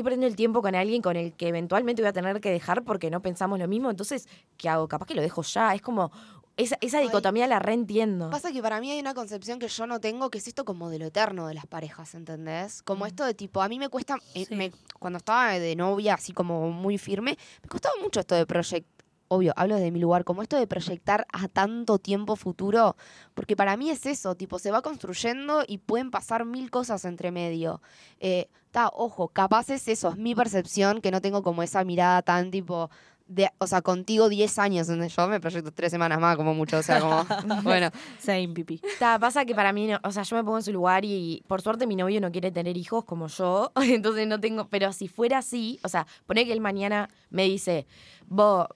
Estoy 0.00 0.12
perdiendo 0.12 0.28
el 0.28 0.34
tiempo 0.36 0.62
con 0.62 0.74
alguien 0.74 1.02
con 1.02 1.14
el 1.18 1.34
que 1.34 1.48
eventualmente 1.48 2.00
voy 2.00 2.08
a 2.08 2.12
tener 2.14 2.40
que 2.40 2.50
dejar 2.50 2.84
porque 2.84 3.10
no 3.10 3.20
pensamos 3.20 3.58
lo 3.58 3.68
mismo. 3.68 3.90
Entonces, 3.90 4.26
¿qué 4.56 4.70
hago? 4.70 4.88
Capaz 4.88 5.04
que 5.04 5.14
lo 5.14 5.20
dejo 5.20 5.42
ya. 5.42 5.74
Es 5.74 5.82
como. 5.82 6.10
Esa, 6.56 6.78
esa 6.80 6.98
Ay. 6.98 7.04
dicotomía 7.08 7.46
la 7.46 7.58
reentiendo. 7.58 8.30
Pasa 8.30 8.50
que 8.50 8.62
para 8.62 8.80
mí 8.80 8.90
hay 8.90 8.98
una 8.98 9.12
concepción 9.12 9.58
que 9.58 9.68
yo 9.68 9.86
no 9.86 10.00
tengo, 10.00 10.30
que 10.30 10.38
es 10.38 10.48
esto 10.48 10.64
como 10.64 10.88
de 10.88 10.98
lo 10.98 11.04
eterno 11.06 11.46
de 11.48 11.52
las 11.54 11.66
parejas, 11.66 12.14
¿entendés? 12.14 12.82
Como 12.82 13.04
esto 13.04 13.26
de 13.26 13.34
tipo, 13.34 13.60
a 13.60 13.68
mí 13.68 13.78
me 13.78 13.90
cuesta, 13.90 14.16
eh, 14.34 14.46
me- 14.50 14.72
cuando 14.98 15.18
estaba 15.18 15.52
de 15.58 15.76
novia, 15.76 16.14
así 16.14 16.32
como 16.32 16.70
muy 16.70 16.96
firme, 16.96 17.36
me 17.62 17.68
costaba 17.68 17.94
mucho 18.02 18.20
esto 18.20 18.34
de 18.36 18.46
proyectar. 18.46 18.99
Obvio, 19.32 19.52
hablo 19.56 19.76
desde 19.76 19.92
mi 19.92 20.00
lugar, 20.00 20.24
como 20.24 20.42
esto 20.42 20.56
de 20.56 20.66
proyectar 20.66 21.24
a 21.32 21.46
tanto 21.46 21.98
tiempo 22.00 22.34
futuro, 22.34 22.96
porque 23.34 23.54
para 23.54 23.76
mí 23.76 23.88
es 23.88 24.04
eso, 24.06 24.34
tipo, 24.34 24.58
se 24.58 24.72
va 24.72 24.82
construyendo 24.82 25.62
y 25.66 25.78
pueden 25.78 26.10
pasar 26.10 26.44
mil 26.44 26.68
cosas 26.70 27.04
entre 27.04 27.30
medio. 27.30 27.80
Eh, 28.18 28.48
ta, 28.72 28.88
ojo, 28.92 29.28
capaz 29.28 29.70
es 29.70 29.86
eso, 29.86 30.08
es 30.10 30.16
mi 30.16 30.34
percepción, 30.34 31.00
que 31.00 31.12
no 31.12 31.20
tengo 31.20 31.42
como 31.44 31.62
esa 31.62 31.84
mirada 31.84 32.22
tan 32.22 32.50
tipo, 32.50 32.90
de, 33.28 33.48
o 33.58 33.68
sea, 33.68 33.80
contigo 33.82 34.28
10 34.28 34.58
años, 34.58 34.88
donde 34.88 35.08
yo 35.08 35.28
me 35.28 35.38
proyecto 35.38 35.70
tres 35.70 35.92
semanas 35.92 36.18
más, 36.18 36.36
como 36.36 36.52
mucho, 36.52 36.78
o 36.78 36.82
sea, 36.82 37.00
como, 37.00 37.24
bueno, 37.62 37.90
Same, 38.18 38.48
pipi. 38.48 38.80
Ta, 38.98 39.20
pasa 39.20 39.44
que 39.44 39.54
para 39.54 39.72
mí, 39.72 39.86
no- 39.86 40.00
o 40.02 40.10
sea, 40.10 40.24
yo 40.24 40.34
me 40.34 40.42
pongo 40.42 40.56
en 40.56 40.64
su 40.64 40.72
lugar 40.72 41.04
y 41.04 41.44
por 41.46 41.62
suerte 41.62 41.86
mi 41.86 41.94
novio 41.94 42.20
no 42.20 42.32
quiere 42.32 42.50
tener 42.50 42.76
hijos 42.76 43.04
como 43.04 43.28
yo, 43.28 43.70
entonces 43.80 44.26
no 44.26 44.40
tengo, 44.40 44.66
pero 44.68 44.92
si 44.92 45.06
fuera 45.06 45.38
así, 45.38 45.78
o 45.84 45.88
sea, 45.88 46.08
pone 46.26 46.44
que 46.44 46.52
él 46.52 46.60
mañana 46.60 47.08
me 47.30 47.44
dice, 47.44 47.86
vos, 48.26 48.66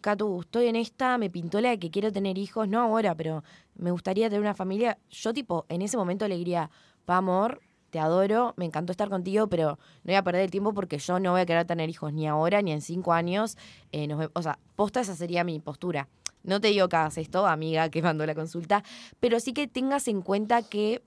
Catu, 0.00 0.40
estoy 0.40 0.66
en 0.66 0.76
esta, 0.76 1.18
me 1.18 1.30
pintó 1.30 1.60
la 1.60 1.70
de 1.70 1.78
que 1.78 1.90
quiero 1.90 2.10
tener 2.10 2.36
hijos, 2.36 2.68
no 2.68 2.80
ahora, 2.80 3.14
pero 3.14 3.44
me 3.76 3.90
gustaría 3.92 4.28
tener 4.28 4.40
una 4.40 4.54
familia, 4.54 4.98
yo 5.08 5.32
tipo, 5.32 5.66
en 5.68 5.82
ese 5.82 5.96
momento 5.96 6.26
le 6.26 6.36
diría, 6.36 6.70
pa, 7.04 7.18
amor, 7.18 7.60
te 7.90 8.00
adoro, 8.00 8.54
me 8.56 8.64
encantó 8.64 8.90
estar 8.90 9.08
contigo, 9.08 9.46
pero 9.46 9.78
no 10.02 10.06
voy 10.06 10.14
a 10.16 10.24
perder 10.24 10.42
el 10.42 10.50
tiempo 10.50 10.74
porque 10.74 10.98
yo 10.98 11.20
no 11.20 11.30
voy 11.30 11.42
a 11.42 11.46
querer 11.46 11.64
tener 11.64 11.88
hijos 11.88 12.12
ni 12.12 12.26
ahora 12.26 12.60
ni 12.60 12.72
en 12.72 12.80
cinco 12.80 13.12
años. 13.12 13.56
eh, 13.92 14.08
o 14.32 14.42
sea, 14.42 14.58
posta 14.74 15.00
esa 15.00 15.14
sería 15.14 15.44
mi 15.44 15.60
postura. 15.60 16.08
No 16.42 16.60
te 16.60 16.68
digo 16.68 16.88
que 16.88 16.96
hagas 16.96 17.16
esto, 17.16 17.46
amiga 17.46 17.88
que 17.88 18.02
mandó 18.02 18.26
la 18.26 18.34
consulta, 18.34 18.82
pero 19.20 19.38
sí 19.38 19.52
que 19.52 19.68
tengas 19.68 20.08
en 20.08 20.22
cuenta 20.22 20.62
que 20.62 21.02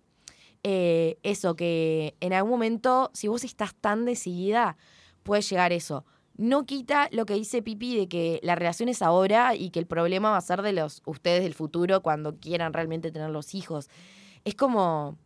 eh, 0.63 1.17
eso, 1.23 1.55
que 1.57 2.15
en 2.21 2.31
algún 2.31 2.51
momento, 2.51 3.11
si 3.13 3.27
vos 3.27 3.43
estás 3.43 3.75
tan 3.75 4.05
decidida, 4.05 4.77
puede 5.23 5.41
llegar 5.41 5.73
eso. 5.73 6.05
No 6.37 6.65
quita 6.65 7.09
lo 7.11 7.25
que 7.25 7.33
dice 7.33 7.63
Pipi 7.63 7.97
de 7.97 8.07
que 8.07 8.39
la 8.43 8.55
relación 8.55 8.89
es 8.89 9.01
ahora 9.01 9.55
y 9.55 9.71
que 9.71 9.79
el 9.79 9.87
problema 9.87 10.31
va 10.31 10.37
a 10.37 10.41
ser 10.41 10.61
de 10.61 10.71
los 10.71 11.01
ustedes 11.05 11.41
del 11.41 11.55
futuro 11.55 12.01
cuando 12.01 12.37
quieran 12.37 12.73
realmente 12.73 13.11
tener 13.11 13.31
los 13.31 13.55
hijos. 13.55 13.89
Es 14.45 14.53
como 14.53 15.17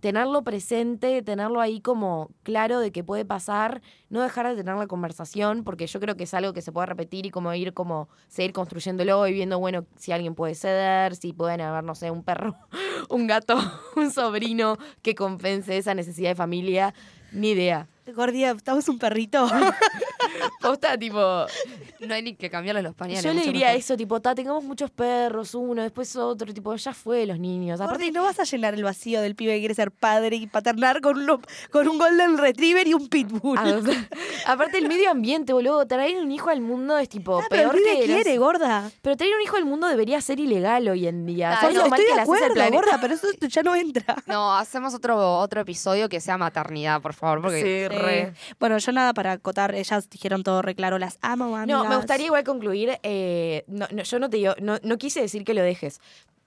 tenerlo 0.00 0.42
presente, 0.42 1.22
tenerlo 1.22 1.60
ahí 1.60 1.80
como 1.80 2.30
claro 2.42 2.78
de 2.80 2.92
que 2.92 3.02
puede 3.02 3.24
pasar, 3.24 3.82
no 4.10 4.22
dejar 4.22 4.48
de 4.48 4.56
tener 4.56 4.76
la 4.76 4.86
conversación, 4.86 5.64
porque 5.64 5.86
yo 5.86 6.00
creo 6.00 6.16
que 6.16 6.24
es 6.24 6.34
algo 6.34 6.52
que 6.52 6.62
se 6.62 6.72
puede 6.72 6.86
repetir 6.86 7.26
y 7.26 7.30
como 7.30 7.52
ir 7.54 7.74
como 7.74 8.08
seguir 8.28 8.52
construyéndolo 8.52 9.26
y 9.26 9.32
viendo, 9.32 9.58
bueno, 9.58 9.86
si 9.96 10.12
alguien 10.12 10.34
puede 10.34 10.54
ceder, 10.54 11.16
si 11.16 11.32
pueden 11.32 11.60
haber, 11.60 11.84
no 11.84 11.94
sé, 11.94 12.10
un 12.10 12.22
perro, 12.22 12.56
un 13.10 13.26
gato, 13.26 13.56
un 13.96 14.10
sobrino 14.10 14.76
que 15.02 15.14
compense 15.14 15.76
esa 15.76 15.94
necesidad 15.94 16.30
de 16.30 16.36
familia, 16.36 16.94
ni 17.32 17.50
idea. 17.50 17.88
Gordía, 18.14 18.50
estamos 18.52 18.88
un 18.88 18.98
perrito. 18.98 19.46
Posta, 20.60 20.96
tipo, 20.98 21.18
no 22.00 22.14
hay 22.14 22.22
ni 22.22 22.34
que 22.34 22.50
cambiarle 22.50 22.82
los 22.82 22.94
pañales. 22.94 23.22
yo 23.22 23.30
le 23.30 23.36
mucho 23.36 23.46
diría 23.46 23.66
mejor. 23.68 23.80
eso, 23.80 23.96
tipo, 23.96 24.20
ta, 24.20 24.34
tengamos 24.34 24.64
muchos 24.64 24.90
perros, 24.90 25.54
uno, 25.54 25.82
después 25.82 26.14
otro, 26.16 26.52
tipo, 26.52 26.74
ya 26.76 26.92
fue 26.94 27.26
los 27.26 27.38
niños. 27.38 27.80
Aparte, 27.80 28.04
Gordi, 28.04 28.12
no 28.12 28.22
vas 28.24 28.38
a 28.40 28.44
llenar 28.44 28.74
el 28.74 28.84
vacío 28.84 29.20
del 29.20 29.34
pibe 29.34 29.54
que 29.54 29.58
quiere 29.60 29.74
ser 29.74 29.90
padre 29.90 30.36
y 30.36 30.46
paternar 30.46 31.00
con, 31.00 31.18
uno- 31.18 31.40
con 31.70 31.88
un 31.88 31.98
golden 31.98 32.38
retriever 32.38 32.86
y 32.88 32.94
un 32.94 33.08
pitbull. 33.08 33.58
Ah, 33.58 33.80
aparte 34.46 34.78
el 34.78 34.88
medio 34.88 35.10
ambiente, 35.10 35.52
boludo, 35.52 35.86
traer 35.86 36.16
un 36.18 36.30
hijo 36.30 36.50
al 36.50 36.60
mundo 36.60 36.98
es 36.98 37.08
tipo 37.08 37.38
Ah, 37.40 37.46
pero 37.48 37.70
peor 37.70 37.76
el 37.76 37.82
pibe 37.82 38.00
que 38.00 38.06
los- 38.08 38.14
quiere, 38.22 38.38
gorda. 38.38 38.90
Pero 39.02 39.16
traer 39.16 39.34
un 39.34 39.42
hijo 39.42 39.56
al 39.56 39.64
mundo 39.64 39.86
debería 39.88 40.20
ser 40.20 40.40
ilegal 40.40 40.88
hoy 40.88 41.06
en 41.06 41.26
día. 41.26 41.52
Ah, 41.52 41.60
¿Sabes 41.62 41.76
no, 41.76 41.84
lo 41.84 41.88
mal 41.90 42.00
estoy 42.00 42.14
de 42.14 42.20
acuerdo, 42.22 42.70
gorda, 42.70 42.98
pero 43.00 43.14
eso 43.14 43.28
ya 43.48 43.62
no 43.62 43.74
entra. 43.74 44.16
No, 44.26 44.54
hacemos 44.56 44.94
otro, 44.94 45.38
otro 45.38 45.60
episodio 45.60 46.08
que 46.08 46.20
sea 46.20 46.36
maternidad, 46.38 47.00
por 47.00 47.14
favor, 47.14 47.42
porque 47.42 47.88
Sí, 47.90 47.96
re. 47.98 48.32
Bueno, 48.58 48.78
yo 48.78 48.92
nada 48.92 49.12
para 49.14 49.32
acotar, 49.32 49.74
ellas 49.74 50.08
dijeron 50.08 50.42
todo 50.42 50.62
re 50.62 50.74
claro, 50.74 50.98
las 50.98 51.18
amo, 51.20 51.56
amigas. 51.56 51.82
No, 51.84 51.88
me 51.88 51.96
gustaría 51.96 52.26
igual 52.26 52.44
concluir. 52.44 52.98
eh, 53.02 53.64
no, 53.66 53.86
no, 53.92 54.02
yo 54.02 54.18
no 54.18 54.30
te 54.30 54.36
digo, 54.38 54.54
no, 54.60 54.78
no 54.82 54.98
quise 54.98 55.20
decir 55.20 55.44
que 55.44 55.54
lo 55.54 55.62
dejes. 55.62 56.00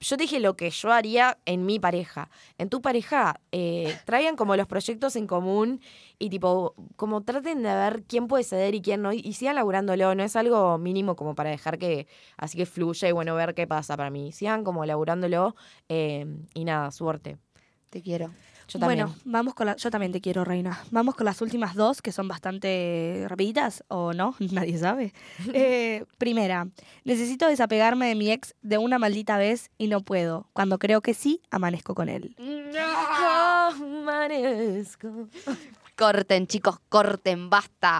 Yo 0.03 0.17
te 0.17 0.23
dije 0.23 0.39
lo 0.39 0.55
que 0.55 0.71
yo 0.71 0.91
haría 0.91 1.37
en 1.45 1.63
mi 1.67 1.79
pareja. 1.79 2.31
En 2.57 2.69
tu 2.69 2.81
pareja, 2.81 3.39
eh, 3.51 3.95
traigan 4.05 4.35
como 4.35 4.55
los 4.55 4.65
proyectos 4.65 5.15
en 5.15 5.27
común 5.27 5.79
y 6.17 6.31
tipo, 6.31 6.73
como 6.95 7.21
traten 7.21 7.61
de 7.61 7.69
ver 7.69 8.03
quién 8.07 8.27
puede 8.27 8.43
ceder 8.43 8.73
y 8.73 8.81
quién 8.81 9.03
no. 9.03 9.13
Y, 9.13 9.19
y 9.23 9.33
sigan 9.33 9.53
laburándolo. 9.53 10.15
No 10.15 10.23
es 10.23 10.35
algo 10.35 10.79
mínimo 10.79 11.15
como 11.15 11.35
para 11.35 11.51
dejar 11.51 11.77
que 11.77 12.07
así 12.35 12.57
que 12.57 12.65
fluya 12.65 13.09
y 13.09 13.11
bueno, 13.11 13.35
ver 13.35 13.53
qué 13.53 13.67
pasa 13.67 13.95
para 13.95 14.09
mí. 14.09 14.31
Sigan 14.31 14.63
como 14.63 14.83
laburándolo 14.87 15.55
eh, 15.87 16.25
y 16.55 16.65
nada, 16.65 16.89
suerte. 16.89 17.37
te 17.91 18.01
quiero. 18.01 18.31
Yo 18.71 18.79
también. 18.79 19.05
Bueno, 19.05 19.19
vamos 19.25 19.53
con 19.53 19.65
la, 19.65 19.75
yo 19.75 19.91
también 19.91 20.13
te 20.13 20.21
quiero, 20.21 20.45
Reina. 20.45 20.79
Vamos 20.91 21.15
con 21.15 21.25
las 21.25 21.41
últimas 21.41 21.75
dos, 21.75 22.01
que 22.01 22.13
son 22.13 22.29
bastante 22.29 23.25
rapiditas, 23.27 23.83
o 23.89 24.13
no, 24.13 24.35
nadie 24.51 24.77
sabe. 24.77 25.13
Eh, 25.53 26.05
primera, 26.17 26.67
necesito 27.03 27.47
desapegarme 27.47 28.07
de 28.07 28.15
mi 28.15 28.31
ex 28.31 28.55
de 28.61 28.77
una 28.77 28.97
maldita 28.97 29.37
vez 29.37 29.69
y 29.77 29.87
no 29.87 30.01
puedo. 30.01 30.47
Cuando 30.53 30.79
creo 30.79 31.01
que 31.01 31.13
sí, 31.13 31.41
amanezco 31.51 31.93
con 31.93 32.07
él. 32.07 32.35
Amanezco. 33.69 35.27
Corten, 35.97 36.47
chicos, 36.47 36.79
corten, 36.87 37.49
basta. 37.49 37.99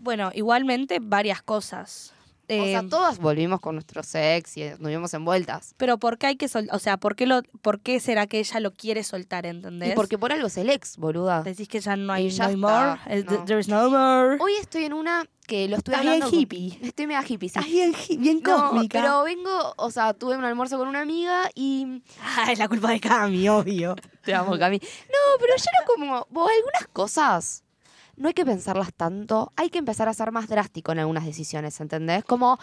Bueno, 0.00 0.30
igualmente 0.34 0.98
varias 1.00 1.42
cosas. 1.42 2.13
O 2.48 2.64
sea, 2.64 2.82
todas 2.88 3.18
volvimos 3.18 3.60
con 3.60 3.74
nuestros 3.76 4.14
ex 4.14 4.56
y 4.56 4.64
nos 4.78 4.88
vimos 4.90 5.12
envueltas. 5.14 5.74
pero 5.76 5.98
¿por 5.98 6.18
qué 6.18 6.26
hay 6.28 6.36
que 6.36 6.48
sol- 6.48 6.68
o 6.72 6.78
sea, 6.78 6.96
¿por 6.96 7.16
qué, 7.16 7.26
lo, 7.26 7.42
¿por 7.62 7.80
qué 7.80 8.00
será 8.00 8.26
que 8.26 8.38
ella 8.38 8.60
lo 8.60 8.72
quiere 8.72 9.02
soltar, 9.04 9.46
entendés? 9.46 9.92
Y 9.92 9.94
porque 9.94 10.18
por 10.18 10.32
algo 10.32 10.46
es 10.48 10.56
el 10.56 10.70
ex, 10.70 10.96
boluda. 10.96 11.42
Decís 11.42 11.68
que 11.68 11.80
ya 11.80 11.96
no 11.96 12.12
hay 12.12 12.30
ya 12.30 12.48
no 12.48 12.58
more, 12.58 13.22
no. 13.24 13.44
there's 13.44 13.68
no 13.68 13.90
more. 13.90 14.36
Hoy 14.40 14.52
estoy 14.60 14.84
en 14.84 14.92
una 14.92 15.24
que 15.46 15.68
lo 15.68 15.76
estoy 15.76 15.94
hablando. 15.94 16.30
con- 16.30 16.38
hippie. 16.38 16.78
Estoy 16.82 17.06
mega 17.06 17.22
hippie, 17.26 17.48
sí. 17.50 17.58
Bien, 17.66 17.92
hi- 18.08 18.16
bien 18.16 18.40
No, 18.42 18.70
cósmica. 18.70 18.98
pero 19.00 19.24
vengo, 19.24 19.74
o 19.76 19.90
sea, 19.90 20.14
tuve 20.14 20.36
un 20.36 20.44
almuerzo 20.44 20.78
con 20.78 20.88
una 20.88 21.00
amiga 21.00 21.50
y. 21.54 22.02
Ah, 22.22 22.50
es 22.52 22.58
la 22.58 22.68
culpa 22.68 22.90
de 22.90 23.00
Cami, 23.00 23.48
obvio. 23.48 23.94
Te 24.22 24.34
amo, 24.34 24.58
Cami. 24.58 24.78
No, 24.78 25.38
pero 25.40 25.54
yo 25.56 25.64
era 25.64 25.86
como. 25.86 26.26
vos, 26.30 26.50
algunas 26.56 26.88
cosas 26.92 27.63
no 28.16 28.28
hay 28.28 28.34
que 28.34 28.44
pensarlas 28.44 28.92
tanto. 28.94 29.52
Hay 29.56 29.70
que 29.70 29.78
empezar 29.78 30.08
a 30.08 30.14
ser 30.14 30.32
más 30.32 30.48
drástico 30.48 30.92
en 30.92 31.00
algunas 31.00 31.24
decisiones, 31.24 31.80
¿entendés? 31.80 32.24
Como. 32.24 32.58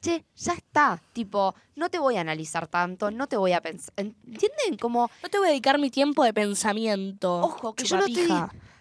Che, 0.00 0.24
ya 0.36 0.52
está. 0.52 1.02
Tipo, 1.12 1.56
no 1.74 1.90
te 1.90 1.98
voy 1.98 2.16
a 2.16 2.20
analizar 2.20 2.68
tanto, 2.68 3.10
no 3.10 3.26
te 3.26 3.36
voy 3.36 3.52
a 3.52 3.60
pensar. 3.60 3.92
¿Entienden? 3.96 4.76
Como. 4.80 5.10
No 5.22 5.28
te 5.28 5.38
voy 5.38 5.48
a 5.48 5.50
dedicar 5.50 5.78
mi 5.78 5.90
tiempo 5.90 6.22
de 6.22 6.32
pensamiento. 6.32 7.40
Ojo, 7.40 7.74
que 7.74 7.84
yo 7.84 7.96
no 7.96 8.06
estoy-. 8.06 8.28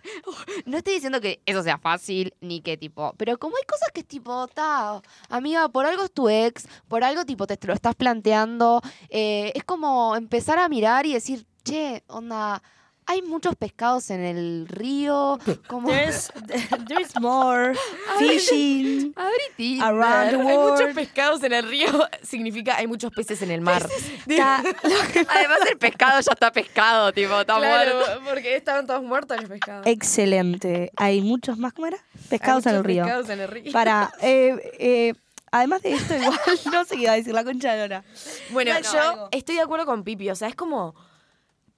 No 0.66 0.78
estoy 0.78 0.96
diciendo 0.96 1.20
que 1.22 1.42
eso 1.46 1.64
sea 1.64 1.78
fácil, 1.78 2.34
ni 2.42 2.62
que 2.62 2.78
tipo, 2.78 3.14
pero 3.18 3.38
como 3.38 3.58
hay 3.58 3.64
cosas 3.64 3.90
que 3.94 4.02
es 4.02 4.08
tipo, 4.08 4.48
ta, 4.48 5.02
amiga, 5.30 5.68
por 5.70 5.86
algo 5.86 6.04
es 6.04 6.12
tu 6.12 6.30
ex, 6.30 6.68
por 6.88 7.04
algo 7.04 7.26
tipo 7.26 7.48
te 7.48 7.58
lo 7.68 7.74
estás 7.74 7.96
planteando, 7.96 8.82
eh, 9.10 9.52
es 9.56 9.64
como 9.66 10.16
empezar 10.16 10.60
a 10.60 10.70
mirar 10.70 11.06
y 11.06 11.14
decir, 11.14 11.46
che, 11.64 12.04
onda, 12.08 12.62
hay 13.10 13.22
muchos 13.22 13.56
pescados 13.56 14.10
en 14.10 14.22
el 14.24 14.68
río, 14.68 15.40
como... 15.68 15.90
There's, 15.90 16.30
there's 16.88 17.20
more 17.20 17.74
fishing 18.20 19.14
around 19.82 20.30
the 20.32 20.36
Hay 20.38 20.58
muchos 20.58 20.80
world. 20.82 20.96
pescados 20.96 21.42
en 21.44 21.54
el 21.54 21.68
río, 21.68 21.88
significa 22.22 22.76
hay 22.78 22.86
muchos 22.88 23.12
peces 23.14 23.42
en 23.42 23.52
el 23.52 23.62
mar. 23.62 23.82
Además 24.28 25.60
el 25.70 25.78
pescado 25.78 26.20
ya 26.22 26.32
está 26.32 26.52
pescado, 26.52 27.12
tipo, 27.14 27.40
está 27.40 27.58
muerto. 27.58 28.22
porque 28.30 28.56
estaban 28.56 28.86
todos 28.86 29.04
muertos 29.04 29.38
los 29.40 29.50
pescados. 29.50 29.88
Excelente. 29.88 30.92
Hay 30.98 31.22
muchos 31.22 31.58
más, 31.58 31.74
¿cómo 31.74 31.88
era? 31.88 31.98
Pescados 32.30 32.66
en 32.66 32.76
el 32.76 32.84
río. 32.84 33.04
Pescados 33.04 33.30
en 33.30 33.40
el 33.40 33.48
río. 33.48 33.72
Para, 33.72 34.12
eh, 34.22 34.74
eh, 34.80 35.14
además 35.52 35.82
de 35.82 35.94
esto, 35.94 36.16
igual, 36.16 36.40
no 36.72 36.86
sé 36.86 36.96
qué 36.96 37.02
iba 37.04 37.12
a 37.14 37.16
decir, 37.16 37.34
la 37.34 37.44
concha 37.44 37.74
de 37.74 37.82
Lora. 37.88 38.04
Bueno, 38.52 38.74
No, 38.74 38.80
yo 38.82 39.00
algo. 39.00 39.30
estoy 39.32 39.56
de 39.56 39.62
acuerdo 39.62 39.86
con 39.86 40.04
Pipi. 40.04 40.30
O 40.30 40.36
sea, 40.36 40.48
es 40.50 40.56
como. 40.56 40.94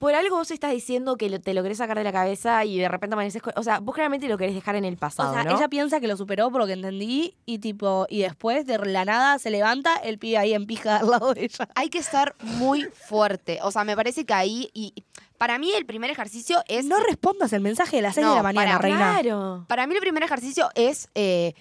Por 0.00 0.14
algo 0.14 0.36
vos 0.38 0.50
estás 0.50 0.72
diciendo 0.72 1.16
que 1.18 1.28
lo- 1.28 1.40
te 1.40 1.52
lo 1.52 1.62
querés 1.62 1.76
sacar 1.76 1.98
de 1.98 2.04
la 2.04 2.10
cabeza 2.12 2.64
y 2.64 2.78
de 2.78 2.88
repente 2.88 3.12
amaneces 3.12 3.42
O 3.54 3.62
sea, 3.62 3.80
vos 3.80 3.94
claramente 3.94 4.26
lo 4.28 4.38
querés 4.38 4.54
dejar 4.54 4.74
en 4.76 4.86
el 4.86 4.96
pasado, 4.96 5.30
O 5.30 5.34
sea, 5.34 5.44
¿no? 5.44 5.54
ella 5.54 5.68
piensa 5.68 6.00
que 6.00 6.08
lo 6.08 6.16
superó 6.16 6.50
por 6.50 6.62
lo 6.62 6.66
que 6.66 6.72
entendí 6.72 7.34
y 7.44 7.58
tipo, 7.58 8.06
y 8.08 8.22
después 8.22 8.64
de 8.64 8.78
la 8.78 9.04
nada 9.04 9.38
se 9.38 9.50
levanta 9.50 9.96
el 9.96 10.18
pibe 10.18 10.38
ahí 10.38 10.54
en 10.54 10.64
pija 10.66 10.96
al 10.96 11.10
lado 11.10 11.34
de 11.34 11.44
ella. 11.44 11.68
Hay 11.74 11.90
que 11.90 12.02
ser 12.02 12.34
muy 12.40 12.84
fuerte, 12.84 13.58
o 13.62 13.70
sea, 13.70 13.84
me 13.84 13.94
parece 13.94 14.24
que 14.24 14.32
ahí, 14.32 14.70
y 14.72 14.94
para 15.36 15.58
mí 15.58 15.70
el 15.72 15.84
primer 15.84 16.10
ejercicio 16.10 16.62
es... 16.66 16.86
No 16.86 16.96
respondas 17.00 17.52
el 17.52 17.60
mensaje 17.60 17.96
de 17.96 18.02
las 18.02 18.14
6 18.14 18.24
No, 18.26 18.30
de 18.32 18.36
la 18.38 18.42
mañana, 18.42 18.66
para, 18.72 18.78
reina. 18.78 19.18
Claro. 19.20 19.64
Para 19.68 19.86
mí 19.86 19.94
el 19.94 20.00
primer 20.00 20.22
ejercicio 20.22 20.70
es 20.74 21.08
eh, 21.14 21.52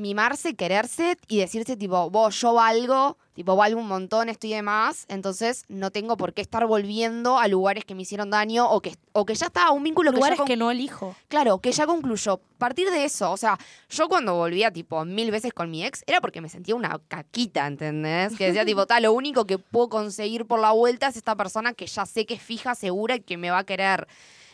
mimarse, 0.00 0.54
quererse 0.54 1.16
y 1.28 1.38
decirse 1.38 1.76
tipo, 1.76 2.10
vos, 2.10 2.40
yo 2.40 2.54
valgo, 2.54 3.16
tipo, 3.34 3.54
valgo 3.54 3.80
un 3.80 3.86
montón, 3.86 4.28
estoy 4.28 4.50
de 4.50 4.62
más, 4.62 5.04
entonces 5.08 5.64
no 5.68 5.90
tengo 5.90 6.16
por 6.16 6.34
qué 6.34 6.42
estar 6.42 6.66
volviendo 6.66 7.38
a 7.38 7.46
lugares 7.46 7.84
que 7.84 7.94
me 7.94 8.02
hicieron 8.02 8.30
daño 8.30 8.68
o 8.68 8.80
que, 8.80 8.96
o 9.12 9.24
que 9.24 9.34
ya 9.34 9.46
estaba 9.46 9.70
un 9.70 9.82
vínculo 9.82 10.10
que 10.10 10.16
ya, 10.16 10.20
Lugares 10.20 10.40
que 10.46 10.56
no 10.56 10.70
elijo. 10.70 11.14
claro, 11.28 11.58
que 11.58 11.70
ya 11.70 11.86
concluyó. 11.86 12.40
Partir 12.58 12.90
de 12.90 13.04
eso, 13.04 13.30
o 13.30 13.36
sea, 13.36 13.58
yo 13.88 14.08
cuando 14.08 14.34
volvía 14.34 14.70
tipo 14.70 15.04
mil 15.04 15.30
veces 15.30 15.52
con 15.52 15.70
mi 15.70 15.84
ex 15.84 16.02
era 16.06 16.20
porque 16.20 16.40
me 16.40 16.48
sentía 16.48 16.74
una 16.74 16.98
caquita, 17.08 17.66
¿entendés? 17.66 18.36
Que 18.36 18.46
decía 18.46 18.64
tipo, 18.64 18.86
tal, 18.86 19.04
lo 19.04 19.12
único 19.12 19.46
que 19.46 19.58
puedo 19.58 19.88
conseguir 19.88 20.46
por 20.46 20.60
la 20.60 20.72
vuelta 20.72 21.08
es 21.08 21.16
esta 21.16 21.36
persona 21.36 21.72
que 21.72 21.86
ya 21.86 22.04
sé 22.04 22.26
que 22.26 22.34
es 22.34 22.42
fija, 22.42 22.74
segura 22.74 23.16
y 23.16 23.20
que 23.20 23.36
me 23.36 23.50
va 23.50 23.58
a 23.58 23.64
querer. 23.64 24.08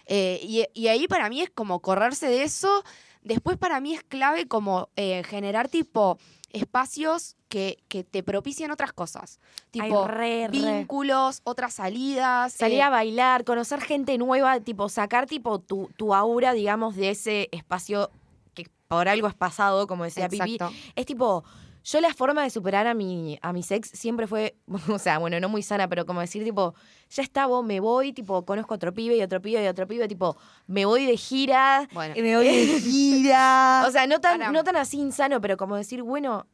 Eh, 0.07 0.38
y, 0.42 0.64
y 0.72 0.88
ahí 0.88 1.09
para 1.09 1.28
mí 1.28 1.42
es 1.42 1.51
como 1.51 1.80
correrse 1.80 2.28
de 2.28 2.44
eso, 2.44 2.84
Después 3.27 3.59
para 3.59 3.81
mí 3.81 3.93
es 3.93 4.05
clave 4.05 4.47
como 4.47 4.89
eh, 4.95 5.24
generar 5.24 5.68
tipo 5.68 6.16
espacios 6.53 7.35
que, 7.49 7.83
que 7.89 8.05
te 8.05 8.22
propician 8.22 8.70
otras 8.70 8.93
cosas. 8.93 9.41
Tipo 9.72 10.05
Ay, 10.05 10.09
re, 10.09 10.47
re. 10.47 10.53
vínculos, 10.53 11.41
otras 11.43 11.74
salidas. 11.74 12.53
Salir 12.53 12.79
eh, 12.79 12.83
a 12.83 12.89
bailar, 12.89 13.43
conocer 13.43 13.81
gente 13.81 14.16
nueva, 14.16 14.61
tipo 14.61 14.89
sacar 14.89 15.27
tipo 15.27 15.59
tu, 15.59 15.91
tu 15.97 16.14
aura, 16.14 16.53
digamos, 16.53 16.95
de 16.95 17.11
ese 17.11 17.49
espacio 17.51 18.12
que 18.55 18.68
por 18.87 19.09
algo 19.09 19.27
has 19.27 19.35
pasado, 19.35 19.89
como 19.89 20.05
decía 20.05 20.29
Pipi. 20.29 20.59
Es 20.95 21.05
tipo, 21.05 21.43
yo 21.89 22.01
la 22.01 22.12
forma 22.12 22.43
de 22.43 22.51
superar 22.51 22.87
a 22.89 22.95
mi, 22.95 23.39
a 23.43 23.53
mi 23.53 23.62
sex 23.62 23.91
siempre 23.91 24.26
fue, 24.26 24.57
o 24.91 24.99
sea, 24.99 25.18
bueno, 25.18 25.39
no 25.39 25.49
muy 25.49 25.62
sana, 25.62 25.87
pero 25.89 26.05
como 26.05 26.20
decir, 26.20 26.43
tipo, 26.43 26.74
ya 27.11 27.22
está, 27.22 27.47
vos 27.47 27.64
me 27.64 27.78
voy, 27.78 28.12
tipo, 28.12 28.45
conozco 28.45 28.74
otro 28.74 28.93
pibe 28.93 29.16
y 29.16 29.22
otro 29.22 29.41
pibe 29.41 29.62
y 29.64 29.68
otro 29.68 29.87
pibe, 29.87 30.09
tipo, 30.09 30.37
me 30.66 30.84
voy 30.84 31.07
de 31.07 31.16
gira. 31.16 31.89
Bueno, 31.93 32.14
Y 32.16 32.22
me 32.22 32.34
voy 32.37 32.47
de 32.49 32.80
gira. 32.80 33.84
O 33.87 33.91
sea, 33.93 34.07
no 34.09 34.20
tan, 34.20 34.53
no 34.53 34.64
tan 34.64 34.76
así 34.76 34.99
insano, 34.99 35.41
pero 35.41 35.57
como 35.57 35.76
decir, 35.76 36.03
bueno, 36.03 36.47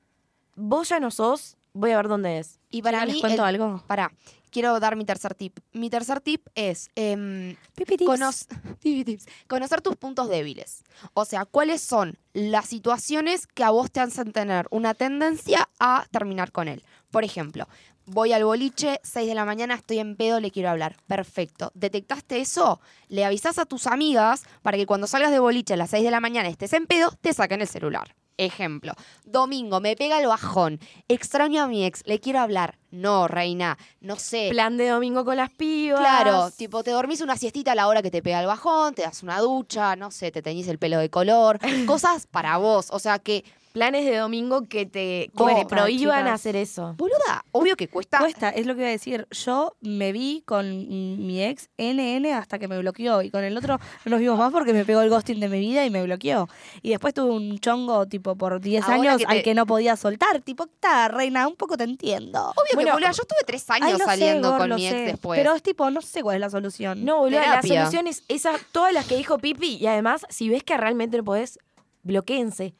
vos 0.54 0.88
ya 0.90 1.00
no 1.00 1.10
sos, 1.10 1.56
voy 1.72 1.92
a 1.92 1.96
ver 1.96 2.08
dónde 2.08 2.38
es. 2.38 2.60
y 2.70 2.82
para 2.82 3.04
¿les 3.06 3.14
mí. 3.14 3.20
cuento 3.22 3.42
el- 3.42 3.48
algo? 3.54 3.82
Pará, 3.86 4.12
quiero 4.52 4.78
dar 4.78 4.94
mi 4.94 5.04
tercer 5.04 5.34
tip. 5.34 5.58
Mi 5.72 5.90
tercer 5.90 6.20
tip 6.20 6.46
es. 6.54 6.90
tips. 8.78 9.26
Conocer 9.48 9.80
tus 9.80 9.96
puntos 9.96 10.28
débiles. 10.28 10.84
O 11.14 11.24
sea, 11.24 11.44
cuáles 11.44 11.80
son 11.80 12.18
las 12.32 12.66
situaciones 12.66 13.48
que 13.48 13.64
a 13.64 13.70
vos 13.70 13.90
te 13.90 14.00
hacen 14.00 14.32
tener 14.32 14.68
una 14.70 14.94
tendencia 14.94 15.68
a 15.80 16.06
terminar 16.12 16.52
con 16.52 16.68
él. 16.68 16.84
Por 17.10 17.24
ejemplo, 17.24 17.66
voy 18.06 18.32
al 18.32 18.44
boliche, 18.44 19.00
6 19.02 19.28
de 19.28 19.34
la 19.34 19.44
mañana, 19.44 19.74
estoy 19.74 19.98
en 19.98 20.16
pedo, 20.16 20.40
le 20.40 20.50
quiero 20.50 20.70
hablar. 20.70 20.96
Perfecto. 21.06 21.72
¿Detectaste 21.74 22.40
eso? 22.40 22.80
Le 23.08 23.24
avisás 23.24 23.58
a 23.58 23.66
tus 23.66 23.86
amigas 23.86 24.44
para 24.62 24.76
que 24.76 24.86
cuando 24.86 25.06
salgas 25.06 25.30
de 25.30 25.38
boliche 25.38 25.74
a 25.74 25.76
las 25.76 25.90
6 25.90 26.04
de 26.04 26.10
la 26.10 26.20
mañana 26.20 26.48
estés 26.48 26.72
en 26.74 26.86
pedo, 26.86 27.10
te 27.20 27.32
saquen 27.32 27.60
el 27.60 27.68
celular. 27.68 28.14
Ejemplo, 28.38 28.94
domingo, 29.24 29.80
me 29.80 29.94
pega 29.94 30.18
el 30.18 30.26
bajón, 30.26 30.80
extraño 31.08 31.62
a 31.62 31.66
mi 31.66 31.84
ex, 31.84 32.02
le 32.06 32.18
quiero 32.20 32.40
hablar. 32.40 32.78
No, 32.90 33.28
reina, 33.28 33.78
no 34.00 34.16
sé. 34.16 34.48
Plan 34.50 34.76
de 34.76 34.88
domingo 34.88 35.24
con 35.24 35.36
las 35.36 35.50
pibas. 35.50 36.00
Claro, 36.00 36.50
tipo, 36.50 36.82
te 36.82 36.90
dormís 36.90 37.20
una 37.20 37.36
siestita 37.36 37.72
a 37.72 37.74
la 37.74 37.88
hora 37.88 38.02
que 38.02 38.10
te 38.10 38.22
pega 38.22 38.40
el 38.40 38.46
bajón, 38.46 38.94
te 38.94 39.02
das 39.02 39.22
una 39.22 39.38
ducha, 39.40 39.96
no 39.96 40.10
sé, 40.10 40.30
te 40.30 40.42
teñís 40.42 40.68
el 40.68 40.78
pelo 40.78 40.98
de 40.98 41.08
color, 41.08 41.58
cosas 41.86 42.26
para 42.26 42.58
vos. 42.58 42.88
O 42.90 42.98
sea 42.98 43.18
que, 43.18 43.44
Planes 43.72 44.04
de 44.04 44.16
domingo 44.16 44.64
que 44.68 44.84
te, 44.86 45.30
que 45.36 45.54
te 45.54 45.66
prohíban 45.66 46.20
chicas. 46.24 46.34
hacer 46.34 46.56
eso. 46.56 46.94
boluda, 46.98 47.44
obvio 47.52 47.74
que 47.76 47.88
cuesta. 47.88 48.18
Cuesta, 48.18 48.50
es 48.50 48.66
lo 48.66 48.74
que 48.74 48.80
iba 48.82 48.88
a 48.88 48.92
decir. 48.92 49.26
Yo 49.30 49.74
me 49.80 50.12
vi 50.12 50.42
con 50.44 50.86
mi 51.26 51.42
ex 51.42 51.70
NN 51.78 52.26
hasta 52.34 52.58
que 52.58 52.68
me 52.68 52.78
bloqueó 52.78 53.22
y 53.22 53.30
con 53.30 53.42
el 53.44 53.56
otro 53.56 53.78
no 54.04 54.10
nos 54.10 54.20
vimos 54.20 54.38
más 54.38 54.52
porque 54.52 54.72
me 54.74 54.84
pegó 54.84 55.00
el 55.00 55.08
ghosting 55.08 55.40
de 55.40 55.48
mi 55.48 55.58
vida 55.60 55.86
y 55.86 55.90
me 55.90 56.02
bloqueó. 56.02 56.48
Y 56.82 56.90
después 56.90 57.14
tuve 57.14 57.30
un 57.30 57.58
chongo 57.60 58.06
tipo 58.06 58.36
por 58.36 58.60
10 58.60 58.84
Ahora 58.84 58.94
años 58.96 59.16
que 59.18 59.24
te- 59.26 59.32
al 59.32 59.42
que 59.42 59.54
no 59.54 59.64
podía 59.66 59.96
soltar. 59.96 60.40
Tipo, 60.42 60.64
está, 60.64 61.08
reina, 61.08 61.48
un 61.48 61.56
poco 61.56 61.76
te 61.78 61.84
entiendo. 61.84 62.40
Obvio 62.50 62.54
Bueno, 62.74 62.88
que, 62.90 62.92
boluda, 62.94 63.12
yo 63.12 63.22
estuve 63.22 63.38
tres 63.46 63.68
años 63.70 63.86
Ay, 63.86 63.92
lo 63.92 63.98
sé, 63.98 64.04
saliendo 64.04 64.50
Gor, 64.50 64.58
con 64.58 64.74
mi 64.74 64.86
ex 64.86 64.96
sé. 64.96 65.02
después. 65.04 65.40
Pero 65.40 65.54
es 65.54 65.62
tipo, 65.62 65.90
no 65.90 66.02
sé 66.02 66.22
cuál 66.22 66.36
es 66.36 66.40
la 66.40 66.50
solución. 66.50 67.04
No, 67.04 67.18
boludo, 67.20 67.40
la 67.40 67.62
solución 67.62 68.06
es 68.06 68.22
esa, 68.28 68.52
todas 68.72 68.92
las 68.92 69.06
que 69.06 69.16
dijo 69.16 69.38
Pipi, 69.38 69.76
y 69.80 69.86
además, 69.86 70.26
si 70.28 70.48
ves 70.50 70.62
que 70.62 70.76
realmente 70.76 71.16
no 71.16 71.24
podés, 71.24 71.58
bloqueense. 72.02 72.74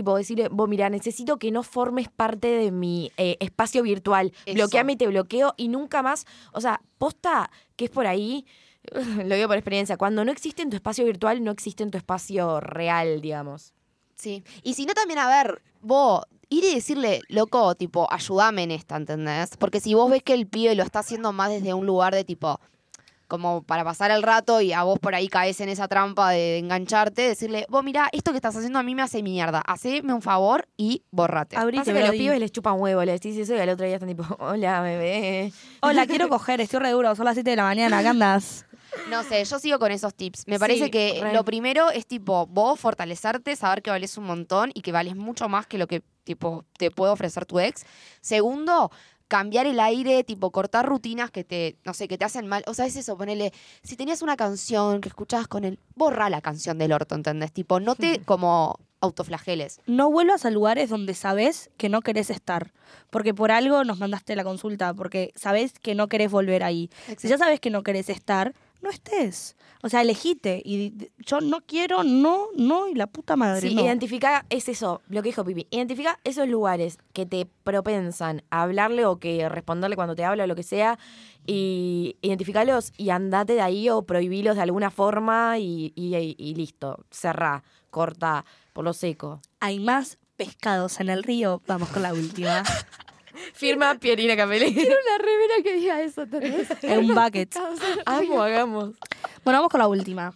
Tipo, 0.00 0.16
decirle, 0.16 0.48
vos, 0.48 0.66
mira, 0.66 0.88
necesito 0.88 1.38
que 1.38 1.50
no 1.50 1.62
formes 1.62 2.08
parte 2.08 2.48
de 2.48 2.70
mi 2.70 3.12
eh, 3.18 3.36
espacio 3.38 3.82
virtual. 3.82 4.32
Eso. 4.46 4.54
Bloqueame 4.54 4.94
y 4.94 4.96
te 4.96 5.06
bloqueo 5.06 5.52
y 5.58 5.68
nunca 5.68 6.00
más. 6.00 6.24
O 6.52 6.62
sea, 6.62 6.80
posta 6.96 7.50
que 7.76 7.84
es 7.84 7.90
por 7.90 8.06
ahí, 8.06 8.46
lo 9.22 9.34
digo 9.34 9.46
por 9.46 9.58
experiencia, 9.58 9.98
cuando 9.98 10.24
no 10.24 10.32
existe 10.32 10.62
en 10.62 10.70
tu 10.70 10.76
espacio 10.76 11.04
virtual, 11.04 11.44
no 11.44 11.50
existe 11.50 11.82
en 11.82 11.90
tu 11.90 11.98
espacio 11.98 12.60
real, 12.60 13.20
digamos. 13.20 13.74
Sí. 14.14 14.42
Y 14.62 14.72
si 14.72 14.86
no, 14.86 14.94
también, 14.94 15.18
a 15.18 15.28
ver, 15.28 15.60
vos, 15.82 16.22
ir 16.48 16.64
y 16.64 16.74
decirle, 16.76 17.20
loco, 17.28 17.74
tipo, 17.74 18.10
ayúdame 18.10 18.62
en 18.62 18.70
esta, 18.70 18.96
¿entendés? 18.96 19.58
Porque 19.58 19.80
si 19.80 19.92
vos 19.92 20.10
ves 20.10 20.22
que 20.22 20.32
el 20.32 20.46
pibe 20.46 20.74
lo 20.76 20.82
está 20.82 21.00
haciendo 21.00 21.34
más 21.34 21.50
desde 21.50 21.74
un 21.74 21.84
lugar 21.84 22.14
de 22.14 22.24
tipo, 22.24 22.58
como 23.30 23.62
para 23.62 23.84
pasar 23.84 24.10
el 24.10 24.22
rato 24.22 24.60
y 24.60 24.74
a 24.74 24.82
vos 24.82 24.98
por 24.98 25.14
ahí 25.14 25.28
caes 25.28 25.60
en 25.62 25.70
esa 25.70 25.88
trampa 25.88 26.30
de 26.32 26.58
engancharte, 26.58 27.22
decirle, 27.22 27.64
vos 27.70 27.82
mirá, 27.82 28.08
esto 28.12 28.32
que 28.32 28.36
estás 28.38 28.54
haciendo 28.56 28.78
a 28.78 28.82
mí 28.82 28.94
me 28.94 29.02
hace 29.02 29.22
mierda, 29.22 29.62
haceme 29.64 30.12
un 30.12 30.20
favor 30.20 30.68
y 30.76 31.04
borrate. 31.12 31.56
Pasa 31.56 31.92
que 31.94 32.00
los 32.00 32.10
pibes 32.10 32.38
les 32.40 32.52
chupan 32.52 32.78
huevo, 32.78 33.02
les 33.04 33.20
decís 33.20 33.38
eso 33.38 33.54
y 33.54 33.60
al 33.60 33.68
otro 33.70 33.86
día 33.86 33.94
están 33.94 34.08
tipo, 34.08 34.24
hola, 34.40 34.82
bebé. 34.82 35.52
Hola, 35.80 36.06
quiero 36.06 36.28
coger, 36.28 36.60
estoy 36.60 36.80
re 36.80 36.90
duro, 36.90 37.14
son 37.14 37.24
las 37.24 37.34
7 37.34 37.48
de 37.48 37.56
la 37.56 37.62
mañana, 37.62 38.02
¿qué 38.02 38.08
andas? 38.08 38.66
No 39.08 39.22
sé, 39.22 39.44
yo 39.44 39.60
sigo 39.60 39.78
con 39.78 39.92
esos 39.92 40.12
tips. 40.14 40.48
Me 40.48 40.56
Sí, 40.56 40.60
parece 40.60 40.90
que 40.90 41.20
re. 41.22 41.32
lo 41.32 41.44
primero 41.44 41.90
es 41.92 42.06
tipo 42.08 42.46
vos 42.48 42.78
fortalecerte, 42.80 43.54
saber 43.54 43.82
que 43.82 43.90
vales 43.90 44.18
un 44.18 44.24
montón 44.24 44.72
y 44.74 44.80
que 44.82 44.90
vales 44.90 45.14
mucho 45.14 45.48
más 45.48 45.68
que 45.68 45.78
lo 45.78 45.86
que 45.86 46.02
tipo 46.24 46.64
te 46.76 46.90
puede 46.90 47.12
ofrecer 47.12 47.46
tu 47.46 47.60
ex. 47.60 47.84
Segundo, 48.20 48.90
cambiar 49.30 49.68
el 49.68 49.78
aire, 49.78 50.24
tipo 50.24 50.50
cortar 50.50 50.86
rutinas 50.86 51.30
que 51.30 51.44
te, 51.44 51.76
no 51.84 51.94
sé, 51.94 52.08
que 52.08 52.18
te 52.18 52.24
hacen 52.24 52.48
mal. 52.48 52.64
O 52.66 52.74
sea, 52.74 52.86
es 52.86 52.96
eso, 52.96 53.16
ponele, 53.16 53.52
si 53.84 53.96
tenías 53.96 54.22
una 54.22 54.36
canción 54.36 55.00
que 55.00 55.08
escuchabas 55.08 55.46
con 55.46 55.64
él, 55.64 55.78
borra 55.94 56.28
la 56.28 56.40
canción 56.40 56.78
del 56.78 56.92
orto, 56.92 57.14
¿entendés? 57.14 57.52
Tipo, 57.52 57.78
no 57.78 57.94
te 57.94 58.20
como 58.24 58.80
autoflageles. 59.00 59.80
No 59.86 60.10
vuelvas 60.10 60.44
a 60.44 60.50
lugares 60.50 60.90
donde 60.90 61.14
sabes 61.14 61.70
que 61.76 61.88
no 61.88 62.02
querés 62.02 62.28
estar. 62.28 62.72
Porque 63.08 63.32
por 63.32 63.52
algo 63.52 63.84
nos 63.84 64.00
mandaste 64.00 64.34
la 64.34 64.42
consulta, 64.42 64.92
porque 64.94 65.32
sabes 65.36 65.78
que 65.78 65.94
no 65.94 66.08
querés 66.08 66.32
volver 66.32 66.64
ahí. 66.64 66.90
Si 67.16 67.28
ya 67.28 67.38
sabes 67.38 67.60
que 67.60 67.70
no 67.70 67.84
querés 67.84 68.10
estar, 68.10 68.52
no 68.82 68.90
estés. 68.90 69.56
O 69.82 69.88
sea, 69.88 70.02
elegite. 70.02 70.60
Y 70.64 71.10
yo 71.18 71.40
no 71.40 71.60
quiero, 71.62 72.04
no, 72.04 72.48
no, 72.56 72.88
y 72.88 72.94
la 72.94 73.06
puta 73.06 73.36
madre. 73.36 73.68
Sí, 73.68 73.74
no. 73.74 73.82
identifica, 73.82 74.44
es 74.50 74.68
eso, 74.68 75.00
lo 75.08 75.22
que 75.22 75.28
dijo 75.28 75.44
Pipi. 75.44 75.66
Identifica 75.70 76.18
esos 76.24 76.48
lugares 76.48 76.98
que 77.12 77.24
te 77.26 77.46
propensan 77.64 78.42
a 78.50 78.62
hablarle 78.62 79.06
o 79.06 79.18
que 79.18 79.48
responderle 79.48 79.96
cuando 79.96 80.14
te 80.14 80.24
habla 80.24 80.44
o 80.44 80.46
lo 80.46 80.56
que 80.56 80.62
sea. 80.62 80.98
Y 81.46 82.16
identificalos 82.22 82.92
y 82.96 83.10
andate 83.10 83.54
de 83.54 83.62
ahí 83.62 83.88
o 83.88 84.02
prohibilos 84.02 84.56
de 84.56 84.62
alguna 84.62 84.90
forma 84.90 85.58
y, 85.58 85.92
y- 85.96 86.34
y 86.38 86.54
listo. 86.54 87.04
Cerrá, 87.10 87.62
corta, 87.90 88.44
por 88.72 88.84
lo 88.84 88.92
seco. 88.92 89.40
Hay 89.60 89.80
más 89.80 90.18
pescados 90.36 91.00
en 91.00 91.08
el 91.08 91.22
río. 91.22 91.62
Vamos 91.66 91.88
con 91.88 92.02
la 92.02 92.12
última. 92.12 92.62
Firma 93.54 93.94
Pierina 93.96 94.36
Capelli. 94.36 94.66
una 94.70 95.18
remera 95.18 95.54
que 95.62 95.74
diga 95.74 96.00
eso, 96.02 96.22
¿entendés? 96.22 96.68
en 96.82 96.98
un 96.98 97.14
bucket. 97.14 97.54
Amo, 98.06 98.42
hagamos. 98.42 98.90
Bueno, 99.44 99.58
vamos 99.58 99.70
con 99.70 99.80
la 99.80 99.88
última. 99.88 100.34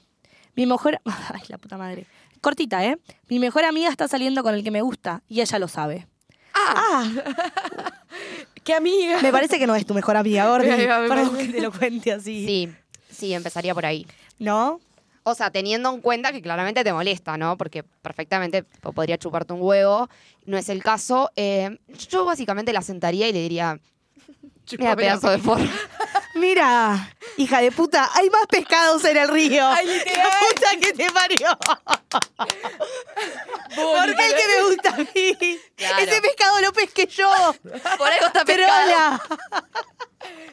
Mi 0.55 0.67
mejor... 0.67 1.01
Ay, 1.05 1.43
la 1.49 1.59
puta 1.59 1.77
madre. 1.77 2.07
Cortita, 2.41 2.85
¿eh? 2.85 2.99
Mi 3.29 3.39
mejor 3.39 3.65
amiga 3.65 3.89
está 3.89 4.07
saliendo 4.09 4.43
con 4.43 4.55
el 4.55 4.63
que 4.63 4.71
me 4.71 4.83
gusta 4.83 5.23
y 5.29 5.41
ella 5.41 5.59
lo 5.59 5.67
sabe. 5.69 6.07
Ah, 6.55 7.11
¡Qué 8.63 8.75
amiga! 8.75 9.21
me 9.21 9.33
parece 9.33 9.59
que 9.59 9.67
no 9.67 9.75
es 9.75 9.85
tu 9.85 9.93
mejor 9.95 10.17
amiga, 10.17 10.47
me- 10.59 11.09
Perdón 11.09 11.37
que 11.37 11.49
te 11.49 11.61
lo 11.61 11.73
cuente 11.73 12.13
así. 12.13 12.47
Sí, 12.47 12.69
sí, 13.11 13.35
empezaría 13.35 13.75
por 13.75 13.85
ahí. 13.87 14.07
¿No? 14.39 14.81
O 15.27 15.35
sea, 15.35 15.51
teniendo 15.51 15.93
en 15.93 16.01
cuenta 16.03 16.33
que 16.33 16.43
claramente 16.43 16.85
te 16.85 16.93
molesta, 16.93 17.37
¿no? 17.39 17.57
Porque 17.57 17.83
perfectamente 17.83 18.63
po- 18.63 18.93
podría 18.93 19.17
chuparte 19.19 19.53
un 19.55 19.63
huevo. 19.63 20.09
No 20.45 20.57
es 20.59 20.69
el 20.69 20.83
caso. 20.83 21.31
Eh, 21.35 21.79
yo 22.11 22.25
básicamente 22.27 22.73
la 22.73 22.83
sentaría 22.83 23.27
y 23.29 23.33
le 23.33 23.41
diría, 23.41 23.81
mira, 24.79 24.91
pedazo 24.97 25.31
de 25.31 25.39
forro. 25.39 25.65
Mira, 26.35 27.15
hija 27.37 27.61
de 27.61 27.71
puta, 27.73 28.11
hay 28.15 28.29
más 28.31 28.47
pescados 28.49 29.05
en 29.05 29.17
el 29.17 29.29
río. 29.29 29.67
Ay, 29.71 29.87
¡Qué 29.87 29.95
literal. 30.11 30.31
puta 30.55 30.71
que 30.81 30.93
te 30.93 31.11
parió! 31.11 31.59
¿Por 33.75 34.17
qué 34.17 34.27
el 34.27 34.35
que 34.35 34.49
me 34.49 34.63
gusta 34.69 34.89
a 34.91 34.97
mí? 34.99 35.59
Claro. 35.77 35.99
Ese 35.99 36.21
pescado 36.21 36.61
lo 36.61 36.73
pesqué 36.73 37.07
yo. 37.07 37.29
Por 37.99 38.09
algo 38.13 38.27
está 38.27 38.45
Pero 38.45 38.65
pescado. 38.67 38.85
hola. 38.87 39.23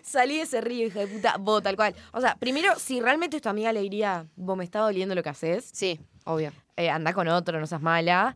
Salí 0.03 0.37
de 0.37 0.43
ese 0.43 0.61
río, 0.61 0.87
hija 0.87 0.99
de 0.99 1.07
puta. 1.07 1.35
Vos, 1.39 1.63
tal 1.63 1.75
cual. 1.75 1.95
O 2.11 2.19
sea, 2.21 2.35
primero, 2.35 2.77
si 2.77 2.99
realmente 2.99 3.39
tu 3.39 3.49
amiga, 3.49 3.71
le 3.71 3.81
diría, 3.81 4.25
vos 4.35 4.57
me 4.57 4.63
está 4.63 4.79
doliendo 4.79 5.15
lo 5.15 5.23
que 5.23 5.29
haces. 5.29 5.69
Sí, 5.71 5.99
obvio. 6.25 6.51
Eh, 6.75 6.89
anda 6.89 7.13
con 7.13 7.27
otro, 7.27 7.59
no 7.59 7.67
seas 7.67 7.81
mala. 7.81 8.35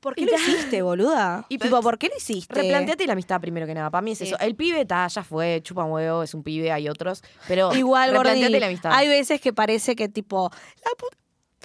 ¿Por 0.00 0.14
qué 0.14 0.24
lo 0.26 0.34
hiciste, 0.34 0.82
boluda? 0.82 1.44
Y 1.50 1.58
tipo, 1.58 1.80
¿por 1.82 1.98
qué 1.98 2.08
lo 2.08 2.16
hiciste? 2.16 2.54
Replanteate 2.54 3.06
la 3.06 3.12
amistad 3.12 3.40
primero 3.40 3.66
que 3.66 3.74
nada. 3.74 3.90
Para 3.90 4.02
mí 4.02 4.12
es 4.12 4.18
Sí. 4.18 4.24
eso. 4.24 4.38
El 4.38 4.56
pibe 4.56 4.80
está, 4.80 5.06
ya 5.06 5.22
fue, 5.22 5.60
chupa 5.62 5.84
un 5.84 5.92
huevo, 5.92 6.22
es 6.22 6.32
un 6.34 6.42
pibe, 6.42 6.72
hay 6.72 6.88
otros. 6.88 7.22
Pero 7.46 7.72
Igual, 7.74 8.10
replanteate 8.12 8.40
Gordi, 8.48 8.60
la 8.60 8.66
amistad. 8.66 8.90
hay 8.94 9.08
veces 9.08 9.40
que 9.40 9.52
parece 9.52 9.94
que 9.96 10.08
tipo, 10.08 10.50
la 10.84 10.90
puta... 10.96 11.16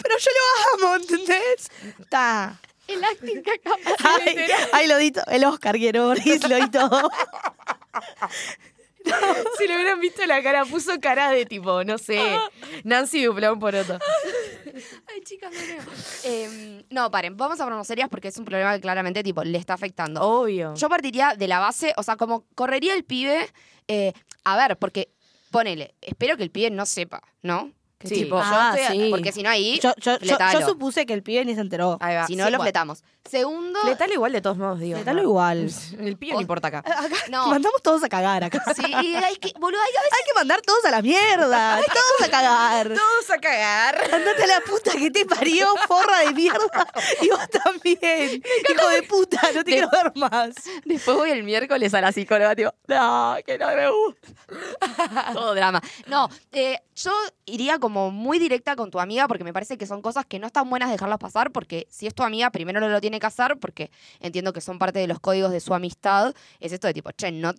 Pero 0.02 0.14
yo 0.18 0.30
lo 0.80 0.86
amo, 0.86 0.96
¿entendés? 0.96 1.70
Está. 1.98 2.60
El 2.86 3.02
acting 3.02 3.42
que 3.42 3.50
acaba. 3.52 3.76
Ay, 4.24 4.36
ay, 4.74 4.86
lo 4.88 4.96
di 4.98 5.12
el 5.28 5.44
Oscar, 5.44 5.74
quiero, 5.76 6.06
Boris, 6.08 6.48
lo 6.48 6.56
di 6.56 6.70
todo. 6.70 7.10
Si 9.58 9.66
le 9.66 9.74
hubieran 9.74 10.00
visto 10.00 10.24
la 10.26 10.42
cara, 10.42 10.64
puso 10.64 10.98
cara 11.00 11.30
de 11.30 11.46
tipo, 11.46 11.84
no 11.84 11.98
sé, 11.98 12.20
Nancy 12.84 13.24
Duplón 13.24 13.58
por 13.58 13.74
otro. 13.74 13.98
Ay, 15.08 15.20
chicas, 15.22 15.52
no 15.52 15.60
creo. 15.60 15.82
Em, 16.24 16.82
no, 16.90 17.10
paren, 17.10 17.36
vamos 17.36 17.60
a 17.60 17.64
ponernos 17.64 17.86
serias 17.86 18.08
porque 18.08 18.28
es 18.28 18.36
un 18.38 18.44
problema 18.44 18.74
que 18.74 18.80
claramente 18.80 19.22
tipo, 19.22 19.42
le 19.44 19.58
está 19.58 19.74
afectando. 19.74 20.20
Obvio. 20.22 20.74
Yo 20.74 20.88
partiría 20.88 21.34
de 21.36 21.48
la 21.48 21.58
base, 21.58 21.94
o 21.96 22.02
sea, 22.02 22.16
como 22.16 22.44
correría 22.54 22.94
el 22.94 23.04
pibe, 23.04 23.48
eh, 23.88 24.12
a 24.44 24.56
ver, 24.56 24.76
porque 24.76 25.10
ponele, 25.50 25.94
espero 26.00 26.36
que 26.36 26.42
el 26.42 26.50
pibe 26.50 26.70
no 26.70 26.86
sepa, 26.86 27.22
¿no? 27.42 27.72
Sí, 28.04 28.14
tipo, 28.14 28.36
yo 28.36 28.42
Ah, 28.44 28.74
estoy- 28.76 29.04
sí. 29.04 29.10
Porque 29.10 29.32
si 29.32 29.42
no 29.42 29.48
ahí, 29.48 29.80
Yo, 29.82 29.90
yo, 29.96 30.12
yo, 30.12 30.18
fletalo. 30.18 30.60
yo 30.60 30.66
supuse 30.66 31.06
que 31.06 31.14
el 31.14 31.22
pibe 31.22 31.44
ni 31.46 31.54
se 31.54 31.62
enteró. 31.62 31.96
Ahí 32.00 32.14
va. 32.14 32.26
si 32.26 32.36
no 32.36 32.44
Sí, 32.44 32.50
lo 32.50 32.58
bueno, 32.58 32.64
fletamos. 32.64 33.02
Segundo, 33.24 33.80
Fletalo 33.80 34.12
igual 34.12 34.32
de 34.32 34.40
todos 34.42 34.58
modos, 34.58 34.78
digo. 34.78 34.96
Fletalo 34.98 35.22
¿no? 35.22 35.28
igual. 35.28 35.70
El 35.98 36.16
pibe 36.18 36.34
no 36.34 36.40
importa 36.42 36.68
acá. 36.68 36.78
Acá 36.86 37.16
No. 37.30 37.46
mandamos 37.48 37.80
todos 37.82 38.04
a 38.04 38.08
cagar 38.10 38.44
acá. 38.44 38.62
sí, 38.76 38.84
hay 38.94 39.36
que, 39.36 39.52
boludo, 39.58 39.80
hay 39.80 39.90
que 39.92 39.98
a 39.98 40.02
veces 40.02 40.12
Hay 40.18 40.24
que 40.28 40.34
mandar 40.34 40.60
todos 40.60 40.84
a 40.84 40.90
la 40.90 41.00
mierda. 41.02 41.80
todos 41.86 42.28
a 42.28 42.30
cagar. 42.30 42.88
Todos 42.88 43.30
a 43.30 43.38
cagar. 43.38 43.98
Andate 44.12 44.42
a 44.42 44.46
la 44.46 44.60
puta 44.60 44.92
que 44.92 45.10
te 45.10 45.24
parió, 45.24 45.66
forra 45.88 46.18
de 46.20 46.32
mierda. 46.34 46.86
Y 47.22 47.30
vos 47.30 47.48
también. 47.48 48.42
Hijo 48.70 48.88
de 48.90 49.02
puta, 49.04 49.40
no 49.54 49.64
te 49.64 49.72
quiero 49.72 49.88
ver 49.90 50.12
más. 50.16 50.54
Después 50.84 51.16
voy 51.16 51.30
el 51.30 51.42
miércoles 51.44 51.94
a 51.94 52.00
la 52.02 52.12
psicóloga, 52.12 52.54
tipo, 52.54 52.72
no, 52.88 53.36
que 53.44 53.56
no 53.58 53.66
me 53.68 53.88
gusta. 53.90 55.32
Todo 55.32 55.54
drama. 55.54 55.80
No, 56.06 56.28
eh, 56.52 56.78
yo 56.96 57.12
iría 57.44 57.78
como 57.78 58.10
muy 58.10 58.38
directa 58.38 58.74
con 58.74 58.90
tu 58.90 58.98
amiga 58.98 59.28
porque 59.28 59.44
me 59.44 59.52
parece 59.52 59.78
que 59.78 59.86
son 59.86 60.02
cosas 60.02 60.26
que 60.26 60.38
no 60.38 60.46
están 60.46 60.68
buenas 60.68 60.90
dejarlas 60.90 61.18
pasar 61.18 61.52
porque 61.52 61.86
si 61.90 62.06
es 62.06 62.14
tu 62.14 62.22
amiga, 62.22 62.50
primero 62.50 62.80
no 62.80 62.88
lo 62.88 63.00
tiene 63.00 63.20
que 63.20 63.26
hacer 63.26 63.58
porque 63.58 63.90
entiendo 64.20 64.52
que 64.52 64.60
son 64.60 64.78
parte 64.78 64.98
de 64.98 65.06
los 65.06 65.20
códigos 65.20 65.52
de 65.52 65.60
su 65.60 65.74
amistad. 65.74 66.34
Es 66.58 66.72
esto 66.72 66.86
de 66.86 66.94
tipo, 66.94 67.10
che, 67.12 67.30
no, 67.30 67.52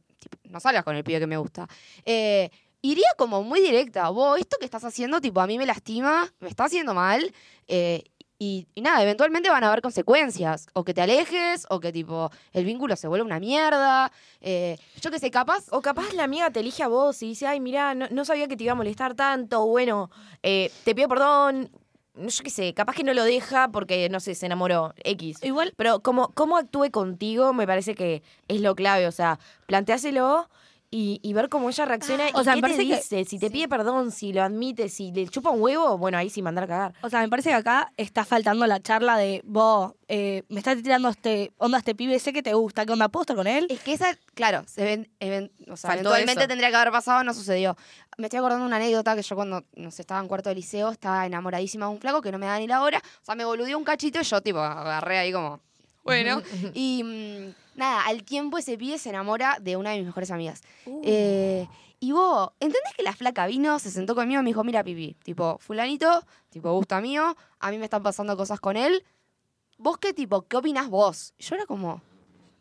no 0.43 0.59
salgas 0.59 0.83
con 0.83 0.95
el 0.95 1.03
pibe 1.03 1.19
que 1.19 1.27
me 1.27 1.37
gusta. 1.37 1.67
Eh, 2.03 2.49
iría 2.81 3.07
como 3.17 3.43
muy 3.43 3.61
directa. 3.61 4.09
Vos, 4.09 4.39
esto 4.39 4.57
que 4.59 4.65
estás 4.65 4.83
haciendo, 4.83 5.21
tipo, 5.21 5.39
a 5.39 5.47
mí 5.47 5.57
me 5.57 5.65
lastima, 5.65 6.33
me 6.39 6.49
está 6.49 6.65
haciendo 6.65 6.93
mal. 6.93 7.31
eh, 7.67 8.03
y, 8.39 8.67
y 8.75 8.81
nada, 8.81 9.01
eventualmente 9.01 9.49
van 9.49 9.63
a 9.63 9.67
haber 9.67 9.81
consecuencias. 9.81 10.67
O 10.73 10.83
que 10.83 10.93
te 10.93 11.01
alejes, 11.01 11.65
o 11.69 11.79
que 11.79 11.91
tipo 11.91 12.29
el 12.53 12.65
vínculo 12.65 12.95
se 12.95 13.07
vuelve 13.07 13.25
una 13.25 13.39
mierda. 13.39 14.11
eh, 14.41 14.77
yo 15.01 15.09
que 15.11 15.19
sé, 15.19 15.31
capaz. 15.31 15.65
O 15.71 15.81
capaz 15.81 16.13
la 16.13 16.23
amiga 16.23 16.51
te 16.51 16.59
elige 16.59 16.83
a 16.83 16.87
vos 16.87 17.21
y 17.23 17.29
dice, 17.29 17.47
ay, 17.47 17.59
mira, 17.59 17.95
no, 17.95 18.07
no 18.11 18.25
sabía 18.25 18.47
que 18.47 18.55
te 18.55 18.63
iba 18.63 18.73
a 18.73 18.75
molestar 18.75 19.15
tanto. 19.15 19.63
o 19.63 19.67
Bueno, 19.67 20.09
eh, 20.43 20.71
te 20.83 20.93
pido 20.93 21.07
perdón. 21.07 21.71
Yo 22.15 22.43
qué 22.43 22.49
sé, 22.49 22.73
capaz 22.73 22.95
que 22.95 23.03
no 23.03 23.13
lo 23.13 23.23
deja 23.23 23.67
porque, 23.69 24.09
no 24.09 24.19
sé, 24.19 24.33
se 24.33 24.47
enamoró. 24.47 24.93
X. 25.03 25.43
Igual, 25.43 25.73
Pero 25.77 25.99
como, 26.01 26.29
cómo 26.33 26.57
actúe 26.57 26.89
contigo 26.89 27.53
me 27.53 27.67
parece 27.67 27.93
que 27.93 28.23
es 28.47 28.61
lo 28.61 28.73
clave. 28.75 29.05
O 29.07 29.11
sea, 29.11 29.39
planteáselo 29.67 30.49
y, 30.89 31.19
y 31.21 31.33
ver 31.33 31.49
cómo 31.49 31.69
ella 31.69 31.83
reacciona. 31.85 32.25
o 32.33 32.41
y 32.41 32.43
sea, 32.45 32.53
qué 32.53 32.61
me 32.61 32.67
te 32.69 32.73
parece 32.73 32.87
que- 32.89 32.95
dice. 32.95 33.25
Si 33.25 33.39
te 33.39 33.51
pide 33.51 33.67
perdón, 33.67 34.11
si 34.11 34.31
lo 34.31 34.41
admite, 34.41 34.87
si 34.87 35.11
le 35.11 35.27
chupa 35.27 35.49
un 35.49 35.61
huevo, 35.61 35.97
bueno, 35.97 36.17
ahí 36.17 36.29
sí 36.29 36.41
mandar 36.41 36.63
a 36.63 36.67
cagar. 36.67 36.93
o 37.01 37.09
sea, 37.09 37.19
me 37.21 37.27
parece 37.29 37.49
que 37.49 37.55
acá 37.55 37.91
está 37.97 38.23
faltando 38.23 38.65
la 38.67 38.79
charla 38.81 39.17
de 39.17 39.41
vos, 39.43 39.93
eh, 40.07 40.43
me 40.47 40.59
estás 40.59 40.81
tirando 40.81 41.09
este 41.09 41.51
onda 41.57 41.79
este 41.79 41.93
pibe, 41.95 42.17
sé 42.19 42.31
que 42.31 42.41
te 42.41 42.53
gusta, 42.53 42.85
¿qué 42.85 42.93
onda? 42.93 43.09
¿Puedo 43.09 43.23
estar 43.23 43.35
con 43.35 43.47
él? 43.47 43.67
Es 43.69 43.81
que 43.81 43.93
esa, 43.93 44.17
claro, 44.33 44.63
se 44.67 44.83
ven, 44.83 45.09
even- 45.19 45.51
o 45.69 45.75
sea, 45.75 45.89
Faltó 45.89 46.09
eventualmente 46.09 46.41
eso. 46.43 46.47
tendría 46.47 46.69
que 46.69 46.75
haber 46.77 46.91
pasado, 46.93 47.23
no 47.23 47.33
sucedió. 47.33 47.75
Me 48.17 48.27
estoy 48.27 48.37
acordando 48.39 48.63
de 48.63 48.67
una 48.67 48.77
anécdota 48.77 49.15
que 49.15 49.21
yo 49.23 49.35
cuando 49.35 49.63
no 49.75 49.91
sé, 49.91 50.01
estaba 50.03 50.21
en 50.21 50.27
cuarto 50.27 50.49
de 50.49 50.55
liceo 50.55 50.89
estaba 50.91 51.25
enamoradísima 51.25 51.85
de 51.87 51.91
un 51.91 51.99
flaco 51.99 52.21
que 52.21 52.31
no 52.31 52.39
me 52.39 52.45
da 52.45 52.57
ni 52.59 52.65
la 52.67 52.81
hora. 52.81 52.99
O 53.21 53.25
sea, 53.25 53.35
me 53.35 53.43
boludeó 53.45 53.77
un 53.77 53.83
cachito 53.83 54.19
y 54.21 54.23
yo, 54.23 54.41
tipo, 54.41 54.59
agarré 54.59 55.17
ahí 55.19 55.31
como. 55.33 55.59
Bueno. 56.03 56.41
y 56.73 57.03
mm, 57.03 57.53
nada, 57.77 58.05
al 58.05 58.23
tiempo 58.23 58.57
ese 58.57 58.77
pibe 58.77 58.97
se 58.97 59.09
enamora 59.09 59.57
de 59.61 59.77
una 59.77 59.91
de 59.91 59.97
mis 59.97 60.05
mejores 60.07 60.31
amigas. 60.31 60.61
Eh, 61.03 61.67
y 61.99 62.11
vos, 62.11 62.51
¿entendés 62.59 62.93
que 62.95 63.03
la 63.03 63.13
flaca 63.13 63.47
vino, 63.47 63.79
se 63.79 63.89
sentó 63.89 64.13
conmigo 64.15 64.41
y 64.41 64.43
me 64.43 64.49
dijo, 64.49 64.63
mira, 64.63 64.83
pipi, 64.83 65.15
tipo, 65.23 65.57
fulanito, 65.59 66.23
tipo, 66.49 66.71
gusta 66.73 67.01
mío, 67.01 67.35
a 67.59 67.71
mí 67.71 67.77
me 67.77 67.85
están 67.85 68.03
pasando 68.03 68.35
cosas 68.35 68.59
con 68.59 68.77
él. 68.77 69.03
¿Vos 69.77 69.97
qué 69.97 70.13
tipo, 70.13 70.43
qué 70.43 70.57
opinás 70.57 70.89
vos? 70.89 71.33
Yo 71.39 71.55
era 71.55 71.65
como, 71.65 72.01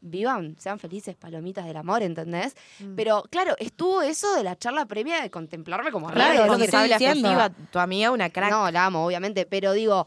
vivan, 0.01 0.57
sean 0.59 0.79
felices, 0.79 1.17
palomitas 1.17 1.67
del 1.67 1.77
amor, 1.77 2.03
¿entendés? 2.03 2.55
Pero 2.95 3.25
claro, 3.31 3.55
estuvo 3.59 4.03
eso 4.03 4.35
de 4.35 4.45
la 4.45 4.57
charla 4.57 4.87
previa 4.87 5.21
de 5.21 5.31
contemplarme 5.31 5.91
como 5.93 6.09
Claro, 6.11 6.33
re 6.33 6.45
es 6.45 6.51
lo 6.53 6.59
que 6.59 6.65
estoy 6.65 6.89
diciendo. 6.89 7.51
tu 7.71 7.79
amiga 7.79 8.11
una 8.11 8.31
crack. 8.31 8.51
No, 8.51 8.71
la 8.71 8.87
amo, 8.87 9.05
obviamente, 9.05 9.47
pero 9.47 9.73
digo, 9.73 10.07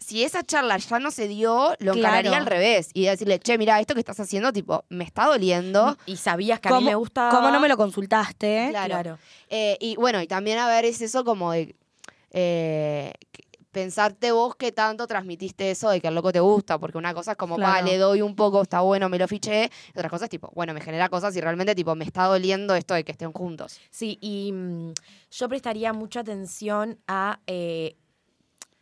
si 0.00 0.24
esa 0.24 0.42
charla 0.42 0.76
ya 0.78 0.98
no 0.98 1.10
se 1.10 1.28
dio, 1.28 1.70
lo 1.78 1.92
Claro. 1.92 1.98
encararía 1.98 2.36
al 2.36 2.46
revés 2.46 2.90
y 2.94 3.04
decirle, 3.06 3.38
che, 3.38 3.58
mira, 3.58 3.80
esto 3.80 3.94
que 3.94 4.00
estás 4.00 4.18
haciendo, 4.20 4.52
tipo, 4.52 4.84
me 4.88 5.04
está 5.04 5.26
doliendo. 5.26 5.96
Y 6.06 6.16
sabías 6.16 6.60
que 6.60 6.68
a 6.68 6.72
mí 6.72 6.76
¿Cómo- 6.76 6.86
me 6.90 6.94
gusta. 6.94 7.28
¿Cómo 7.30 7.50
no 7.50 7.60
me 7.60 7.68
lo 7.68 7.76
consultaste? 7.76 8.68
Claro. 8.70 9.18
Eh, 9.48 9.76
y 9.80 9.96
bueno, 9.96 10.20
y 10.22 10.26
también 10.26 10.58
a 10.58 10.68
ver, 10.68 10.84
es 10.84 11.00
eso 11.00 11.24
como 11.24 11.52
de 11.52 11.74
eh, 12.30 13.12
pensarte 13.70 14.30
vos 14.30 14.54
que 14.54 14.70
tanto 14.70 15.06
transmitiste 15.08 15.70
eso 15.70 15.90
de 15.90 16.00
que 16.00 16.06
el 16.08 16.14
loco 16.14 16.30
te 16.32 16.38
gusta, 16.40 16.78
porque 16.78 16.96
una 16.96 17.12
cosa 17.12 17.32
es 17.32 17.36
como, 17.36 17.56
pa, 17.56 17.62
Claro. 17.80 17.86
le 17.86 17.96
doy 17.98 18.22
un 18.22 18.36
poco, 18.36 18.62
está 18.62 18.80
bueno, 18.82 19.08
me 19.08 19.18
lo 19.18 19.26
fiché, 19.26 19.68
y 19.94 19.98
otra 19.98 20.08
cosa 20.08 20.24
es 20.26 20.30
tipo, 20.30 20.50
bueno, 20.54 20.72
me 20.74 20.80
genera 20.80 21.08
cosas 21.08 21.34
y 21.36 21.40
realmente 21.40 21.74
tipo, 21.74 21.94
me 21.96 22.04
está 22.04 22.24
doliendo 22.26 22.74
esto 22.76 22.94
de 22.94 23.04
que 23.04 23.10
estén 23.12 23.32
juntos. 23.32 23.80
Sí, 23.90 24.16
y 24.20 24.52
mm, 24.52 24.92
yo 25.32 25.48
prestaría 25.48 25.92
mucha 25.92 26.20
atención 26.20 27.00
a 27.08 27.40
eh, 27.48 27.96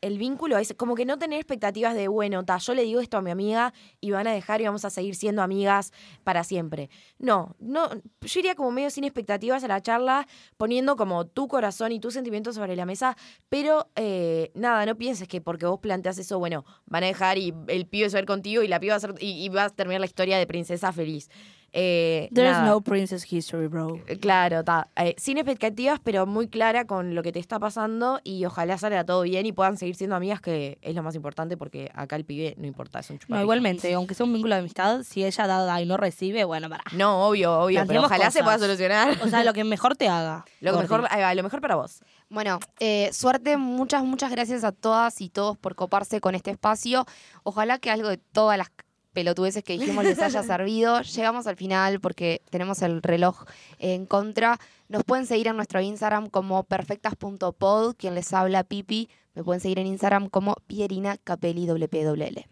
el 0.02 0.18
vínculo, 0.18 0.58
es 0.58 0.74
como 0.76 0.94
que 0.94 1.06
no 1.06 1.18
tener 1.18 1.38
expectativas 1.38 1.94
de, 1.94 2.08
bueno, 2.08 2.44
ta, 2.44 2.58
yo 2.58 2.74
le 2.74 2.82
digo 2.82 3.00
esto 3.00 3.16
a 3.16 3.22
mi 3.22 3.30
amiga 3.30 3.72
y 4.00 4.10
van 4.10 4.26
a 4.26 4.32
dejar 4.32 4.60
y 4.60 4.64
vamos 4.64 4.84
a 4.84 4.90
seguir 4.90 5.14
siendo 5.14 5.42
amigas 5.42 5.92
para 6.24 6.44
siempre. 6.44 6.90
No, 7.18 7.56
no, 7.60 7.88
yo 8.20 8.40
iría 8.40 8.54
como 8.56 8.72
medio 8.72 8.90
sin 8.90 9.04
expectativas 9.04 9.62
a 9.64 9.68
la 9.68 9.80
charla, 9.80 10.26
poniendo 10.56 10.96
como 10.96 11.26
tu 11.26 11.46
corazón 11.48 11.92
y 11.92 12.00
tus 12.00 12.14
sentimientos 12.14 12.56
sobre 12.56 12.74
la 12.76 12.84
mesa, 12.84 13.16
pero 13.48 13.88
eh, 13.94 14.50
nada, 14.54 14.84
no 14.84 14.96
pienses 14.96 15.28
que 15.28 15.40
porque 15.40 15.66
vos 15.66 15.78
planteas 15.78 16.18
eso, 16.18 16.38
bueno, 16.38 16.64
van 16.86 17.04
a 17.04 17.06
dejar 17.06 17.38
y 17.38 17.54
el 17.68 17.86
pibe 17.86 18.10
se 18.10 18.16
va 18.16 18.18
a 18.18 18.22
ir 18.22 18.26
contigo 18.26 18.62
y 18.62 18.68
la 18.68 18.80
piba 18.80 18.94
va 18.94 18.96
a 18.96 19.00
ser, 19.00 19.14
y, 19.20 19.44
y 19.44 19.48
va 19.48 19.64
a 19.64 19.70
terminar 19.70 20.00
la 20.00 20.06
historia 20.06 20.36
de 20.36 20.46
princesa 20.46 20.92
feliz. 20.92 21.30
Eh, 21.74 22.28
There's 22.34 22.52
nada. 22.52 22.66
no 22.66 22.80
princess 22.82 23.24
history, 23.30 23.66
bro. 23.66 23.98
Eh, 24.06 24.18
Claro, 24.18 24.60
está. 24.60 24.88
sin 25.16 25.38
expectativas, 25.38 26.00
pero 26.04 26.26
muy 26.26 26.48
clara 26.48 26.84
con 26.86 27.14
lo 27.14 27.22
que 27.22 27.32
te 27.32 27.38
está 27.38 27.58
pasando 27.58 28.20
y 28.24 28.44
ojalá 28.44 28.76
salga 28.76 29.04
todo 29.04 29.22
bien 29.22 29.46
y 29.46 29.52
puedan 29.52 29.76
seguir 29.78 29.94
siendo 29.96 30.14
amigas, 30.16 30.40
que 30.40 30.78
es 30.82 30.94
lo 30.94 31.02
más 31.02 31.14
importante 31.14 31.56
porque 31.56 31.90
acá 31.94 32.16
el 32.16 32.24
pibe 32.24 32.54
no 32.58 32.66
importa, 32.66 32.98
es 33.00 33.08
un 33.10 33.16
No, 33.16 33.20
chupapija. 33.20 33.42
igualmente, 33.42 33.94
aunque 33.94 34.14
sea 34.14 34.26
un 34.26 34.32
vínculo 34.34 34.54
de 34.54 34.60
amistad, 34.60 35.02
si 35.02 35.24
ella 35.24 35.46
da, 35.46 35.64
da 35.64 35.80
y 35.80 35.86
no 35.86 35.96
recibe, 35.96 36.44
bueno, 36.44 36.68
para. 36.68 36.84
No, 36.92 37.26
obvio, 37.26 37.58
obvio, 37.60 37.84
pero 37.86 38.02
ojalá 38.02 38.30
se 38.30 38.42
pueda 38.42 38.58
solucionar. 38.58 39.16
O 39.22 39.28
sea, 39.28 39.42
lo 39.44 39.52
que 39.54 39.64
mejor 39.64 39.96
te 39.96 40.08
haga. 40.08 40.44
Lo 40.60 40.76
mejor, 40.78 41.02
lo 41.34 41.42
mejor 41.42 41.60
para 41.60 41.74
vos. 41.76 42.02
Bueno, 42.28 42.58
eh, 42.80 43.10
suerte, 43.12 43.56
muchas, 43.56 44.04
muchas 44.04 44.30
gracias 44.30 44.62
a 44.64 44.72
todas 44.72 45.20
y 45.20 45.28
todos 45.28 45.56
por 45.58 45.74
coparse 45.74 46.20
con 46.20 46.34
este 46.34 46.50
espacio. 46.50 47.04
Ojalá 47.42 47.78
que 47.78 47.90
algo 47.90 48.08
de 48.08 48.16
todas 48.18 48.56
las 48.58 48.68
pelotudeces 49.12 49.62
que 49.62 49.78
dijimos 49.78 50.04
les 50.04 50.18
haya 50.18 50.42
servido. 50.42 51.00
Llegamos 51.02 51.46
al 51.46 51.56
final 51.56 52.00
porque 52.00 52.42
tenemos 52.50 52.82
el 52.82 53.02
reloj 53.02 53.44
en 53.78 54.06
contra. 54.06 54.58
Nos 54.88 55.04
pueden 55.04 55.26
seguir 55.26 55.48
en 55.48 55.56
nuestro 55.56 55.80
Instagram 55.80 56.28
como 56.28 56.64
perfectas.pod, 56.64 57.94
quien 57.96 58.14
les 58.14 58.32
habla 58.32 58.64
Pipi. 58.64 59.08
Me 59.34 59.42
pueden 59.42 59.60
seguir 59.60 59.78
en 59.78 59.86
Instagram 59.86 60.28
como 60.28 60.54
Pierina 60.66 61.16
Capelli 61.16 61.66
WPWL. 61.66 62.44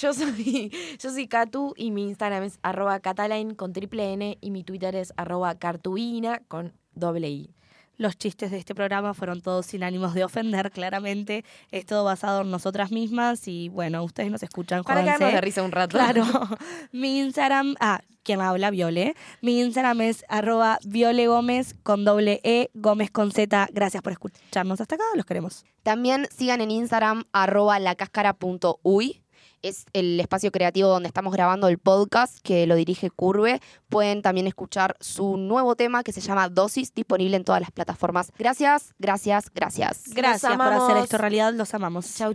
Yo 0.00 0.14
soy, 0.14 0.72
yo 0.98 1.10
soy 1.10 1.26
Catu 1.26 1.74
y 1.76 1.90
mi 1.90 2.04
Instagram 2.04 2.44
es 2.44 2.58
arroba 2.62 3.00
cataline 3.00 3.56
con 3.56 3.72
triple 3.72 4.12
N 4.12 4.38
y 4.40 4.50
mi 4.50 4.62
Twitter 4.62 4.94
es 4.94 5.12
arroba 5.16 5.58
cartuina 5.58 6.42
con 6.48 6.74
doble 6.94 7.28
I. 7.28 7.57
Los 7.98 8.16
chistes 8.16 8.52
de 8.52 8.58
este 8.58 8.76
programa 8.76 9.12
fueron 9.12 9.40
todos 9.40 9.66
sin 9.66 9.82
ánimos 9.82 10.14
de 10.14 10.22
ofender, 10.22 10.70
claramente. 10.70 11.44
Es 11.72 11.84
todo 11.84 12.04
basado 12.04 12.42
en 12.42 12.50
nosotras 12.50 12.92
mismas 12.92 13.48
y 13.48 13.68
bueno, 13.68 14.04
ustedes 14.04 14.30
nos 14.30 14.42
escuchan. 14.44 14.84
Para 14.84 15.00
jódanse. 15.00 15.18
quedarnos 15.18 15.34
de 15.34 15.40
risa 15.40 15.62
un 15.64 15.72
rato. 15.72 15.98
Claro. 15.98 16.24
Mi 16.92 17.18
Instagram, 17.18 17.74
ah, 17.80 18.00
quien 18.22 18.40
habla, 18.40 18.70
Viole. 18.70 19.16
Mi 19.40 19.60
Instagram 19.60 20.00
es 20.02 20.24
arroba 20.28 20.78
Viole 20.84 21.26
Gómez 21.26 21.74
con 21.82 22.04
doble 22.04 22.40
E, 22.44 22.70
Gómez 22.72 23.10
con 23.10 23.32
Z. 23.32 23.68
Gracias 23.72 24.02
por 24.02 24.12
escucharnos 24.12 24.80
hasta 24.80 24.94
acá, 24.94 25.04
los 25.16 25.26
queremos. 25.26 25.64
También 25.82 26.28
sigan 26.30 26.60
en 26.60 26.70
Instagram 26.70 27.24
arroba 27.32 27.80
lacáscara.uy. 27.80 29.22
Es 29.62 29.86
el 29.92 30.18
espacio 30.20 30.50
creativo 30.52 30.88
donde 30.88 31.08
estamos 31.08 31.32
grabando 31.32 31.68
el 31.68 31.78
podcast 31.78 32.38
que 32.42 32.66
lo 32.66 32.74
dirige 32.74 33.10
Curve. 33.10 33.60
Pueden 33.88 34.22
también 34.22 34.46
escuchar 34.46 34.96
su 35.00 35.36
nuevo 35.36 35.74
tema 35.76 36.02
que 36.02 36.12
se 36.12 36.20
llama 36.20 36.48
Dosis, 36.48 36.94
disponible 36.94 37.36
en 37.36 37.44
todas 37.44 37.60
las 37.60 37.70
plataformas. 37.70 38.32
Gracias, 38.38 38.94
gracias, 38.98 39.50
gracias. 39.54 40.04
Gracias 40.14 40.56
por 40.56 40.72
hacer 40.72 40.96
esto 40.98 41.18
realidad, 41.18 41.52
los 41.54 41.74
amamos. 41.74 42.14
Chau, 42.14 42.34